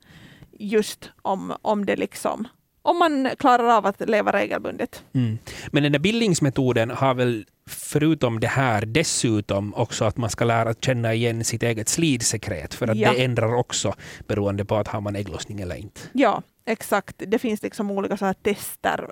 just 0.59 1.11
om, 1.23 1.53
om 1.63 1.87
det 1.87 1.97
liksom 1.97 2.49
om 2.85 2.99
man 2.99 3.29
klarar 3.39 3.77
av 3.77 3.87
att 3.87 4.09
leva 4.09 4.33
regelbundet. 4.33 5.05
Mm. 5.15 5.39
Men 5.71 5.83
den 5.83 5.93
där 5.93 5.99
bildningsmetoden 5.99 6.91
har 6.91 7.15
väl 7.15 7.45
förutom 7.69 8.41
det 8.41 8.47
här 8.47 8.87
dessutom 8.87 9.75
också 9.75 10.05
att 10.05 10.17
man 10.17 10.31
ska 10.31 10.45
lära 10.45 10.75
känna 10.75 11.15
igen 11.15 11.45
sitt 11.45 11.63
eget 11.63 11.89
slidsekret 11.89 12.75
för 12.75 12.89
att 12.89 12.97
Ja. 12.97 13.13
det 13.13 13.25
ändrar 13.25 13.55
också 13.55 13.95
beroende 14.29 14.65
på 14.65 14.77
att 14.77 14.89
har 14.89 15.01
man 15.01 15.17
ägglossning 15.17 15.61
eller 15.61 15.77
inte. 15.77 16.01
Ja, 16.13 16.43
exakt. 16.67 17.15
Det 17.27 17.39
finns 17.39 17.63
liksom 17.63 17.91
olika 17.91 18.17
så 18.17 18.25
här 18.25 18.35
tester 18.35 19.11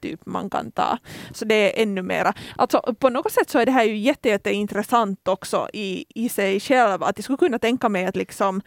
typ 0.00 0.26
man 0.26 0.50
kan 0.50 0.70
ta. 0.70 0.98
Så 1.34 1.44
det 1.44 1.54
är 1.54 1.82
ännu 1.82 2.02
mera. 2.02 2.34
Alltså 2.56 2.94
på 2.98 3.08
något 3.08 3.32
sätt 3.32 3.50
så 3.50 3.58
är 3.58 3.66
det 3.66 3.72
här 3.72 3.84
ju 3.84 3.96
jätte, 3.96 4.28
jätteintressant 4.28 5.28
också 5.28 5.68
i, 5.72 6.04
i 6.14 6.28
sig 6.28 6.60
själv. 6.60 7.02
Att 7.02 7.18
jag 7.18 7.24
skulle 7.24 7.36
kunna 7.36 7.58
tänka 7.58 7.88
mig 7.88 8.06
att 8.06 8.16
liksom 8.16 8.62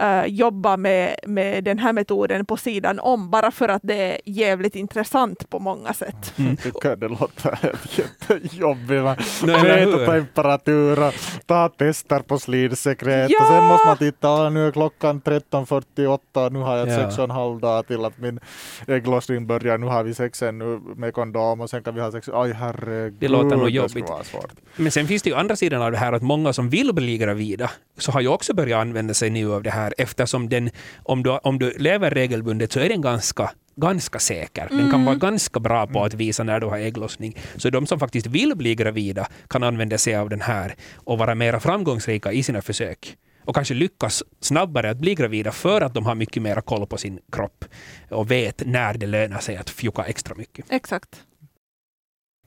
eh, 0.00 0.24
jobba 0.26 0.76
med, 0.76 1.16
med 1.26 1.64
den 1.64 1.78
här 1.78 1.92
metoden 1.92 2.44
på 2.46 2.56
sidan 2.56 2.98
om 3.00 3.30
bara 3.30 3.50
för 3.50 3.68
att 3.68 3.82
det 3.84 3.94
är 4.14 4.20
jävligt 4.24 4.76
intressant 4.76 5.50
på 5.50 5.58
många 5.58 5.92
sätt. 5.94 6.32
Mm. 6.38 6.50
Jag 6.50 6.62
tycker 6.74 6.96
det 6.96 7.08
låter 7.08 7.58
helt 7.62 7.98
jättejobbigt. 7.98 9.42
Mäter 9.46 10.06
temperatur 10.06 11.02
och 11.06 11.14
ta 11.46 11.68
tester 11.68 12.18
på 12.20 12.38
slidsekret 12.38 13.30
Ja! 13.30 13.38
och 13.42 13.48
sen 13.48 13.64
måste 13.64 13.86
man 13.86 13.96
titta, 13.96 14.28
"Ah, 14.28 14.50
nu 14.50 14.66
är 14.66 14.70
klockan 14.72 15.20
13.48 15.20 16.46
och 16.46 16.52
nu 16.52 16.58
har 16.58 16.76
jag 16.76 16.88
Ja. 16.88 16.96
sex 16.96 17.18
och 17.18 17.24
en 17.24 17.30
halv 17.30 17.60
dag 17.60 17.86
till 17.86 18.04
att 18.04 18.18
min 18.18 18.40
ägglossning 18.86 19.46
börjar. 19.46 19.78
Nu 19.78 19.86
har 19.86 20.02
vi 20.04 20.14
sex 20.14 20.42
ännu 20.42 20.80
med 20.96 21.14
kondom 21.14 21.60
och 21.60 21.70
sen 21.70 21.82
kan 21.82 21.94
vi 21.94 22.00
ha 22.00 22.12
sex. 22.12 22.28
Aj 22.32 22.52
herregud. 22.52 23.14
Det 23.18 23.28
låter 23.28 23.44
nog 23.56 23.58
skulle 23.58 23.70
jobbigt. 23.76 24.08
vara 24.08 24.24
svårt. 24.24 24.52
Men 24.76 24.90
sen 24.92 25.06
finns 25.06 25.22
det 25.22 25.30
ju 25.30 25.36
andra 25.36 25.56
sidan 25.56 25.82
av 25.82 25.90
det 25.92 25.98
här 25.98 26.12
att 26.12 26.22
många 26.22 26.52
som 26.52 26.68
vill 26.70 26.92
bli 26.94 27.18
gravida 27.18 27.70
så 27.98 28.12
har 28.12 28.20
ju 28.20 28.28
också 28.28 28.54
börjat 28.54 28.80
använda 28.80 29.14
sig 29.14 29.30
nu 29.30 29.52
av 29.52 29.62
det 29.62 29.70
här 29.70 29.87
eftersom 29.98 30.48
den, 30.48 30.70
om 31.02 31.22
du, 31.22 31.30
om 31.30 31.58
du 31.58 31.70
lever 31.78 32.10
regelbundet 32.10 32.72
så 32.72 32.80
är 32.80 32.88
den 32.88 33.00
ganska 33.02 33.50
ganska 33.76 34.18
säker. 34.18 34.66
Den 34.70 34.78
kan 34.78 34.88
Mm. 34.88 35.04
vara 35.04 35.16
ganska 35.16 35.60
bra 35.60 35.86
på 35.86 36.04
att 36.04 36.14
visa 36.14 36.44
när 36.44 36.60
du 36.60 36.66
har 36.66 36.78
ägglossning. 36.78 37.36
Så 37.56 37.70
de 37.70 37.86
som 37.86 37.98
faktiskt 37.98 38.26
vill 38.26 38.56
bli 38.56 38.74
gravida 38.74 39.26
kan 39.48 39.62
använda 39.62 39.98
sig 39.98 40.16
av 40.16 40.28
den 40.28 40.40
här 40.40 40.74
och 40.96 41.18
vara 41.18 41.34
mer 41.34 41.58
framgångsrika 41.58 42.32
i 42.32 42.42
sina 42.42 42.62
försök. 42.62 43.16
Och 43.44 43.54
kanske 43.54 43.74
lyckas 43.74 44.22
snabbare 44.40 44.90
att 44.90 44.96
bli 44.98 45.14
gravida 45.14 45.52
för 45.52 45.80
att 45.80 45.94
de 45.94 46.06
har 46.06 46.14
mycket 46.14 46.42
mer 46.42 46.60
koll 46.60 46.86
på 46.86 46.96
sin 46.96 47.18
kropp 47.32 47.64
och 48.10 48.30
vet 48.30 48.62
när 48.66 48.94
det 48.94 49.06
lönar 49.06 49.38
sig 49.38 49.56
att 49.56 49.70
fjocka 49.70 50.02
extra 50.04 50.34
mycket. 50.34 50.64
Exakt. 50.68 51.08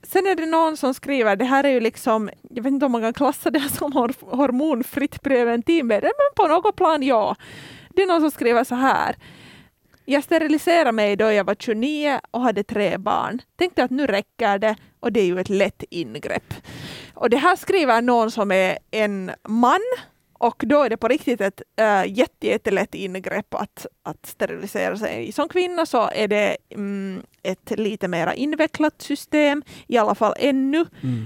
Sen 0.03 0.27
är 0.27 0.35
det 0.35 0.45
någon 0.45 0.77
som 0.77 0.93
skriver, 0.93 1.35
det 1.35 1.45
här 1.45 1.63
är 1.63 1.69
ju 1.69 1.79
liksom, 1.79 2.29
jag 2.49 2.63
vet 2.63 2.71
inte 2.71 2.85
om 2.85 2.91
man 2.91 3.01
kan 3.01 3.13
klassa 3.13 3.49
det 3.49 3.69
som 3.69 3.91
hormonfritt 4.19 5.21
preventivmedel, 5.21 6.11
men 6.17 6.35
på 6.45 6.53
något 6.53 6.75
plan 6.75 7.03
ja. 7.03 7.35
Det 7.89 8.01
är 8.01 8.07
någon 8.07 8.21
som 8.21 8.31
skriver 8.31 8.63
så 8.63 8.75
här. 8.75 9.15
Jag 10.05 10.23
steriliserade 10.23 10.91
mig 10.91 11.15
då 11.15 11.31
jag 11.31 11.43
var 11.43 11.55
29 11.55 12.19
och 12.31 12.41
hade 12.41 12.63
tre 12.63 12.97
barn. 12.97 13.41
Tänkte 13.55 13.83
att 13.83 13.91
nu 13.91 14.07
räcker 14.07 14.59
det 14.59 14.75
och 14.99 15.11
det 15.11 15.19
är 15.19 15.25
ju 15.25 15.39
ett 15.39 15.49
lätt 15.49 15.83
ingrepp. 15.89 16.53
Och 17.13 17.29
det 17.29 17.37
här 17.37 17.55
skriver 17.55 18.01
någon 18.01 18.31
som 18.31 18.51
är 18.51 18.77
en 18.91 19.31
man 19.47 19.81
och 20.41 20.63
då 20.67 20.83
är 20.83 20.89
det 20.89 20.97
på 20.97 21.07
riktigt 21.07 21.41
ett 21.41 21.61
äh, 21.75 22.13
jätte, 22.17 22.47
jättelätt 22.47 22.95
ingrepp 22.95 23.53
att, 23.53 23.85
att 24.03 24.25
sterilisera 24.25 24.97
sig. 24.97 25.31
Som 25.31 25.49
kvinna 25.49 25.85
så 25.85 26.09
är 26.15 26.27
det 26.27 26.57
mm, 26.69 27.23
ett 27.43 27.71
lite 27.79 28.07
mer 28.07 28.33
invecklat 28.33 29.01
system, 29.01 29.63
i 29.87 29.97
alla 29.97 30.15
fall 30.15 30.33
ännu. 30.39 30.85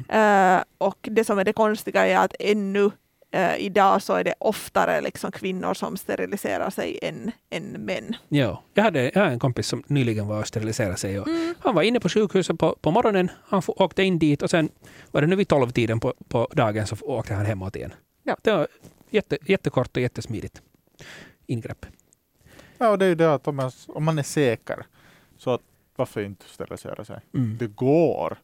Äh, 0.09 0.63
och 0.77 0.97
det 1.01 1.23
som 1.23 1.39
är 1.39 1.43
det 1.43 1.53
konstiga 1.53 2.07
är 2.07 2.17
att 2.17 2.35
ännu 2.39 2.91
äh, 3.31 3.57
idag 3.57 4.01
så 4.01 4.13
är 4.13 4.23
det 4.23 4.33
oftare 4.39 5.01
liksom 5.01 5.31
kvinnor 5.31 5.73
som 5.73 5.97
steriliserar 5.97 6.69
sig 6.69 6.99
än, 7.01 7.31
än 7.49 7.65
män. 7.65 8.15
Ja, 8.29 8.63
jag 8.73 8.83
hade, 8.83 9.11
jag 9.13 9.21
hade 9.21 9.33
en 9.33 9.39
kompis 9.39 9.67
som 9.67 9.83
nyligen 9.87 10.27
var 10.27 10.39
och 10.39 10.47
steriliserade 10.47 10.97
sig. 10.97 11.19
Och 11.19 11.27
Mm. 11.27 11.55
Han 11.59 11.75
var 11.75 11.81
inne 11.81 11.99
på 11.99 12.09
sjukhuset 12.09 12.59
på, 12.59 12.75
på 12.81 12.91
morgonen, 12.91 13.31
han 13.47 13.61
åkte 13.67 14.03
in 14.03 14.19
dit 14.19 14.41
och 14.41 14.49
sen 14.49 14.69
var 15.11 15.21
det 15.21 15.27
nu 15.27 15.35
vid 15.35 15.47
tolvtiden 15.47 15.99
på, 15.99 16.13
på 16.27 16.47
dagen 16.53 16.87
så 16.87 16.95
åkte 17.01 17.33
han 17.33 17.45
hemåt 17.45 17.75
igen. 17.75 17.93
Ja. 18.23 18.37
Det 18.41 18.51
var 18.51 18.67
jätte, 19.09 19.37
jättekort 19.45 19.97
och 19.97 20.01
jättesmidigt 20.03 20.61
ingrepp. 21.45 21.85
Ja, 22.77 22.89
och 22.89 22.97
det 22.99 23.05
är 23.05 23.09
ju 23.09 23.15
det 23.15 23.33
att 23.33 23.47
om 23.47 23.55
man, 23.55 23.71
om 23.87 24.03
man 24.03 24.19
är 24.19 24.23
säker, 24.23 24.85
så 25.37 25.53
att 25.53 25.61
varför 25.95 26.21
inte 26.21 26.45
sterilisera 26.45 27.05
sig? 27.05 27.19
Mm. 27.33 27.57
Det 27.57 27.67
går 27.67 28.37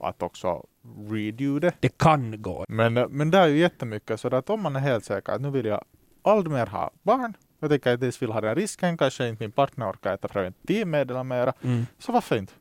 att 0.00 0.22
också 0.22 0.66
redo 1.10 1.58
det. 1.58 1.72
Det 1.80 1.98
kan 1.98 2.42
gå. 2.42 2.64
Men, 2.68 2.94
men 2.94 3.30
det 3.30 3.38
är 3.38 3.46
ju 3.46 3.58
jättemycket 3.58 4.20
så 4.20 4.36
att 4.36 4.50
om 4.50 4.62
man 4.62 4.76
är 4.76 4.80
helt 4.80 5.04
säker 5.04 5.32
att 5.32 5.40
nu 5.40 5.50
vill 5.50 5.66
jag 5.66 5.84
aldrig 6.22 6.52
mer 6.52 6.66
ha 6.66 6.90
barn, 7.02 7.32
jag 7.58 7.70
tänker 7.70 7.94
att 7.94 8.00
jag 8.02 8.08
inte 8.08 8.18
vill 8.20 8.32
ha 8.32 8.40
den 8.40 8.54
risken, 8.54 8.98
kanske 8.98 9.28
inte 9.28 9.42
min 9.42 9.52
partner 9.52 9.90
orkar 9.90 10.14
äta 10.14 10.28
preventivmedel 10.28 11.24
mera, 11.24 11.52
Mm. 11.62 11.86
så 11.98 12.12
varför 12.12 12.36
inte? 12.36 12.52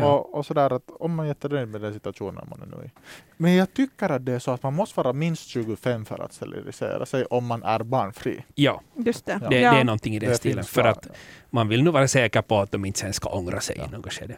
Ja. 0.00 0.12
Och, 0.12 0.34
och 0.34 0.46
sådär 0.46 0.72
att 0.72 0.82
om 1.00 1.14
man 1.14 1.24
är 1.26 1.28
jättenöjd 1.30 1.68
med 1.68 1.80
den 1.80 1.92
situationen 1.94 2.46
man 2.50 2.62
är 2.62 2.66
nu 2.76 2.84
i. 2.84 2.90
Men 3.36 3.54
jag 3.54 3.74
tycker 3.74 4.08
att 4.08 4.26
det 4.26 4.32
är 4.32 4.38
så 4.38 4.50
att 4.50 4.62
man 4.62 4.74
måste 4.74 5.00
vara 5.00 5.12
minst 5.12 5.48
25 5.48 6.04
för 6.04 6.22
att 6.22 6.32
sterilisera 6.32 7.06
sig 7.06 7.24
om 7.24 7.46
man 7.46 7.62
är 7.62 7.78
barnfri. 7.82 8.44
Ja, 8.54 8.80
Just 8.94 9.26
det. 9.26 9.38
Ja. 9.42 9.48
det, 9.48 9.60
Ja. 9.60 9.72
det 9.72 9.78
är 9.80 9.84
någonting 9.84 10.14
i 10.14 10.18
den 10.18 10.28
Det 10.30 10.36
stilen. 10.36 10.56
finns 10.64 10.68
För 10.70 10.84
att 10.84 11.06
man 11.50 11.68
vill 11.68 11.82
nu 11.84 11.90
vara 11.90 12.08
säker 12.08 12.42
på 12.42 12.58
att 12.60 12.70
de 12.72 12.84
inte 12.84 12.98
sen 12.98 13.12
ska 13.12 13.28
ångra 13.28 13.60
sig 13.60 13.76
Ja. 13.78 13.84
i 13.86 13.90
något 13.90 14.12
skede. 14.12 14.36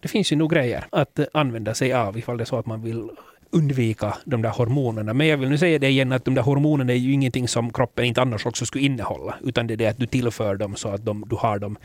Det 0.00 0.08
finns 0.08 0.32
ju 0.32 0.36
nog 0.36 0.50
grejer 0.50 0.84
att 0.90 1.18
använda 1.34 1.74
sig 1.74 1.92
av 1.92 2.18
ifall 2.18 2.36
det 2.36 2.42
är 2.42 2.46
så 2.46 2.58
att 2.58 2.66
man 2.66 2.82
vill 2.82 3.10
undvika 3.50 4.16
de 4.24 4.42
där 4.42 4.50
hormonerna. 4.50 5.14
Men 5.14 5.26
jag 5.26 5.36
vill 5.38 5.48
nu 5.48 5.58
säga 5.58 5.78
det 5.78 5.88
igen 5.88 6.12
att 6.12 6.24
de 6.24 6.34
där 6.34 6.42
hormonerna 6.42 6.92
är 6.92 6.96
ju 6.96 7.12
ingenting 7.12 7.48
som 7.48 7.72
kroppen 7.72 8.04
inte 8.04 8.22
annars 8.22 8.46
också 8.46 8.66
skulle 8.66 8.84
innehålla. 8.84 9.34
Utan 9.44 9.66
det 9.66 9.74
är 9.74 9.76
det 9.76 9.86
att 9.86 9.98
du 9.98 10.06
tillför 10.06 10.56
dem 10.56 10.76
så 10.76 10.88
att 10.88 11.04
de, 11.04 11.24
du 11.28 11.36
har 11.36 11.58
dem 11.58 11.76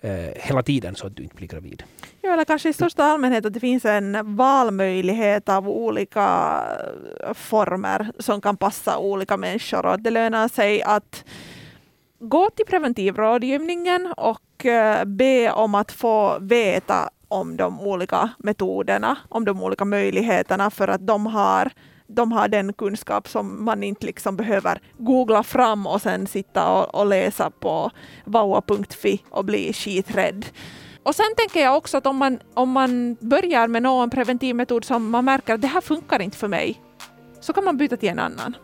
Eh, 0.00 0.30
hela 0.34 0.62
tiden 0.62 0.94
så 0.94 1.06
att 1.06 1.16
du 1.16 1.22
inte 1.22 1.34
blir 1.34 1.48
gravid. 1.48 1.82
Ja, 2.20 2.32
eller 2.32 2.44
kanske 2.44 2.68
i 2.68 2.72
största 2.72 3.04
allmänhet 3.04 3.46
att 3.46 3.52
det 3.52 3.60
finns 3.60 3.84
en 3.84 4.36
valmöjlighet 4.36 5.48
av 5.48 5.68
olika 5.68 6.60
eh, 7.26 7.34
former 7.34 8.12
som 8.18 8.40
kan 8.40 8.56
passa 8.56 8.98
olika 8.98 9.36
människor 9.36 9.86
och 9.86 9.94
att 9.94 10.04
det 10.04 10.10
lönar 10.10 10.48
sig 10.48 10.82
att 10.82 11.24
gå 12.18 12.50
till 12.50 12.66
preventivrådgivningen 12.66 14.14
och 14.16 14.66
eh, 14.66 15.04
be 15.04 15.52
om 15.52 15.74
att 15.74 15.92
få 15.92 16.38
veta 16.40 17.10
om 17.28 17.56
de 17.56 17.80
olika 17.80 18.30
metoderna, 18.38 19.16
om 19.28 19.44
de 19.44 19.62
olika 19.62 19.84
möjligheterna 19.84 20.70
för 20.70 20.88
att 20.88 21.06
de 21.06 21.26
har 21.26 21.70
de 22.08 22.32
har 22.32 22.48
den 22.48 22.72
kunskap 22.72 23.28
som 23.28 23.64
man 23.64 23.82
inte 23.82 24.06
liksom 24.06 24.36
behöver 24.36 24.80
googla 24.98 25.42
fram 25.42 25.86
och 25.86 26.02
sen 26.02 26.26
sitta 26.26 26.72
och, 26.72 26.94
och 26.94 27.06
läsa 27.06 27.50
på 27.50 27.90
vaua.fi 28.24 29.22
och 29.30 29.44
bli 29.44 29.72
skiträdd. 29.72 30.46
Och 31.02 31.14
sen 31.14 31.34
tänker 31.36 31.60
jag 31.60 31.76
också 31.76 31.96
att 31.96 32.06
om 32.06 32.16
man, 32.16 32.38
om 32.54 32.70
man 32.70 33.16
börjar 33.20 33.68
med 33.68 33.82
någon 33.82 34.10
preventivmetod 34.10 34.84
som 34.84 35.10
man 35.10 35.24
märker 35.24 35.54
att 35.54 35.60
det 35.60 35.68
här 35.68 35.80
funkar 35.80 36.22
inte 36.22 36.36
för 36.36 36.48
mig, 36.48 36.80
så 37.40 37.52
kan 37.52 37.64
man 37.64 37.76
byta 37.76 37.96
till 37.96 38.08
en 38.08 38.18
annan. 38.18 38.56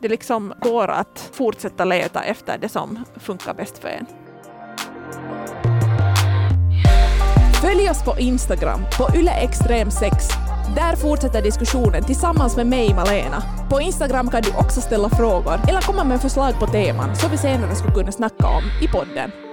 Det 0.00 0.08
liksom 0.08 0.54
går 0.60 0.88
att 0.88 1.30
fortsätta 1.32 1.84
leta 1.84 2.22
efter 2.22 2.58
det 2.58 2.68
som 2.68 3.04
funkar 3.16 3.54
bäst 3.54 3.78
för 3.78 3.88
en. 3.88 4.06
Följ 7.62 7.90
oss 7.90 8.04
på 8.04 8.18
Instagram, 8.18 8.80
på 8.98 9.04
yleextrem6. 9.04 10.45
Där 10.76 10.96
fortsätter 10.96 11.42
diskussionen 11.42 12.04
tillsammans 12.04 12.56
med 12.56 12.66
mig, 12.66 12.94
Malena. 12.94 13.42
På 13.70 13.80
Instagram 13.80 14.30
kan 14.30 14.42
du 14.42 14.50
också 14.50 14.80
ställa 14.80 15.08
frågor 15.08 15.60
eller 15.68 15.80
komma 15.80 16.04
med 16.04 16.20
förslag 16.20 16.60
på 16.60 16.66
teman 16.66 17.16
som 17.16 17.30
vi 17.30 17.38
senare 17.38 17.74
skulle 17.74 17.94
kunna 17.94 18.12
snacka 18.12 18.46
om 18.46 18.62
i 18.82 18.88
podden. 18.88 19.45